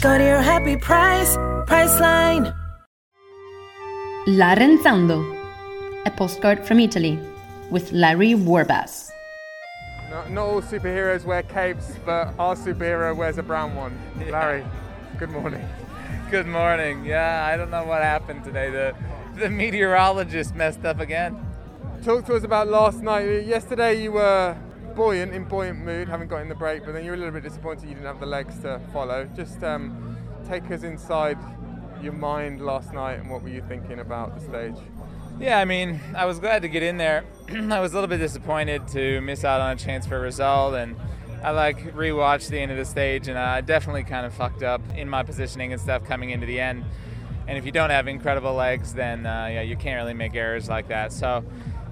Go 0.00 0.18
to 0.18 0.24
your 0.24 0.42
happy 0.42 0.76
price, 0.76 1.36
Priceline. 1.66 2.54
La 4.26 4.54
Renzando, 4.54 5.18
a 6.06 6.10
postcard 6.10 6.66
from 6.66 6.80
Italy, 6.80 7.18
with 7.70 7.92
Larry 7.92 8.34
Warbasse. 8.34 9.10
not, 10.10 10.30
not 10.30 10.42
all 10.42 10.62
superheroes 10.62 11.24
wear 11.24 11.42
capes 11.44 11.92
but 12.04 12.34
our 12.38 12.56
superhero 12.56 13.16
wears 13.16 13.38
a 13.38 13.42
brown 13.42 13.76
one 13.76 13.96
Larry 14.28 14.64
good 15.18 15.30
morning 15.30 15.64
Good 16.30 16.46
morning. 16.46 17.04
Yeah, 17.04 17.44
I 17.44 17.56
don't 17.56 17.70
know 17.70 17.82
what 17.84 18.02
happened 18.02 18.44
today. 18.44 18.70
The 18.70 18.94
the 19.34 19.50
meteorologist 19.50 20.54
messed 20.54 20.84
up 20.84 21.00
again. 21.00 21.36
Talk 22.02 22.24
to 22.26 22.34
us 22.34 22.44
about 22.44 22.68
last 22.68 23.02
night. 23.02 23.44
Yesterday 23.44 24.02
you 24.02 24.12
were 24.12 24.56
buoyant, 24.94 25.34
in 25.34 25.44
buoyant 25.44 25.80
mood, 25.80 26.08
having 26.08 26.28
got 26.28 26.38
in 26.38 26.48
the 26.48 26.54
break, 26.54 26.82
but 26.86 26.92
then 26.92 27.04
you 27.04 27.10
were 27.10 27.14
a 27.14 27.18
little 27.18 27.34
bit 27.34 27.42
disappointed 27.42 27.82
you 27.82 27.94
didn't 27.94 28.06
have 28.06 28.20
the 28.20 28.24
legs 28.26 28.58
to 28.60 28.80
follow. 28.90 29.28
Just 29.36 29.62
um, 29.62 30.16
take 30.48 30.70
us 30.70 30.82
inside 30.82 31.36
your 32.00 32.14
mind 32.14 32.64
last 32.64 32.94
night 32.94 33.18
and 33.18 33.28
what 33.28 33.42
were 33.42 33.50
you 33.50 33.62
thinking 33.68 33.98
about 33.98 34.34
the 34.34 34.40
stage? 34.40 34.82
Yeah, 35.38 35.58
I 35.58 35.66
mean, 35.66 36.00
I 36.16 36.24
was 36.24 36.38
glad 36.38 36.62
to 36.62 36.68
get 36.68 36.82
in 36.82 36.96
there. 36.96 37.22
I 37.50 37.80
was 37.80 37.92
a 37.92 37.96
little 37.96 38.08
bit 38.08 38.16
disappointed 38.16 38.88
to 38.88 39.20
miss 39.20 39.44
out 39.44 39.60
on 39.60 39.72
a 39.72 39.76
chance 39.76 40.06
for 40.06 40.16
a 40.16 40.20
result, 40.20 40.74
and 40.76 40.96
I 41.42 41.50
like 41.50 41.94
rewatched 41.94 42.48
the 42.48 42.60
end 42.60 42.70
of 42.70 42.78
the 42.78 42.86
stage, 42.86 43.28
and 43.28 43.38
I 43.38 43.60
definitely 43.60 44.04
kind 44.04 44.24
of 44.24 44.32
fucked 44.32 44.62
up 44.62 44.80
in 44.96 45.06
my 45.06 45.22
positioning 45.22 45.74
and 45.74 45.80
stuff 45.80 46.04
coming 46.04 46.30
into 46.30 46.46
the 46.46 46.60
end. 46.60 46.82
And 47.46 47.58
if 47.58 47.66
you 47.66 47.72
don't 47.72 47.90
have 47.90 48.08
incredible 48.08 48.54
legs, 48.54 48.94
then 48.94 49.26
uh, 49.26 49.48
yeah, 49.52 49.62
you 49.62 49.76
can't 49.76 50.00
really 50.00 50.14
make 50.14 50.34
errors 50.34 50.68
like 50.68 50.88
that. 50.88 51.12
So 51.12 51.44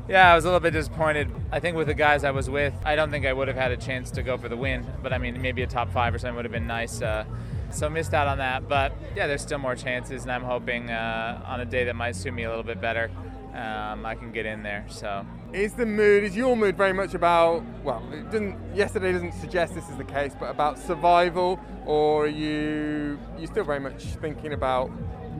yeah, 0.09 0.33
I 0.33 0.35
was 0.35 0.45
a 0.45 0.49
little 0.49 0.61
bit 0.61 0.73
disappointed. 0.73 1.31
I 1.53 1.61
think 1.61 1.77
with 1.77 1.87
the 1.87 1.95
guys 1.95 2.25
I 2.25 2.31
was 2.31 2.49
with, 2.49 2.75
I 2.85 2.97
don't 2.97 3.11
think 3.11 3.27
I 3.27 3.33
would 3.33 3.49
have 3.49 3.57
had 3.57 3.73
a 3.73 3.77
chance 3.77 4.11
to 4.13 4.23
go 4.23 4.39
for 4.39 4.49
the 4.49 4.57
win. 4.57 4.87
But 5.03 5.13
I 5.13 5.19
mean, 5.19 5.41
maybe 5.41 5.63
a 5.63 5.67
top 5.67 5.91
five 5.93 6.15
or 6.15 6.19
something 6.19 6.37
would 6.37 6.45
have 6.45 6.53
been 6.53 6.67
nice. 6.67 7.03
Uh, 7.03 7.25
so 7.71 7.91
missed 7.91 8.15
out 8.15 8.27
on 8.27 8.39
that. 8.39 8.69
But 8.69 8.93
yeah, 9.15 9.27
there's 9.27 9.43
still 9.43 9.59
more 9.59 9.77
chances, 9.77 10.23
and 10.23 10.33
I'm 10.33 10.45
hoping 10.45 10.91
uh, 10.91 11.43
on 11.47 11.61
a 11.61 11.67
day 11.67 11.85
that 11.85 11.97
might 11.97 12.17
suit 12.17 12.33
me 12.33 12.45
a 12.45 12.49
little 12.49 12.65
bit 12.65 12.81
better, 12.81 13.11
um, 13.55 14.07
I 14.07 14.15
can 14.15 14.33
get 14.33 14.47
in 14.47 14.63
there. 14.63 14.87
So 14.89 15.27
Is 15.53 15.75
the 15.75 15.87
mood, 15.87 16.25
is 16.25 16.37
your 16.37 16.57
mood 16.57 16.77
very 16.77 16.93
much 16.93 17.15
about, 17.15 17.63
well, 17.83 18.03
it 18.13 18.31
didn't, 18.31 18.57
yesterday 18.75 19.13
doesn't 19.13 19.33
suggest 19.33 19.75
this 19.75 19.89
is 19.89 19.97
the 19.97 20.05
case, 20.05 20.33
but 20.39 20.51
about 20.51 20.79
survival, 20.79 21.59
or 21.87 22.25
are 22.25 22.29
you, 22.29 23.19
you 23.39 23.47
still 23.47 23.65
very 23.65 23.81
much 23.81 24.05
thinking 24.21 24.53
about 24.53 24.91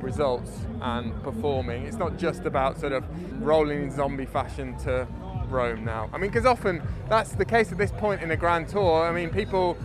results 0.03 0.51
and 0.81 1.23
performing? 1.23 1.85
It's 1.85 1.97
not 1.97 2.17
just 2.17 2.45
about 2.45 2.79
sort 2.79 2.93
of 2.93 3.05
rolling 3.43 3.83
in 3.85 3.91
zombie 3.91 4.27
fashion 4.27 4.77
to 4.79 5.07
Rome 5.49 5.85
now. 5.85 6.11
I 6.13 6.19
mean, 6.19 6.31
because 6.31 6.47
often 6.47 6.83
that's 7.09 7.33
the 7.33 7.45
case 7.45 7.73
at 7.73 7.79
this 7.79 7.93
point 7.93 8.23
in 8.23 8.31
a 8.31 8.37
Grand 8.37 8.69
Tour. 8.69 9.05
I 9.05 9.13
mean, 9.13 9.31
people 9.31 9.77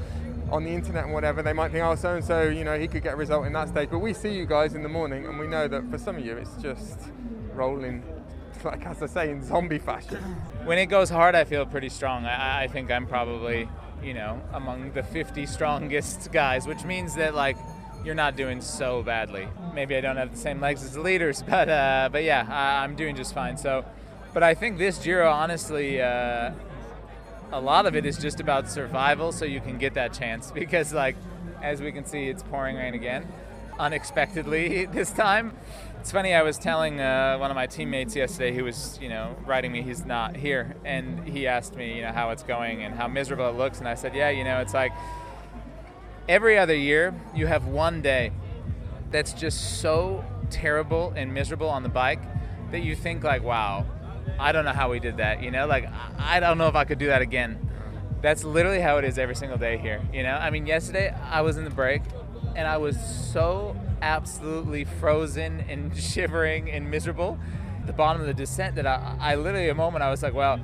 on 0.51 0.64
the 0.64 0.72
internet 0.72 1.05
and 1.05 1.14
whatever, 1.14 1.41
they 1.41 1.53
might 1.53 1.72
think, 1.72 1.84
oh, 1.84 1.95
so 1.95 2.16
and 2.16 2.24
so, 2.24 2.43
you 2.43 2.64
know, 2.64 2.78
he 2.78 2.88
could 2.88 3.03
get 3.03 3.14
a 3.14 3.18
result 3.18 3.45
in 3.45 3.53
that 3.53 3.70
stage. 3.70 3.89
But 3.89 3.99
we 3.99 4.14
see 4.14 4.34
you 4.34 4.45
guys 4.45 4.76
in 4.76 4.84
the 4.84 4.89
morning, 4.89 5.26
and 5.26 5.39
we 5.39 5.47
know 5.47 5.68
that 5.68 5.89
for 5.89 5.97
some 5.97 6.18
of 6.18 6.26
you, 6.26 6.38
it's 6.38 6.55
just 6.61 6.99
rolling, 7.53 8.03
like 8.64 8.86
as 8.86 9.01
I 9.01 9.07
say, 9.07 9.32
in 9.32 9.43
zombie 9.43 9.80
fashion. 9.80 10.18
when 10.66 10.78
it 10.78 10.88
goes 10.88 11.09
hard, 11.09 11.36
I 11.36 11.43
feel 11.43 11.66
pretty 11.66 11.89
strong. 11.89 12.26
I, 12.26 12.64
I 12.64 12.68
think 12.68 12.91
I'm 12.91 13.07
probably, 13.07 13.68
you 14.03 14.14
know, 14.14 14.41
among 14.53 14.91
the 14.93 15.03
50 15.03 15.45
strongest 15.45 16.32
guys, 16.32 16.68
which 16.68 16.84
means 16.84 17.16
that 17.16 17.34
like 17.34 17.57
you're 18.04 18.16
not 18.16 18.36
doing 18.36 18.62
so 18.62 19.04
badly. 19.04 19.47
Maybe 19.74 19.95
I 19.95 20.01
don't 20.01 20.18
have 20.18 20.32
the 20.32 20.38
same 20.38 20.60
legs 20.60 20.84
as 20.84 20.93
the 20.93 21.01
leaders, 21.01 21.43
but 21.47 21.70
uh, 21.70 22.10
but 22.12 22.24
yeah, 22.24 22.45
I, 22.49 22.84
I'm 22.84 22.95
doing 22.95 23.16
just 23.16 23.34
fine. 23.34 23.58
So, 23.58 23.86
but 24.34 24.43
I 24.43 24.54
think 24.54 24.78
this 24.78 24.97
Giro, 24.97 25.30
honestly. 25.30 26.01
Uh, 26.01 26.51
a 27.54 27.62
lot 27.62 27.86
of 27.86 27.95
it 27.95 28.04
is 28.04 28.18
just 28.18 28.39
about 28.39 28.68
survival 28.68 29.32
so 29.32 29.45
you 29.45 29.62
can 29.62 29.78
get 29.78 29.93
that 29.93 30.12
chance 30.12 30.51
because 30.56 30.91
like 30.91 31.16
as 31.62 31.82
we 31.82 31.91
can 31.91 32.04
see 32.04 32.28
it's 32.28 32.43
pouring 32.43 32.76
rain 32.76 32.95
again 32.95 33.26
unexpectedly 33.80 34.86
this 34.91 35.12
time 35.12 35.56
it's 35.99 36.12
funny 36.12 36.34
i 36.34 36.41
was 36.41 36.58
telling 36.58 36.99
uh, 36.99 37.38
one 37.38 37.51
of 37.51 37.56
my 37.56 37.68
teammates 37.68 38.16
yesterday 38.16 38.54
who 38.54 38.64
was 38.64 38.97
you 39.01 39.08
know 39.08 39.36
writing 39.45 39.72
me 39.72 39.84
he's 39.84 40.04
not 40.04 40.36
here 40.36 40.76
and 40.84 41.28
he 41.28 41.45
asked 41.45 41.76
me 41.76 41.95
you 41.95 42.01
know 42.01 42.12
how 42.12 42.32
it's 42.32 42.43
going 42.43 42.82
and 42.84 42.95
how 42.95 43.08
miserable 43.08 43.47
it 43.47 43.56
looks 43.56 43.78
and 43.78 43.88
i 43.88 43.93
said 43.93 44.16
yeah 44.16 44.30
you 44.30 44.43
know 44.43 44.60
it's 44.60 44.74
like 44.74 44.91
every 46.28 46.57
other 46.57 46.76
year 46.76 47.13
you 47.36 47.47
have 47.47 47.65
one 47.65 48.01
day 48.01 48.32
that's 49.11 49.34
just 49.34 49.82
so 49.82 50.24
terrible 50.49 51.13
and 51.15 51.34
miserable 51.34 51.69
on 51.69 51.84
the 51.84 51.89
bike 51.89 52.21
that 52.71 52.82
you 52.82 52.95
think 52.95 53.24
like 53.24 53.43
wow 53.43 53.86
I 54.39 54.51
don't 54.51 54.65
know 54.65 54.74
how 54.74 54.89
we 54.89 54.99
did 54.99 55.17
that, 55.17 55.43
you 55.43 55.51
know? 55.51 55.67
Like, 55.67 55.88
I 56.17 56.39
don't 56.39 56.57
know 56.57 56.67
if 56.67 56.76
I 56.76 56.86
could 56.86 56.99
do 56.99 57.07
that 57.07 57.21
again. 57.21 57.69
That's 58.21 58.43
literally 58.43 58.80
how 58.80 58.97
it 58.97 59.05
is 59.05 59.17
every 59.17 59.36
single 59.36 59.57
day 59.57 59.78
here, 59.78 60.01
you 60.13 60.24
know? 60.24 60.36
I 60.36 60.49
mean, 60.49 60.65
yesterday 60.65 61.15
I 61.30 61.41
was 61.41 61.57
in 61.57 61.65
the 61.65 61.69
break 61.69 62.01
and 62.55 62.67
I 62.67 62.78
was 62.78 62.97
so 63.32 63.76
absolutely 64.01 64.86
frozen 64.86 65.61
and 65.61 65.95
shivering 65.97 66.69
and 66.69 66.89
miserable 66.89 67.38
the 67.86 67.93
bottom 67.93 68.21
of 68.21 68.28
the 68.28 68.34
descent 68.34 68.76
that 68.76 68.88
I, 68.88 69.17
I 69.19 69.36
literally, 69.36 69.67
a 69.67 69.76
moment, 69.76 70.03
I 70.03 70.09
was 70.09 70.24
like, 70.24 70.34
well, 70.34 70.57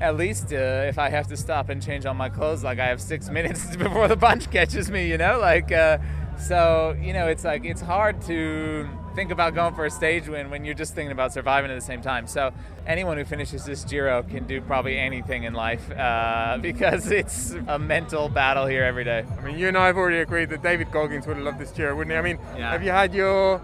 at 0.00 0.16
least 0.16 0.52
uh, 0.52 0.56
if 0.88 0.98
I 0.98 1.08
have 1.08 1.26
to 1.28 1.36
stop 1.36 1.68
and 1.68 1.82
change 1.82 2.06
all 2.06 2.14
my 2.14 2.28
clothes, 2.28 2.64
like 2.64 2.78
I 2.78 2.86
have 2.86 3.00
six 3.00 3.28
minutes 3.38 3.76
before 3.84 4.08
the 4.08 4.16
bunch 4.16 4.50
catches 4.50 4.90
me, 4.90 5.08
you 5.08 5.18
know? 5.18 5.38
Like, 5.38 5.70
uh, 5.72 5.98
so, 6.38 6.96
you 7.00 7.12
know, 7.12 7.28
it's 7.28 7.44
like, 7.44 7.64
it's 7.64 7.80
hard 7.80 8.20
to 8.22 8.88
think 9.14 9.30
about 9.30 9.54
going 9.54 9.72
for 9.76 9.86
a 9.86 9.90
stage 9.90 10.26
win 10.26 10.50
when 10.50 10.64
you're 10.64 10.74
just 10.74 10.92
thinking 10.92 11.12
about 11.12 11.32
surviving 11.32 11.70
at 11.70 11.76
the 11.76 11.80
same 11.80 12.02
time. 12.02 12.26
So 12.26 12.52
anyone 12.84 13.16
who 13.16 13.24
finishes 13.24 13.64
this 13.64 13.84
Giro 13.84 14.24
can 14.24 14.44
do 14.44 14.60
probably 14.60 14.98
anything 14.98 15.44
in 15.44 15.54
life 15.54 15.88
uh, 15.92 16.58
because 16.60 17.10
it's 17.12 17.54
a 17.68 17.78
mental 17.78 18.28
battle 18.28 18.66
here 18.66 18.82
every 18.82 19.04
day. 19.04 19.24
I 19.38 19.42
mean, 19.42 19.56
you 19.56 19.68
and 19.68 19.78
I 19.78 19.86
have 19.86 19.96
already 19.96 20.18
agreed 20.18 20.50
that 20.50 20.62
David 20.64 20.90
Goggins 20.90 21.26
would 21.28 21.36
have 21.36 21.44
loved 21.46 21.60
this 21.60 21.70
Giro, 21.70 21.94
wouldn't 21.96 22.12
he? 22.12 22.18
I 22.18 22.22
mean, 22.22 22.38
Yeah. 22.56 22.72
have 22.72 22.82
you 22.82 22.90
had 22.90 23.14
your, 23.14 23.60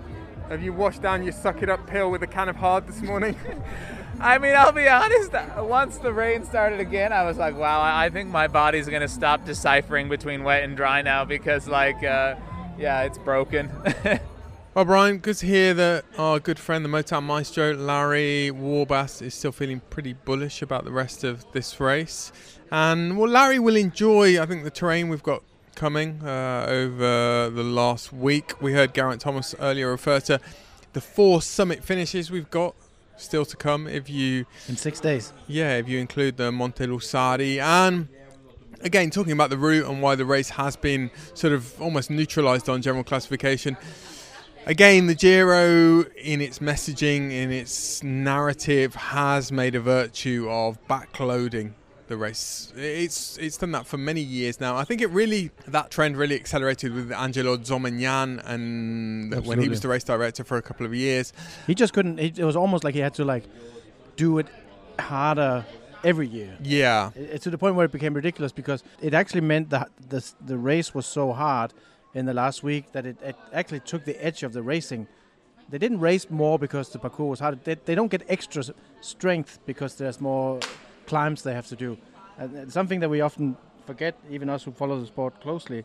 have 0.49 0.63
you 0.63 0.73
washed 0.73 1.03
down 1.03 1.25
your 1.25 1.33
suck 1.33 1.63
it 1.65 1.69
up 1.69 1.85
pill 1.89 2.13
with 2.13 2.23
a 2.23 2.29
can 2.29 2.49
of 2.49 2.55
hard 2.57 2.87
this 2.87 3.03
morning? 3.03 3.35
I 4.21 4.37
mean, 4.39 4.55
I'll 4.55 4.73
be 4.73 4.87
honest. 4.87 5.33
Once 5.57 5.97
the 5.97 6.13
rain 6.13 6.45
started 6.45 6.79
again, 6.79 7.13
I 7.13 7.25
was 7.25 7.39
like, 7.39 7.57
"Wow, 7.57 7.81
I 7.81 8.11
think 8.11 8.29
my 8.29 8.49
body's 8.49 8.87
gonna 8.87 9.09
stop 9.09 9.47
deciphering 9.47 10.09
between 10.11 10.45
wet 10.45 10.63
and 10.63 10.77
dry 10.77 11.01
now 11.01 11.25
because, 11.25 11.67
like, 11.67 12.03
uh, 12.05 12.35
yeah, 12.79 13.03
it's 13.03 13.19
broken." 13.19 13.71
Well, 14.73 14.85
Brian, 14.85 15.19
good 15.19 15.37
to 15.39 15.47
hear 15.47 15.75
that 15.75 16.05
our 16.17 16.39
good 16.39 16.57
friend, 16.57 16.85
the 16.85 16.89
Motown 16.89 17.25
Maestro, 17.25 17.75
Larry 17.75 18.53
Warbasse, 18.55 19.21
is 19.21 19.35
still 19.35 19.51
feeling 19.51 19.81
pretty 19.91 20.13
bullish 20.13 20.63
about 20.63 20.85
the 20.85 20.93
rest 20.93 21.25
of 21.25 21.45
this 21.51 21.81
race. 21.81 22.31
And, 22.71 23.19
well, 23.19 23.29
Larry 23.29 23.59
will 23.59 23.75
enjoy, 23.75 24.41
I 24.41 24.47
think, 24.47 24.63
the 24.63 24.71
terrain 24.71 25.09
we've 25.09 25.25
got 25.25 25.43
coming 25.75 26.21
uh, 26.25 26.67
over 26.69 27.51
the 27.51 27.65
last 27.65 28.13
week. 28.13 28.63
We 28.63 28.73
heard 28.73 28.95
Geraint 28.95 29.23
Thomas 29.23 29.57
earlier 29.59 29.91
refer 29.91 30.21
to 30.21 30.41
the 30.93 31.01
four 31.01 31.43
summit 31.43 31.83
finishes 31.83 32.31
we've 32.31 32.51
got 32.51 32.77
still 33.21 33.45
to 33.45 33.57
come 33.57 33.87
if 33.87 34.09
you 34.09 34.47
in 34.69 34.77
six 34.77 35.01
days. 35.01 35.33
Yeah 35.47 35.77
if 35.77 35.89
you 35.89 35.99
include 35.99 36.37
the 36.37 36.51
Monte 36.51 36.87
Lussari. 36.87 37.59
And 37.59 38.09
again 38.81 39.11
talking 39.11 39.33
about 39.33 39.51
the 39.51 39.59
route 39.59 39.87
and 39.87 40.03
why 40.03 40.15
the 40.15 40.25
race 40.25 40.51
has 40.51 40.77
been 40.77 41.11
sort 41.35 41.53
of 41.53 41.81
almost 41.81 42.11
neutralized 42.11 42.69
on 42.69 42.83
general 42.83 43.05
classification 43.05 43.77
Again, 44.67 45.07
the 45.07 45.15
Giro, 45.15 46.03
in 46.23 46.43
its 46.43 46.59
messaging, 46.59 47.33
in 47.33 47.51
its 47.51 48.03
narrative, 48.03 48.95
has 48.95 49.51
made 49.51 49.75
a 49.75 49.81
virtue 49.81 50.49
of 50.51 50.79
backloading 50.87 51.73
the 52.11 52.17
race. 52.19 52.71
It's 52.77 53.39
it's 53.39 53.57
done 53.57 53.73
that 53.73 53.87
for 53.87 53.97
many 53.97 54.21
years 54.21 54.61
now. 54.61 54.77
I 54.77 54.85
think 54.85 55.01
it 55.01 55.09
really 55.11 55.51
that 55.69 55.91
trend 55.91 56.17
really 56.19 56.35
accelerated 56.35 56.93
with 56.93 57.11
Angelo 57.13 57.57
Zomegnan 57.57 58.43
and 58.45 59.35
when 59.47 59.61
he 59.61 59.69
was 59.71 59.81
the 59.81 59.89
race 59.89 60.05
director 60.05 60.45
for 60.45 60.59
a 60.59 60.63
couple 60.63 60.85
of 60.85 60.95
years. 60.95 61.33
He 61.67 61.75
just 61.75 61.93
couldn't. 61.95 62.19
It, 62.19 62.39
it 62.39 62.45
was 62.45 62.57
almost 62.57 62.85
like 62.85 62.95
he 62.95 63.01
had 63.01 63.15
to 63.15 63.25
like 63.25 63.45
do 64.17 64.39
it 64.39 64.47
harder 64.99 65.65
every 66.05 66.27
year. 66.29 66.57
Yeah. 66.63 67.11
It- 67.15 67.31
It's 67.35 67.45
to 67.45 67.51
the 67.51 67.59
point 67.59 67.75
where 67.77 67.87
it 67.87 67.93
became 67.93 68.13
ridiculous 68.13 68.53
because 68.53 68.83
it 69.01 69.15
actually 69.15 69.43
meant 69.43 69.71
that 69.71 69.89
the 70.09 70.21
the 70.45 70.59
race 70.59 70.95
was 70.95 71.07
so 71.07 71.33
hard 71.33 71.73
in 72.15 72.27
the 72.27 72.35
last 72.35 72.63
week 72.65 72.91
that 72.93 73.07
it, 73.07 73.17
it 73.23 73.37
actually 73.53 73.81
took 73.81 74.05
the 74.05 74.17
edge 74.25 74.43
of 74.43 74.53
the 74.53 74.63
racing. 74.63 75.07
They 75.71 75.79
didn't 75.79 76.01
race 76.01 76.27
more 76.29 76.59
because 76.59 76.89
the 76.91 76.99
parcours 76.99 77.31
was 77.31 77.41
hard. 77.41 77.63
They, 77.65 77.77
they 77.85 77.95
don't 77.95 78.11
get 78.11 78.23
extra 78.29 78.65
strength 79.01 79.61
because 79.67 79.95
there's 79.95 80.21
more 80.21 80.59
climbs 81.11 81.43
they 81.43 81.53
have 81.53 81.67
to 81.67 81.77
do. 81.77 81.99
And 82.39 82.73
something 82.73 83.01
that 83.01 83.11
we 83.11 83.21
often 83.21 83.57
forget, 83.85 84.15
even 84.31 84.49
us 84.49 84.63
who 84.65 84.73
follow 84.73 85.01
the 85.01 85.07
sport 85.07 85.41
closely. 85.41 85.85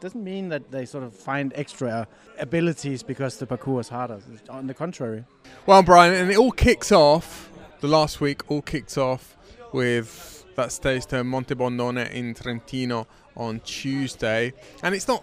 Doesn't 0.00 0.24
mean 0.24 0.48
that 0.48 0.70
they 0.70 0.84
sort 0.84 1.04
of 1.04 1.14
find 1.14 1.52
extra 1.54 2.06
abilities 2.38 3.02
because 3.02 3.38
the 3.38 3.46
parcours 3.46 3.86
is 3.86 3.90
harder. 3.90 4.18
On 4.50 4.66
the 4.66 4.74
contrary. 4.74 5.24
Well, 5.64 5.82
Brian, 5.82 6.12
and 6.14 6.30
it 6.30 6.36
all 6.36 6.50
kicks 6.50 6.90
off. 6.92 7.48
The 7.80 7.88
last 7.88 8.20
week 8.20 8.50
all 8.50 8.62
kicks 8.62 8.98
off 8.98 9.36
with 9.72 10.44
that 10.56 10.72
stage 10.72 11.06
to 11.06 11.22
Monte 11.24 11.54
Bondone 11.54 12.10
in 12.10 12.34
Trentino 12.34 13.06
on 13.36 13.60
Tuesday, 13.60 14.52
and 14.82 14.94
it's 14.94 15.08
not 15.08 15.22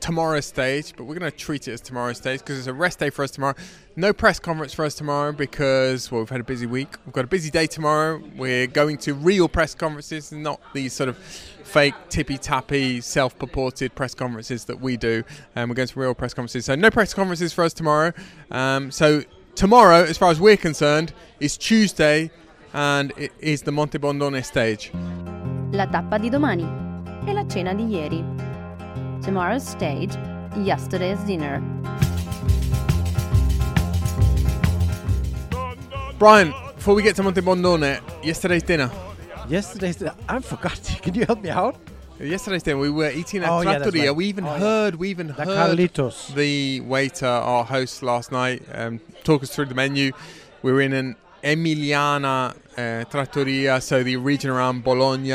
tomorrow's 0.00 0.46
stage, 0.46 0.94
but 0.96 1.04
we're 1.04 1.18
going 1.18 1.30
to 1.30 1.36
treat 1.36 1.68
it 1.68 1.72
as 1.72 1.80
tomorrow's 1.80 2.18
stage 2.18 2.40
because 2.40 2.58
it's 2.58 2.66
a 2.66 2.72
rest 2.72 2.98
day 2.98 3.10
for 3.10 3.22
us 3.22 3.30
tomorrow. 3.30 3.54
No 3.96 4.12
press 4.12 4.38
conference 4.38 4.72
for 4.72 4.84
us 4.84 4.94
tomorrow 4.94 5.32
because 5.32 6.10
well, 6.10 6.20
we've 6.20 6.30
had 6.30 6.40
a 6.40 6.44
busy 6.44 6.66
week. 6.66 6.96
We've 7.04 7.12
got 7.12 7.24
a 7.24 7.28
busy 7.28 7.50
day 7.50 7.66
tomorrow. 7.66 8.22
We're 8.36 8.66
going 8.66 8.98
to 8.98 9.14
real 9.14 9.48
press 9.48 9.74
conferences, 9.74 10.32
not 10.32 10.60
these 10.72 10.92
sort 10.92 11.08
of 11.08 11.16
fake 11.18 11.94
tippy 12.08 12.38
tappy, 12.38 13.00
self 13.00 13.38
purported 13.38 13.94
press 13.94 14.14
conferences 14.14 14.64
that 14.66 14.80
we 14.80 14.96
do. 14.96 15.24
And 15.54 15.68
we're 15.68 15.74
going 15.74 15.88
to 15.88 16.00
real 16.00 16.14
press 16.14 16.34
conferences. 16.34 16.66
So 16.66 16.74
no 16.74 16.90
press 16.90 17.12
conferences 17.14 17.52
for 17.52 17.64
us 17.64 17.72
tomorrow. 17.72 18.12
Um, 18.50 18.90
so 18.90 19.22
tomorrow, 19.54 20.04
as 20.04 20.16
far 20.16 20.30
as 20.30 20.40
we're 20.40 20.56
concerned, 20.56 21.12
is 21.40 21.56
Tuesday, 21.56 22.30
and 22.72 23.12
it 23.16 23.32
is 23.40 23.62
the 23.62 23.72
Monte 23.72 23.98
Bondone 23.98 24.44
stage. 24.44 24.92
La 25.72 25.86
tappa 25.86 26.18
di 26.18 26.30
domani 26.30 26.64
e 27.26 27.32
la 27.32 27.44
cena 27.46 27.74
di 27.74 27.84
ieri. 27.84 28.47
Tomorrow's 29.28 29.68
stage, 29.68 30.14
yesterday's 30.56 31.18
dinner. 31.24 31.60
Brian, 36.18 36.54
before 36.74 36.94
we 36.94 37.02
get 37.02 37.14
to 37.16 37.22
Monte 37.22 37.42
Bondone, 37.42 38.00
yesterday's 38.24 38.62
dinner. 38.62 38.90
Yesterday's 39.46 39.96
dinner. 39.96 40.14
I 40.30 40.38
forgot. 40.40 40.80
Can 41.02 41.12
you 41.14 41.26
help 41.26 41.42
me 41.42 41.50
out? 41.50 41.76
Yesterday's 42.18 42.62
dinner, 42.62 42.78
we 42.78 42.88
were 42.88 43.10
eating 43.10 43.44
at 43.44 43.50
Oh, 43.50 43.60
yeah, 43.60 43.76
Trattoria. 43.76 44.06
right. 44.06 44.16
We 44.16 44.24
even 44.28 44.46
Oh, 44.46 44.54
yeah. 44.54 44.58
heard, 44.60 44.94
we 44.94 45.10
even 45.10 45.28
La 45.28 45.44
heard 45.44 45.76
Carlitos. 45.78 46.34
the 46.34 46.80
waiter, 46.80 47.26
our 47.26 47.64
host 47.64 48.02
last 48.02 48.32
night, 48.32 48.62
um, 48.72 48.98
talk 49.24 49.42
us 49.42 49.54
through 49.54 49.66
the 49.66 49.74
menu. 49.74 50.12
We 50.62 50.72
were 50.72 50.80
in 50.80 50.94
an 50.94 51.16
Emiliana 51.42 52.54
uh, 52.76 53.04
Trattoria, 53.10 53.80
so 53.80 54.02
the 54.02 54.16
region 54.16 54.50
around 54.50 54.84
Bologna. 54.84 55.30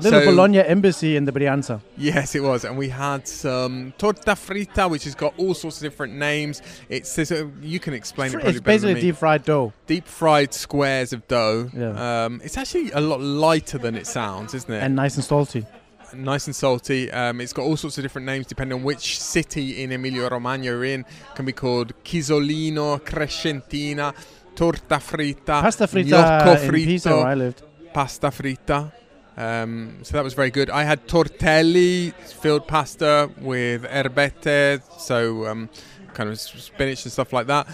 Little 0.00 0.20
So- 0.20 0.24
Bologna 0.26 0.58
embassy 0.60 1.16
in 1.16 1.24
the 1.24 1.32
Brianza. 1.32 1.80
Yes, 1.96 2.34
it 2.34 2.42
was, 2.42 2.64
and 2.64 2.76
we 2.76 2.88
had 2.88 3.26
some 3.28 3.92
torta 3.98 4.32
fritta, 4.32 4.90
which 4.90 5.04
has 5.04 5.14
got 5.14 5.34
all 5.36 5.54
sorts 5.54 5.76
of 5.78 5.82
different 5.82 6.14
names. 6.14 6.60
It's 6.88 7.14
there's 7.14 7.30
a- 7.30 7.50
you 7.62 7.78
can 7.80 7.94
explain 7.94 8.28
it 8.28 8.32
Fr- 8.32 8.38
probably 8.38 8.56
it's 8.56 8.60
basically 8.64 9.00
deep 9.00 9.16
fried 9.16 9.44
dough. 9.44 9.72
Deep 9.86 10.06
fried 10.06 10.52
squares 10.54 11.12
of 11.12 11.26
dough. 11.28 11.70
Yeah. 11.74 12.24
Um, 12.24 12.40
it's 12.44 12.56
actually 12.58 12.90
a 12.92 13.00
lot 13.00 13.20
lighter 13.20 13.78
than 13.78 13.94
it 13.94 14.06
sounds, 14.06 14.54
isn't 14.54 14.72
it? 14.72 14.82
And 14.82 14.96
nice 14.96 15.14
and 15.16 15.24
salty. 15.24 15.66
nice 16.14 16.46
and 16.46 16.56
salty. 16.56 17.10
Um, 17.12 17.40
it's 17.40 17.52
got 17.52 17.62
all 17.62 17.76
sorts 17.76 17.98
of 17.98 18.02
different 18.02 18.24
names 18.26 18.46
depending 18.46 18.78
on 18.78 18.82
which 18.82 19.20
city 19.20 19.82
in 19.82 19.92
Emilia 19.92 20.28
Romagna 20.28 20.64
you're 20.64 20.84
in. 20.84 21.04
can 21.34 21.44
be 21.44 21.52
called 21.52 21.92
Chisolino, 22.02 22.98
Crescentina, 23.00 24.14
torta 24.58 24.98
fritta, 24.98 25.60
Pasta 25.62 25.86
frita 25.86 26.08
gnocco 26.08 26.56
fritto, 26.56 26.84
Pisa 26.86 27.10
where 27.16 27.26
I 27.32 27.34
lived. 27.36 27.62
pasta 27.92 28.28
frita. 28.30 28.92
Um, 29.36 29.98
so 30.02 30.10
that 30.16 30.24
was 30.24 30.34
very 30.34 30.50
good. 30.50 30.68
I 30.68 30.82
had 30.82 31.06
tortelli, 31.06 32.12
filled 32.42 32.66
pasta 32.66 33.30
with 33.40 33.84
erbette, 33.84 34.82
so 34.98 35.46
um, 35.46 35.68
kind 36.12 36.28
of 36.30 36.40
spinach 36.40 37.04
and 37.04 37.12
stuff 37.12 37.32
like 37.32 37.46
that. 37.46 37.68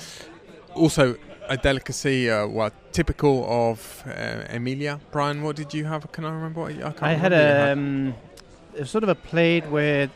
Also, 0.75 1.17
a 1.49 1.57
delicacy, 1.57 2.31
uh, 2.31 2.47
well, 2.47 2.71
typical 2.93 3.47
of 3.49 3.79
uh, 4.07 4.57
Emilia. 4.57 5.01
Brian, 5.11 5.43
what 5.43 5.57
did 5.57 5.73
you 5.73 5.85
have? 5.87 6.11
Can 6.13 6.25
I 6.27 6.33
remember 6.35 6.61
what 6.61 6.75
you, 6.75 6.93
I 7.01 7.13
had 7.15 7.33
a, 7.33 7.73
um, 7.73 8.15
sort 8.85 9.03
of 9.05 9.09
a 9.09 9.15
plate 9.15 9.67
with 9.71 10.11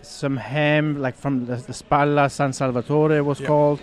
some 0.00 0.36
ham, 0.38 1.00
like 1.02 1.16
from 1.16 1.44
the, 1.46 1.56
the 1.56 1.72
Spalla 1.74 2.30
San 2.30 2.52
Salvatore 2.54 3.12
it 3.18 3.24
was 3.26 3.40
Yeah. 3.40 3.46
called, 3.48 3.80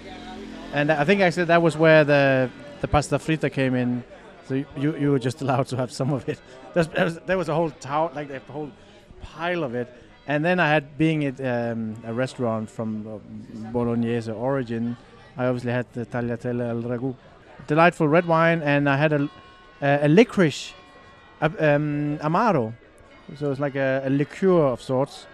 and 0.73 0.91
I 0.91 1.03
think 1.03 1.21
actually 1.21 1.45
that 1.45 1.61
was 1.61 1.77
where 1.77 2.03
the 2.03 2.49
the 2.81 2.87
pasta 2.87 3.17
frita 3.17 3.51
came 3.51 3.75
in. 3.75 4.03
So 4.47 4.53
you, 4.53 4.95
you, 4.97 5.11
were 5.11 5.19
just 5.19 5.41
allowed 5.43 5.67
to 5.67 5.77
have 5.77 5.91
some 5.91 6.13
of 6.13 6.27
it. 6.29 6.39
There, 6.73 7.05
was, 7.05 7.19
there 7.25 7.37
was 7.37 7.49
a 7.49 7.55
whole 7.55 7.71
tower, 7.71 8.11
like 8.13 8.29
a 8.29 8.39
whole 8.51 8.71
pile 9.21 9.63
of 9.63 9.73
it. 9.73 9.91
And 10.27 10.43
then 10.43 10.59
I 10.59 10.69
had, 10.69 10.97
being 10.97 11.25
at 11.25 11.39
um, 11.39 11.95
a 12.05 12.13
restaurant 12.13 12.69
from 12.69 13.07
uh, 13.07 13.71
Bolognese 13.71 14.31
origin, 14.31 14.97
I 15.37 15.45
obviously 15.45 15.71
had 15.71 15.91
the 15.93 16.05
tagliatelle 16.05 16.61
al 16.61 16.81
ragu. 16.83 17.15
Delightful 17.67 18.07
red 18.07 18.25
wine, 18.25 18.61
and 18.61 18.89
I 18.89 18.97
had 18.97 19.13
a, 19.13 19.29
a, 19.81 20.05
a 20.05 20.07
licorice 20.07 20.73
uh, 21.41 21.49
um, 21.59 22.19
amaro. 22.19 22.73
So 23.37 23.51
it's 23.51 23.59
like 23.59 23.75
a, 23.75 24.03
a 24.05 24.09
liqueur 24.09 24.67
of 24.73 24.81
sorts. 24.81 25.25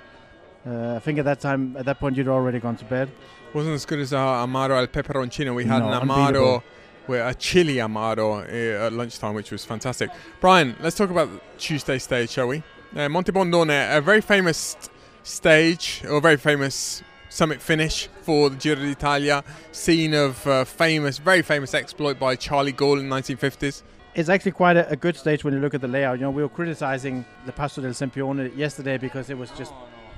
Uh, 0.66 0.96
I 0.96 1.00
think 1.00 1.18
at 1.20 1.26
that 1.26 1.40
time, 1.40 1.76
at 1.78 1.86
that 1.86 2.00
point, 2.00 2.16
you'd 2.18 2.28
already 2.28 2.60
gone 2.60 2.76
to 2.78 2.86
bed. 2.86 3.10
Wasn't 3.54 3.74
as 3.74 3.86
good 3.86 4.00
as 4.00 4.14
our 4.14 4.46
amaro 4.46 4.78
al 4.78 4.88
peperoncino. 4.88 5.56
We 5.56 5.66
had 5.66 5.80
No, 5.80 5.92
an 5.92 6.08
amaro, 6.08 6.64
with 7.08 7.20
a 7.26 7.34
chili 7.34 7.76
amaro 7.76 8.44
uh, 8.44 8.86
at 8.86 8.94
lunchtime, 8.94 9.34
which 9.34 9.52
was 9.52 9.66
fantastic. 9.66 10.10
Brian, 10.40 10.76
let's 10.80 10.96
talk 10.96 11.10
about 11.10 11.30
Tuesday 11.58 11.98
stage, 11.98 12.30
shall 12.30 12.48
we? 12.48 12.64
Uh, 12.96 13.10
Monte 13.10 13.32
Bondone, 13.32 13.98
a 13.98 14.02
very 14.02 14.22
famous 14.22 14.78
stage, 15.24 16.04
or 16.10 16.22
very 16.22 16.38
famous 16.38 17.02
summit 17.30 17.62
finish 17.62 18.08
for 18.22 18.50
the 18.50 18.58
Giro 18.58 18.76
d'Italia, 18.82 19.44
scene 19.72 20.14
of 20.14 20.46
uh, 20.46 20.64
famous, 20.66 21.18
very 21.18 21.42
famous 21.42 21.74
exploit 21.74 22.20
by 22.20 22.36
Charly 22.36 22.74
Gaul 22.76 23.00
in 23.00 23.10
the 23.10 23.16
1950s. 23.16 23.84
It's 24.14 24.28
actually 24.28 24.52
quite 24.52 24.76
a, 24.76 24.90
a 24.90 24.96
good 24.98 25.16
stage 25.16 25.44
when 25.46 25.54
you 25.54 25.62
look 25.62 25.74
at 25.74 25.80
the 25.80 25.88
layout. 25.88 26.20
You 26.20 26.24
know, 26.26 26.32
we 26.32 26.42
were 26.44 26.50
criticizing 26.50 27.24
the 27.46 27.54
Passo 27.54 27.82
del 27.82 27.92
Sempione 27.92 28.56
yesterday 28.58 28.98
because 28.98 29.30
it 29.30 29.38
was 29.38 29.50
just 29.52 29.72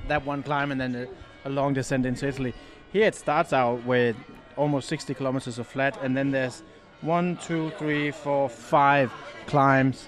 that 0.07 0.25
one 0.25 0.43
climb 0.43 0.71
and 0.71 0.79
then 0.79 0.95
a, 0.95 1.07
a 1.47 1.49
long 1.49 1.73
descent 1.73 2.05
into 2.05 2.27
Italy. 2.27 2.53
Here 2.91 3.07
it 3.07 3.15
starts 3.15 3.53
out 3.53 3.83
with 3.85 4.15
almost 4.55 4.87
60 4.87 5.13
kilometers 5.13 5.57
of 5.57 5.67
flat, 5.67 5.97
and 6.01 6.15
then 6.15 6.31
there's 6.31 6.63
one, 7.01 7.37
two, 7.37 7.71
three, 7.77 8.11
four, 8.11 8.49
five 8.49 9.11
climbs 9.47 10.07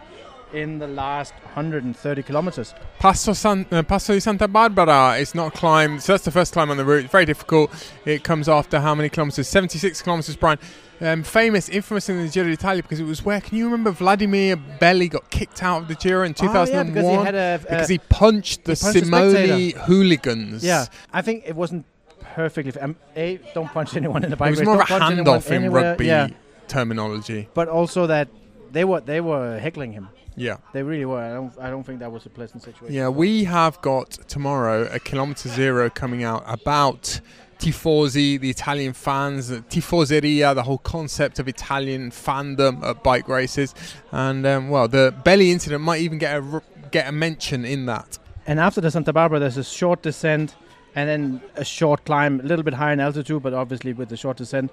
in 0.55 0.79
the 0.79 0.87
last 0.87 1.33
130 1.53 2.23
kilometers. 2.23 2.73
Passo, 2.99 3.33
San, 3.35 3.65
uh, 3.71 3.83
Passo 3.83 4.13
di 4.13 4.19
Santa 4.19 4.47
Barbara 4.47 5.17
is 5.17 5.35
not 5.35 5.53
a 5.53 5.57
climb, 5.57 5.99
so 5.99 6.13
that's 6.13 6.23
the 6.25 6.31
first 6.31 6.53
climb 6.53 6.69
on 6.71 6.77
the 6.77 6.85
route. 6.85 7.03
It's 7.03 7.11
very 7.11 7.25
difficult. 7.25 7.71
It 8.05 8.23
comes 8.23 8.47
after 8.47 8.79
how 8.79 8.95
many 8.95 9.09
kilometres? 9.09 9.47
76 9.47 10.01
kilometres, 10.01 10.35
Brian. 10.35 10.57
Um, 11.01 11.23
famous, 11.23 11.67
infamous 11.67 12.07
in 12.07 12.21
the 12.23 12.29
Giro 12.29 12.47
d'Italia 12.47 12.81
because 12.81 13.01
it 13.01 13.03
was 13.05 13.23
where, 13.25 13.41
can 13.41 13.57
you 13.57 13.65
remember 13.65 13.91
Vladimir 13.91 14.55
Belli 14.55 15.09
got 15.09 15.29
kicked 15.29 15.61
out 15.61 15.81
of 15.81 15.87
the 15.89 15.95
Giro 15.95 16.23
in 16.23 16.33
Oh, 16.39 16.43
yeah, 16.45 16.47
2001? 16.47 16.93
because 16.93 17.09
he 17.29 17.35
a- 17.37 17.59
because 17.69 17.89
he 17.89 17.97
punched 17.97 18.63
the 18.63 18.71
he 18.71 18.99
Simone 19.01 19.71
hooligans. 19.87 20.63
Yeah, 20.63 20.85
I 21.11 21.21
think 21.21 21.43
it 21.45 21.55
wasn't 21.55 21.85
perfectly. 22.33 22.71
F- 22.73 22.81
um, 22.81 22.95
a, 23.17 23.39
don't 23.53 23.67
punch 23.73 23.97
anyone 23.97 24.23
in 24.23 24.29
the 24.29 24.37
bike 24.37 24.47
It 24.47 24.51
was 24.51 24.59
race. 24.59 24.65
more 24.67 24.81
of 24.81 24.87
don't 24.87 24.95
a 24.97 24.99
punch 24.99 25.11
anyone 25.11 25.39
handoff 25.41 25.47
in 25.47 25.53
anywhere. 25.53 25.83
rugby 25.91 26.05
Yeah. 26.05 26.27
terminology. 26.69 27.49
but 27.53 27.67
also 27.67 28.07
that 28.07 28.29
they 28.71 28.85
were 28.85 29.01
they 29.01 29.19
were 29.19 29.59
heckling 29.59 29.91
him. 29.91 30.07
Yeah. 30.35 30.57
they 30.73 30.83
really 30.83 31.05
were. 31.05 31.19
I 31.19 31.33
don't 31.33 31.53
I 31.59 31.69
don't 31.69 31.83
think 31.83 31.99
that 31.99 32.11
was 32.11 32.25
a 32.25 32.29
pleasant 32.29 32.63
situation. 32.63 32.93
Yeah, 32.93 33.09
we 33.09 33.45
have 33.45 33.81
got 33.81 34.11
tomorrow 34.27 34.87
a 34.91 34.99
kilometre 34.99 35.49
zero 35.49 35.89
coming 35.89 36.23
out 36.23 36.43
about 36.45 37.21
tifosi, 37.59 38.39
the 38.39 38.49
Italian 38.49 38.93
fans, 38.93 39.47
the 39.47 39.61
tifoseria, 39.61 40.53
the 40.53 40.63
whole 40.63 40.77
concept 40.79 41.39
of 41.39 41.47
Italian 41.47 42.11
fandom 42.11 42.83
at 42.83 43.01
bike 43.03 43.27
races, 43.29 43.73
and 44.11 44.45
um, 44.45 44.69
well, 44.69 44.87
the 44.87 45.13
Belli 45.23 45.51
incident 45.51 45.81
might 45.81 46.01
even 46.01 46.17
get 46.17 46.37
a 46.37 46.43
r- 46.43 46.63
get 46.91 47.07
a 47.07 47.11
mention 47.11 47.65
in 47.65 47.85
that. 47.85 48.19
And 48.47 48.59
after 48.59 48.81
the 48.81 48.91
Santa 48.91 49.11
Barbara, 49.13 49.39
there's 49.39 49.57
a 49.57 49.63
short 49.63 50.01
descent 50.03 50.55
and 50.95 51.09
then 51.09 51.41
a 51.55 51.65
short 51.65 52.05
climb, 52.05 52.39
a 52.39 52.43
little 52.43 52.63
bit 52.63 52.73
higher 52.73 52.93
in 52.93 52.99
altitude, 52.99 53.43
but 53.43 53.53
obviously 53.53 53.91
with 53.93 54.09
the 54.09 54.15
short 54.17 54.37
descent, 54.37 54.71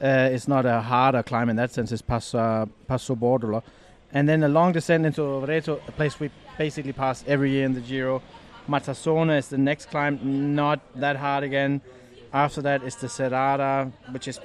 uh, 0.00 0.30
it's 0.32 0.48
not 0.48 0.64
a 0.64 0.80
harder 0.80 1.22
climb 1.22 1.50
in 1.50 1.56
that 1.56 1.72
sense. 1.72 1.92
It's 1.92 2.00
Passo, 2.02 2.68
Passo 2.88 3.14
Bordala. 3.16 3.62
And 4.12 4.28
then 4.28 4.42
a 4.42 4.48
long 4.48 4.72
descent 4.72 5.04
into 5.06 5.20
Rovereto, 5.22 5.80
a 5.86 5.92
place 5.92 6.18
we 6.18 6.30
basically 6.56 6.92
pass 6.92 7.24
every 7.26 7.50
year 7.50 7.64
in 7.66 7.74
the 7.74 7.80
Giro. 7.80 8.22
Matassone 8.68 9.36
is 9.36 9.48
the 9.48 9.58
next 9.58 9.86
climb, 9.90 10.54
not 10.54 10.80
that 10.94 11.16
hard 11.16 11.44
again. 11.44 11.80
After 12.32 12.60
that 12.62 12.82
is 12.82 12.96
the 12.96 13.06
Serrada, 13.06 13.90
which 14.12 14.28
is, 14.28 14.40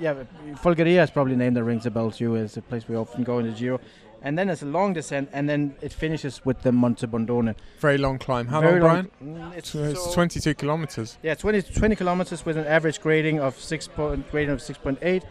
yeah, 0.00 0.14
Folgaria 0.62 1.02
is 1.02 1.10
probably 1.10 1.36
named 1.36 1.56
that 1.56 1.64
rings 1.64 1.86
a 1.86 1.90
bell 1.90 2.10
to 2.10 2.24
you. 2.24 2.34
It's 2.36 2.56
a 2.56 2.62
place 2.62 2.88
we 2.88 2.96
often 2.96 3.22
go 3.24 3.38
in 3.38 3.46
the 3.46 3.52
Giro. 3.52 3.80
And 4.22 4.36
then 4.38 4.48
there's 4.48 4.62
a 4.62 4.66
long 4.66 4.92
descent, 4.92 5.30
and 5.32 5.48
then 5.48 5.74
it 5.80 5.94
finishes 5.94 6.44
with 6.44 6.60
the 6.60 6.72
Monte 6.72 7.06
Bondone. 7.06 7.54
Very 7.78 7.96
long 7.96 8.18
climb. 8.18 8.48
How 8.48 8.60
Very 8.60 8.78
long, 8.78 8.94
long- 8.94 9.10
Brian? 9.22 9.52
Mm, 9.52 9.56
it's 9.56 9.70
So 9.70 9.82
it's 9.84 10.04
so- 10.04 10.12
22 10.12 10.52
kilometres. 10.54 11.16
Yeah, 11.22 11.34
20, 11.34 11.62
20 11.62 11.96
kilometers 11.96 12.44
with 12.44 12.58
an 12.58 12.66
average 12.66 13.00
grading 13.00 13.40
of 13.40 13.58
six 13.58 13.88
point 13.88 14.30
grading 14.30 14.52
of 14.52 14.60
six 14.60 14.78
point 14.78 14.98
eight. 15.00 15.24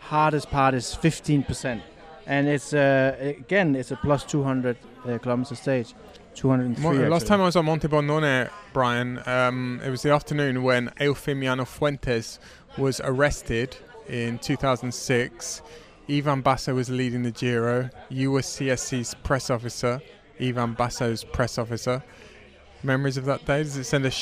Hardest 0.00 0.50
part 0.50 0.74
is 0.74 0.94
fifteen 0.94 1.42
percent, 1.42 1.82
and 2.26 2.48
it's 2.48 2.72
uh, 2.72 3.16
again 3.20 3.74
it's 3.76 3.90
a 3.90 3.96
plus 3.96 4.24
two 4.24 4.42
hundred 4.42 4.76
uh, 5.06 5.18
kilometer 5.18 5.54
stage, 5.54 5.94
two 6.34 6.48
hundred 6.48 6.66
and 6.66 6.78
Mo- 6.78 6.92
last 7.08 7.26
time 7.26 7.40
I 7.40 7.44
was 7.44 7.56
on 7.56 7.64
Monte 7.64 7.88
Bondone, 7.88 8.50
Brian, 8.72 9.20
um, 9.26 9.80
it 9.84 9.90
was 9.90 10.02
the 10.02 10.10
afternoon 10.10 10.62
when 10.62 10.88
Eufemiano 11.00 11.66
Fuentes 11.66 12.38
was 12.78 13.00
arrested 13.04 13.76
in 14.08 14.38
2006. 14.38 15.62
Ivan 16.10 16.42
Basso 16.42 16.74
was 16.74 16.90
leading 16.90 17.22
the 17.22 17.30
Giro. 17.30 17.88
You 18.10 18.32
were 18.32 18.42
CSC's 18.42 19.14
press 19.14 19.48
officer, 19.48 20.02
Ivan 20.40 20.74
Basso's 20.74 21.24
press 21.24 21.56
officer. 21.56 22.02
Memories 22.82 23.16
of 23.16 23.24
that 23.24 23.46
day? 23.46 23.62
Does 23.62 23.76
it 23.78 23.84
send 23.84 24.04
a 24.04 24.10
sh- 24.10 24.16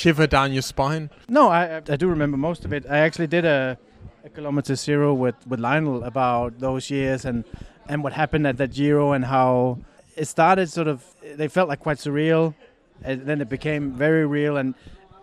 shiver 0.00 0.26
down 0.26 0.52
your 0.52 0.62
spine? 0.62 1.10
No, 1.28 1.48
I 1.48 1.76
I 1.76 1.96
do 1.96 2.08
remember 2.08 2.36
most 2.36 2.64
of 2.64 2.72
it. 2.72 2.84
I 2.90 2.98
actually 2.98 3.28
did 3.28 3.44
a, 3.44 3.78
a 4.24 4.28
kilometer 4.28 4.74
zero 4.76 5.14
with, 5.14 5.34
with 5.46 5.60
Lionel 5.60 6.04
about 6.04 6.58
those 6.58 6.90
years 6.90 7.24
and, 7.24 7.44
and 7.88 8.02
what 8.04 8.12
happened 8.12 8.46
at 8.46 8.56
that 8.58 8.72
Giro 8.72 9.12
and 9.12 9.24
how 9.24 9.78
it 10.16 10.26
started 10.26 10.68
sort 10.70 10.88
of, 10.88 11.04
they 11.36 11.48
felt 11.48 11.68
like 11.68 11.80
quite 11.80 11.98
surreal 11.98 12.54
and 13.02 13.22
then 13.22 13.40
it 13.40 13.48
became 13.48 13.92
very 13.92 14.26
real. 14.26 14.56
And 14.56 14.74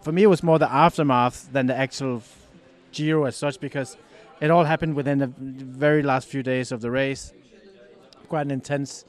for 0.02 0.12
me, 0.12 0.24
it 0.24 0.28
was 0.28 0.43
more 0.43 0.60
the 0.60 0.72
aftermath 0.72 1.52
than 1.54 1.68
the 1.68 1.76
actual 1.76 2.24
Giro 2.91 3.26
as 3.26 3.36
such 3.36 3.60
because 3.60 3.95
it 4.41 4.52
all 4.52 4.64
happened 4.66 4.95
within 4.95 5.20
the 5.20 5.28
very 5.28 6.04
last 6.04 6.28
few 6.28 6.43
days 6.43 6.72
of 6.72 6.82
the 6.82 6.91
race. 6.91 7.32
Quite 8.28 8.41
an 8.47 8.52
intense. 8.52 9.06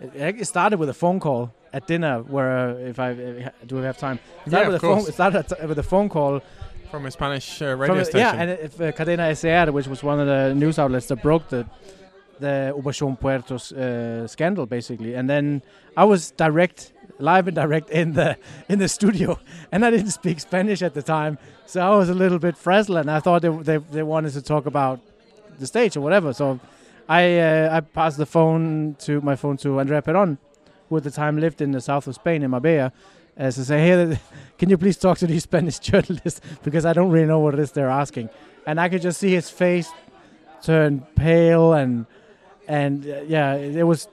It, 0.00 0.36
it 0.40 0.46
started 0.46 0.78
with 0.78 0.88
a 0.88 0.94
phone 0.94 1.20
call 1.20 1.52
at 1.72 1.86
dinner 1.86 2.22
where, 2.22 2.68
uh, 2.70 2.74
if 2.74 2.98
I 2.98 3.10
uh, 3.12 3.50
do 3.66 3.76
we 3.76 3.82
have 3.82 3.98
time? 3.98 4.18
It 4.46 4.50
started 4.50 4.66
Yeah, 4.66 4.66
with 4.68 4.76
of 4.76 4.82
a 4.84 4.86
phone, 4.86 4.96
course. 4.98 5.08
it 5.08 5.12
started 5.14 5.68
with 5.68 5.78
a 5.78 5.82
phone 5.82 6.08
call 6.08 6.40
From 6.94 7.06
a 7.06 7.10
Spanish 7.10 7.60
uh, 7.60 7.74
radio 7.74 7.96
a- 7.96 8.04
station. 8.04 8.20
Yeah, 8.20 8.40
and 8.40 8.50
if 8.52 8.80
uh, 8.80 8.92
Cadena 8.92 9.36
SER, 9.36 9.72
which 9.72 9.88
was 9.88 10.04
one 10.04 10.20
of 10.20 10.28
the 10.28 10.54
news 10.54 10.78
outlets 10.78 11.08
that 11.08 11.20
broke 11.20 11.48
the 11.48 11.66
the 12.38 12.72
Operation 12.78 13.16
Puertos 13.16 13.72
uh, 13.72 14.28
scandal, 14.28 14.64
basically, 14.66 15.14
and 15.14 15.28
then 15.28 15.60
I 15.96 16.04
was 16.04 16.30
direct, 16.30 16.92
live 17.18 17.48
and 17.48 17.56
direct 17.56 17.90
in 17.90 18.12
the 18.12 18.36
in 18.68 18.78
the 18.78 18.86
studio, 18.88 19.40
and 19.72 19.84
I 19.84 19.90
didn't 19.90 20.12
speak 20.12 20.38
Spanish 20.38 20.82
at 20.82 20.94
the 20.94 21.02
time, 21.02 21.36
so 21.66 21.80
I 21.80 21.96
was 21.96 22.10
a 22.10 22.14
little 22.14 22.38
bit 22.38 22.56
frazzled, 22.56 22.98
and 22.98 23.10
I 23.10 23.18
thought 23.18 23.42
they 23.42 23.48
they, 23.48 23.78
they 23.78 24.04
wanted 24.04 24.32
to 24.34 24.42
talk 24.42 24.64
about 24.66 25.00
the 25.58 25.66
stage 25.66 25.96
or 25.96 26.00
whatever, 26.00 26.32
so 26.32 26.60
I 27.08 27.40
uh, 27.40 27.76
I 27.76 27.80
passed 27.80 28.18
the 28.18 28.26
phone 28.26 28.94
to 29.00 29.20
my 29.20 29.34
phone 29.34 29.56
to 29.64 29.80
Andrea 29.80 30.00
Peron, 30.00 30.38
who 30.88 30.96
at 30.98 31.02
the 31.02 31.10
time 31.10 31.40
lived 31.40 31.60
in 31.60 31.72
the 31.72 31.80
south 31.80 32.06
of 32.06 32.14
Spain 32.14 32.44
in 32.44 32.52
Marbella, 32.52 32.92
as 33.36 33.56
to 33.56 33.64
say, 33.64 33.78
hey, 33.78 34.18
can 34.58 34.70
you 34.70 34.78
please 34.78 34.96
talk 34.96 35.18
to 35.18 35.26
these 35.26 35.42
Spanish 35.50 35.78
journalists 35.78 36.40
because 36.62 36.84
I 36.84 36.92
don't 36.92 37.10
really 37.10 37.26
know 37.26 37.40
what 37.40 37.54
it 37.54 37.60
is 37.60 37.72
they're 37.72 37.88
asking, 37.90 38.30
and 38.66 38.80
I 38.80 38.88
could 38.88 39.02
just 39.02 39.20
see 39.20 39.32
his 39.32 39.50
face 39.50 39.90
turn 40.62 41.00
pale 41.14 41.74
and 41.74 42.06
and 42.66 43.06
uh, 43.06 43.20
yeah, 43.26 43.54
it 43.54 43.82
was, 43.82 44.08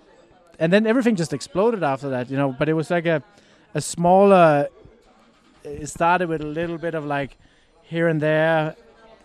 and 0.60 0.74
then 0.74 0.86
everything 0.86 1.16
just 1.16 1.32
exploded 1.32 1.84
after 1.84 2.10
that, 2.10 2.30
you 2.30 2.36
know. 2.36 2.52
But 2.58 2.68
it 2.68 2.74
was 2.74 2.90
like 2.92 3.06
a 3.06 3.24
a 3.74 3.82
smaller. 3.82 4.68
It 5.64 5.88
started 5.88 6.28
with 6.28 6.42
a 6.42 6.48
little 6.48 6.78
bit 6.78 6.96
of 6.96 7.06
like 7.06 7.38
here 7.84 8.08
and 8.08 8.20
there, 8.20 8.76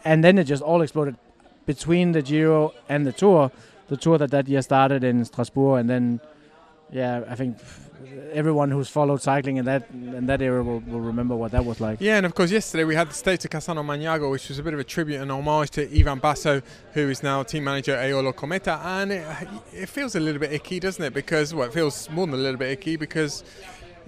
and 0.04 0.22
then 0.22 0.38
it 0.38 0.44
just 0.44 0.62
all 0.62 0.82
exploded 0.82 1.16
between 1.64 2.12
the 2.12 2.22
Giro 2.22 2.72
and 2.88 3.06
the 3.06 3.12
Tour. 3.12 3.50
The 3.88 3.96
Tour 3.96 4.18
that 4.18 4.30
that 4.30 4.48
year 4.48 4.62
started 4.62 5.02
in 5.02 5.24
Strasbourg, 5.24 5.80
and 5.80 5.90
then 5.90 6.20
yeah, 6.90 7.24
I 7.28 7.34
think 7.34 7.58
everyone 8.32 8.70
who's 8.70 8.88
followed 8.88 9.20
cycling 9.20 9.56
in 9.56 9.64
that 9.64 9.88
in 9.90 10.26
that 10.26 10.40
era 10.40 10.62
will, 10.62 10.80
will 10.80 11.00
remember 11.00 11.34
what 11.34 11.52
that 11.52 11.64
was 11.64 11.80
like. 11.80 12.00
Yeah, 12.00 12.16
and 12.16 12.26
of 12.26 12.34
course, 12.34 12.50
yesterday 12.50 12.84
we 12.84 12.94
had 12.94 13.10
the 13.10 13.14
State 13.14 13.44
of 13.44 13.50
Cassano 13.50 13.84
Magnago, 13.84 14.30
which 14.30 14.48
was 14.48 14.58
a 14.58 14.62
bit 14.62 14.74
of 14.74 14.80
a 14.80 14.84
tribute 14.84 15.20
and 15.20 15.30
homage 15.30 15.70
to 15.70 15.98
Ivan 15.98 16.18
Basso, 16.18 16.62
who 16.92 17.08
is 17.08 17.22
now 17.22 17.42
team 17.42 17.64
manager 17.64 17.94
at 17.94 18.10
Eolo-Kometa. 18.10 18.84
And 18.84 19.12
it, 19.12 19.48
it 19.72 19.88
feels 19.88 20.14
a 20.14 20.20
little 20.20 20.40
bit 20.40 20.52
icky, 20.52 20.80
doesn't 20.80 21.02
it? 21.02 21.14
Because, 21.14 21.54
well, 21.54 21.66
it 21.66 21.72
feels 21.72 22.08
more 22.10 22.26
than 22.26 22.34
a 22.34 22.42
little 22.42 22.58
bit 22.58 22.70
icky 22.70 22.96
because 22.96 23.42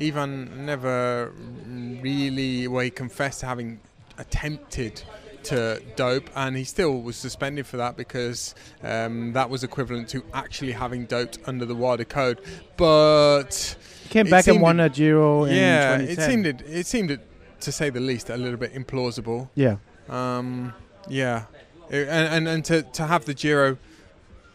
Ivan 0.00 0.66
never 0.66 1.32
really, 1.66 2.68
well, 2.68 2.82
he 2.82 2.90
confessed 2.90 3.40
to 3.40 3.46
having 3.46 3.80
attempted 4.18 5.02
to 5.44 5.82
dope, 5.96 6.28
and 6.34 6.56
he 6.56 6.64
still 6.64 7.00
was 7.02 7.16
suspended 7.16 7.66
for 7.66 7.76
that 7.78 7.96
because 7.96 8.54
um, 8.82 9.32
that 9.32 9.48
was 9.50 9.64
equivalent 9.64 10.08
to 10.10 10.22
actually 10.34 10.72
having 10.72 11.06
doped 11.06 11.38
under 11.46 11.64
the 11.64 11.74
wider 11.74 12.04
code. 12.04 12.40
But 12.76 13.76
He 14.04 14.08
came 14.10 14.28
back 14.30 14.46
and 14.48 14.60
won 14.60 14.80
a 14.80 14.88
Giro 14.88 15.44
in 15.44 15.54
yeah, 15.54 15.98
it 15.98 16.18
seemed 16.20 16.46
it, 16.46 16.62
it 16.66 16.86
seemed 16.86 17.18
to 17.60 17.72
say 17.72 17.90
the 17.90 18.00
least 18.00 18.30
a 18.30 18.36
little 18.36 18.58
bit 18.58 18.72
implausible. 18.74 19.48
Yeah. 19.54 19.76
Um, 20.08 20.72
yeah, 21.08 21.44
It- 21.90 22.08
and 22.08 22.34
and, 22.34 22.48
and 22.48 22.64
to, 22.66 22.82
to 22.82 23.06
have 23.06 23.24
the 23.24 23.34
Giro 23.34 23.78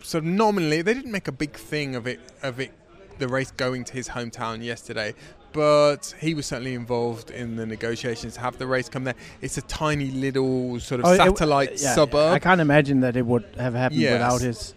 sort 0.02 0.24
of 0.26 0.30
nominally 0.30 0.82
they 0.82 0.94
didn't 0.94 1.12
make 1.12 1.28
a 1.28 1.32
big 1.32 1.54
thing 1.54 1.96
of 1.96 2.06
it 2.08 2.20
of 2.42 2.60
it 2.60 2.72
the 3.20 3.28
race 3.28 3.52
going 3.52 3.84
to 3.86 3.94
his 3.94 4.10
hometown 4.10 4.64
yesterday. 4.64 5.14
But 5.54 6.16
he 6.20 6.34
was 6.34 6.46
certainly 6.48 6.74
involved 6.74 7.30
in 7.32 7.56
the 7.56 7.66
negotiations 7.66 8.34
to 8.36 8.40
have 8.42 8.58
the 8.58 8.66
race 8.68 8.90
come 8.90 9.04
there. 9.04 9.14
It's 9.42 9.58
a 9.58 9.62
tiny 9.62 10.10
little 10.12 10.80
sort 10.80 11.00
of 11.02 11.06
Oh, 11.06 11.12
it- 11.14 11.18
satellite 11.18 11.82
yeah, 11.82 11.94
suburb. 11.94 12.34
I 12.34 12.40
can't 12.40 12.60
imagine 12.60 13.02
that 13.02 13.16
it 13.16 13.26
would 13.26 13.46
have 13.58 13.74
happened 13.76 14.02
Yes. 14.02 14.14
without 14.14 14.42
his 14.42 14.74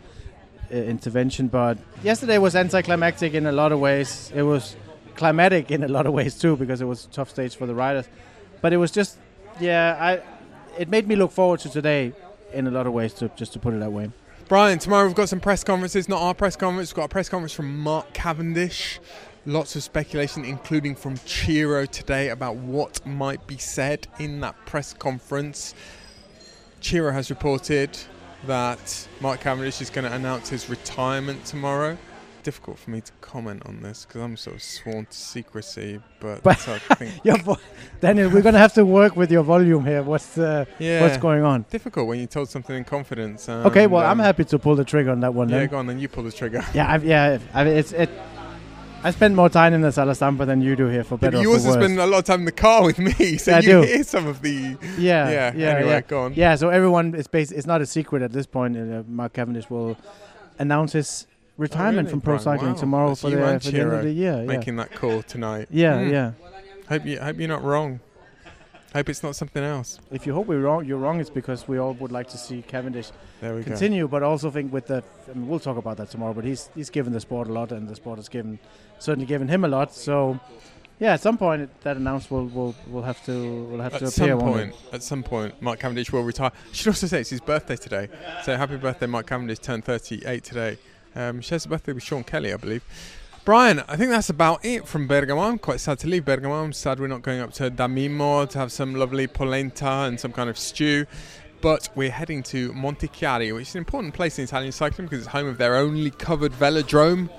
uh, 0.71 0.77
intervention. 0.77 1.49
But 1.49 1.79
yesterday 2.03 2.39
was 2.39 2.55
anticlimactic 2.55 3.35
in 3.35 3.47
a 3.47 3.53
lot 3.53 3.73
of 3.73 3.81
ways. 3.81 4.31
It 4.35 4.43
was 4.43 4.77
climatic 5.15 5.71
in 5.71 5.83
a 5.83 5.89
lot 5.89 6.05
of 6.07 6.13
ways 6.13 6.39
too 6.39 6.57
because 6.57 6.81
it 6.83 6.87
was 6.87 7.07
a 7.07 7.09
tough 7.09 7.31
stage 7.31 7.57
for 7.57 7.67
the 7.67 7.75
riders. 7.75 8.07
But 8.61 8.73
it 8.75 8.77
was 8.77 8.91
just, 8.91 9.17
yeah, 9.61 9.97
I. 9.99 10.21
It 10.79 10.91
made 10.91 11.09
me 11.09 11.17
look 11.17 11.33
forward 11.33 11.61
to 11.61 11.71
today 11.71 12.13
in 12.53 12.67
a 12.67 12.71
lot 12.71 12.87
of 12.87 12.93
ways, 12.93 13.15
to 13.15 13.31
just 13.35 13.55
to 13.55 13.59
put 13.59 13.73
it 13.73 13.81
that 13.81 13.93
way. 13.93 14.11
Brian, 14.47 14.79
tomorrow 14.79 15.07
we've 15.07 15.15
got 15.17 15.29
some 15.31 15.41
press 15.41 15.65
conferences, 15.65 16.07
not 16.07 16.21
our 16.21 16.35
press 16.35 16.55
conference. 16.55 16.91
We've 16.91 16.97
got 16.97 17.05
a 17.05 17.09
press 17.09 17.31
conference 17.31 17.55
from 17.55 17.79
Mark 17.81 18.13
Cavendish. 18.13 19.01
Lots 19.49 19.77
of 19.77 19.85
speculation, 19.85 20.45
including 20.45 20.97
from 20.97 21.15
Chiro 21.19 21.89
today, 21.89 22.31
about 22.31 22.57
what 22.57 23.07
might 23.07 23.47
be 23.47 23.57
said 23.57 24.09
in 24.19 24.41
that 24.41 24.57
press 24.67 24.93
conference. 24.93 25.73
Chiro 26.81 27.13
has 27.13 27.31
reported 27.31 27.97
that 28.49 29.07
Mark 29.21 29.39
Cavendish 29.39 29.81
is 29.81 29.89
going 29.89 30.05
to 30.05 30.13
announce 30.13 30.49
his 30.49 30.69
retirement 30.69 31.45
tomorrow. 31.45 31.97
Difficult 32.43 32.77
for 32.77 32.91
me 32.91 33.01
to 33.01 33.13
comment 33.21 33.63
on 33.67 33.83
this 33.83 34.05
because 34.05 34.21
I'm 34.21 34.37
sort 34.37 34.57
of 34.57 34.63
sworn 34.65 35.07
to 35.07 35.17
secrecy, 35.17 36.01
but, 36.19 36.43
But 36.43 36.69
I 36.69 36.79
think 36.79 37.21
your 37.25 37.39
vo- 37.39 37.59
Daniel, 38.01 38.31
we're 38.31 38.43
gonna 38.43 38.59
have 38.59 38.75
to 38.75 38.85
work 38.85 39.17
with 39.17 39.33
your 39.33 39.43
volume 39.43 39.85
here. 39.85 40.03
What's 40.03 40.39
uh, 40.39 40.65
yeah, 40.79 41.03
what's 41.03 41.17
going 41.17 41.43
on? 41.43 41.67
Difficult 41.71 42.07
when 42.07 42.21
you 42.21 42.27
told 42.27 42.49
something 42.49 42.77
in 42.77 42.85
confidence. 42.85 43.49
okay, 43.49 43.89
well, 43.89 44.05
I'm 44.05 44.21
um, 44.21 44.25
happy 44.25 44.45
to 44.45 44.61
pull 44.61 44.77
the 44.77 44.85
trigger 44.85 45.11
on 45.11 45.21
that 45.21 45.35
one. 45.35 45.49
Yeah, 45.49 45.59
then. 45.59 45.69
go 45.69 45.79
on, 45.79 45.87
then 45.87 45.99
you 45.99 46.09
pull 46.09 46.23
the 46.23 46.31
trigger. 46.31 46.65
Yeah, 46.73 46.93
I've, 46.93 47.05
yeah. 47.05 47.39
I 47.53 47.65
mean, 47.65 47.77
it's 47.77 47.93
it. 47.93 48.11
I 49.07 49.11
spend 49.13 49.37
more 49.37 49.49
time 49.49 49.73
in 49.73 49.83
the 49.83 49.93
Sala 49.93 50.15
Stampa 50.17 50.45
than 50.47 50.61
you 50.61 50.75
do 50.75 50.87
here, 50.89 51.05
for 51.05 51.15
Yeah, 51.15 51.19
better 51.21 51.37
but 51.37 51.43
you 51.43 51.53
also 51.53 51.71
spend 51.73 51.99
a 51.99 52.07
lot 52.07 52.19
of 52.19 52.25
time 52.25 52.41
in 52.41 52.45
the 52.47 52.53
car 52.53 52.83
with 52.85 52.99
me, 52.99 53.37
so 53.45 53.53
Yeah, 53.53 53.61
you 53.61 53.83
hear 53.83 54.03
some 54.03 54.27
of 54.27 54.43
the. 54.43 54.77
Yeah, 54.99 55.31
yeah. 55.31 55.53
yeah. 55.55 55.69
anyway, 55.77 55.91
yeah. 55.91 56.01
go 56.01 56.23
on. 56.25 56.35
Yeah, 56.35 56.57
so 56.57 56.71
everyone 56.71 57.15
is 57.15 57.29
based. 57.29 57.53
It's 57.53 57.67
not 57.69 57.81
a 57.81 57.87
secret 57.87 58.23
at 58.23 58.33
this 58.33 58.47
point. 58.47 58.77
Uh, 58.77 59.05
Mark 59.07 59.35
Cavendish 59.35 59.71
will 59.71 59.97
announce 60.59 60.93
his 60.93 61.27
retirement 61.57 61.99
Oh, 61.99 62.01
really, 62.01 62.11
from 62.11 62.21
pro 62.21 62.39
cycling 62.39 62.73
Wow. 62.73 62.79
tomorrow 62.81 63.09
That's 63.11 63.21
for 63.21 63.31
the, 63.31 63.37
for 63.37 63.71
the 63.71 63.81
end 63.81 63.93
of 63.93 64.03
the 64.03 64.11
year. 64.13 64.39
Yeah. 64.41 64.45
making 64.45 64.75
that 64.77 64.93
call 64.93 65.23
tonight. 65.23 65.69
Yeah, 65.71 66.03
Hmm. 66.03 66.11
yeah. 66.11 66.33
Hope 66.89 67.07
you 67.07 67.21
hope 67.21 67.39
you're 67.39 67.49
not 67.49 67.63
wrong. 67.63 68.01
Hope 68.97 69.11
it's 69.11 69.23
not 69.23 69.37
something 69.37 69.63
else. 69.63 69.99
If 70.11 70.27
you 70.27 70.33
hope 70.33 70.47
we're 70.47 70.61
wrong, 70.63 70.87
you're 70.87 70.97
wrong. 70.97 71.21
It's 71.21 71.29
because 71.29 71.69
we 71.69 71.77
all 71.77 71.93
would 71.95 72.13
like 72.13 72.29
to 72.29 72.39
see 72.39 72.63
Cavendish 72.63 73.11
There 73.43 73.55
we 73.55 73.61
go. 73.63 73.67
continue, 73.73 74.09
but 74.09 74.23
also 74.23 74.51
think 74.51 74.73
with 74.73 74.87
the. 74.87 75.05
I 75.31 75.35
mean, 75.35 75.49
we'll 75.49 75.61
talk 75.61 75.77
about 75.77 75.99
that 75.99 76.09
tomorrow. 76.11 76.33
But 76.33 76.45
he's 76.45 76.71
he's 76.75 76.89
given 76.89 77.13
the 77.13 77.21
sport 77.21 77.49
a 77.49 77.53
lot, 77.53 77.73
and 77.73 77.87
the 77.89 77.95
sport 77.95 78.19
has 78.19 78.31
given 78.31 78.59
certainly 78.99 79.27
given 79.27 79.49
him 79.49 79.65
a 79.65 79.69
lot. 79.69 79.93
So, 79.93 80.41
yeah, 80.99 81.13
at 81.13 81.21
some 81.21 81.37
point 81.37 81.61
it- 81.63 81.81
that 81.83 81.99
announcement 81.99 82.55
will 82.55 82.65
will 82.65 82.75
will 82.91 83.03
have 83.03 83.23
to 83.27 83.65
will 83.65 83.83
have 83.83 83.93
At 83.97 84.01
to 84.01 84.11
some 84.11 84.25
appear. 84.31 84.37
won't 84.39 84.73
point, 84.73 84.75
at 84.95 85.03
some 85.03 85.23
point, 85.23 85.61
Mark 85.61 85.79
Cavendish 85.79 86.11
will 86.11 86.23
retire. 86.23 86.53
I 86.55 86.73
should 86.73 86.89
also 86.89 87.07
say 87.07 87.21
it's 87.21 87.29
his 87.31 87.43
birthday 87.43 87.77
today. 87.77 88.09
So 88.45 88.57
happy 88.57 88.77
birthday, 88.79 89.07
Mark 89.07 89.27
Cavendish! 89.27 89.59
Turned 89.59 89.85
38 89.85 90.43
today. 90.43 90.79
Um, 91.15 91.43
shares 91.43 91.67
a 91.67 91.69
birthday 91.69 91.93
with 91.93 92.03
Sean 92.03 92.25
Kelly, 92.25 92.51
I 92.53 92.57
believe. 92.57 92.83
Brian, 93.47 93.79
I 93.87 93.95
think 93.95 94.11
that's 94.11 94.29
about 94.29 94.65
it 94.65 94.89
from 94.89 95.07
Bergamo. 95.07 95.41
I'm 95.41 95.61
quite 95.61 95.79
sad 95.79 96.01
to 96.01 96.09
leave 96.09 96.25
Bergamo. 96.25 96.65
I'm 96.65 96.73
sad 96.73 96.99
we're 96.99 97.07
not 97.07 97.23
going 97.23 97.39
up 97.39 97.53
to 97.53 97.71
Da 97.71 97.87
Mimmo 97.87 98.45
to 98.51 98.59
have 98.59 98.73
some 98.73 98.97
lovely 98.97 99.29
polenta 99.29 99.87
and 99.87 100.19
some 100.19 100.33
kind 100.33 100.51
of 100.51 100.59
stew. 100.59 101.07
But 101.61 101.89
we're 101.95 102.11
heading 102.11 102.43
to 102.43 102.73
Montichiari, 102.73 103.55
which 103.55 103.69
is 103.69 103.77
an 103.77 103.79
important 103.79 104.15
place 104.15 104.41
in 104.41 104.45
Italian 104.47 104.73
cycling 104.73 105.07
because 105.07 105.21
it's 105.21 105.29
home 105.29 105.47
of 105.47 105.59
their 105.59 105.77
only 105.77 106.11
covered 106.11 106.51
velodrome. 106.55 107.31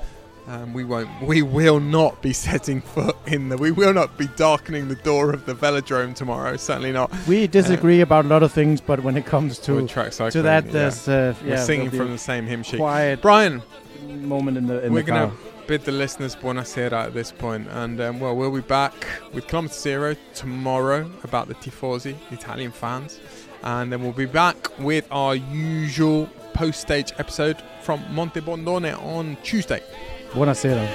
Um, 0.48 0.74
we 0.74 0.86
won't. 0.86 1.10
We 1.24 1.42
will 1.42 1.82
not 1.82 2.22
be 2.22 2.32
setting 2.32 2.80
foot 2.80 3.18
in 3.26 3.50
the. 3.50 3.58
We 3.58 3.72
will 3.72 3.94
not 3.94 4.18
be 4.18 4.28
darkening 4.38 4.88
the 4.88 4.96
door 4.96 5.34
of 5.34 5.46
the 5.46 5.56
velodrome 5.56 6.16
tomorrow. 6.16 6.56
Certainly 6.56 6.94
not. 6.94 7.12
We 7.28 7.48
disagree 7.48 8.00
about 8.00 8.24
a 8.24 8.30
lot 8.30 8.44
of 8.44 8.54
things, 8.54 8.80
but 8.80 9.02
when 9.02 9.18
it 9.18 9.26
comes 9.26 9.60
to 9.60 9.86
track 9.90 10.14
to 10.14 10.42
that, 10.44 10.68
yeah. 10.68 10.72
there's 10.72 11.10
uh, 11.10 11.36
We're 11.44 11.58
singing 11.58 11.90
from 11.90 12.12
the 12.12 12.18
same 12.18 12.46
hymn 12.46 12.64
sheet. 12.64 12.78
Quiet, 12.78 13.22
Brian, 13.22 13.62
moment 14.08 14.56
in 14.56 14.68
the 14.68 14.86
in 14.86 14.94
we're 14.94 15.02
the 15.02 15.12
going 15.12 15.32
car. 15.32 15.38
To 15.68 15.74
bid 15.74 15.84
the 15.84 15.92
listeners 15.92 16.34
buonasera 16.34 17.08
at 17.08 17.14
this 17.14 17.34
point, 17.34 17.68
and 17.70 18.00
um, 18.00 18.22
well, 18.22 18.34
we'll 18.34 18.52
be 18.52 18.62
back 18.62 18.94
with 19.34 19.48
Kilometer 19.48 19.74
Zero 19.74 20.16
tomorrow 20.34 21.12
about 21.26 21.50
the 21.50 21.56
tifosi, 21.56 22.16
the 22.30 22.36
Italian 22.36 22.72
fans, 22.72 23.20
and 23.64 23.92
then 23.92 24.02
we'll 24.02 24.14
be 24.14 24.26
back 24.26 24.80
with 24.80 25.06
our 25.12 25.36
usual 25.36 26.30
post-stage 26.54 27.12
episode 27.18 27.62
from 27.82 28.02
Monte 28.16 28.40
Bondone 28.40 28.98
on 29.04 29.36
Tuesday. 29.44 29.84
Buonasera. 30.30 30.88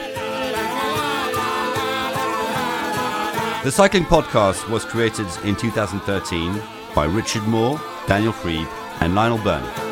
The 3.63 3.71
Cycling 3.71 4.05
Podcast 4.05 4.71
was 4.71 4.87
created 4.87 5.27
in 5.45 5.55
2013 5.55 6.63
by 6.95 7.05
Richard 7.05 7.43
Moore, 7.43 7.79
Daniel 8.07 8.33
Friebe, 8.33 8.67
and 9.03 9.15
Lionel 9.15 9.37
Birnie. 9.37 9.92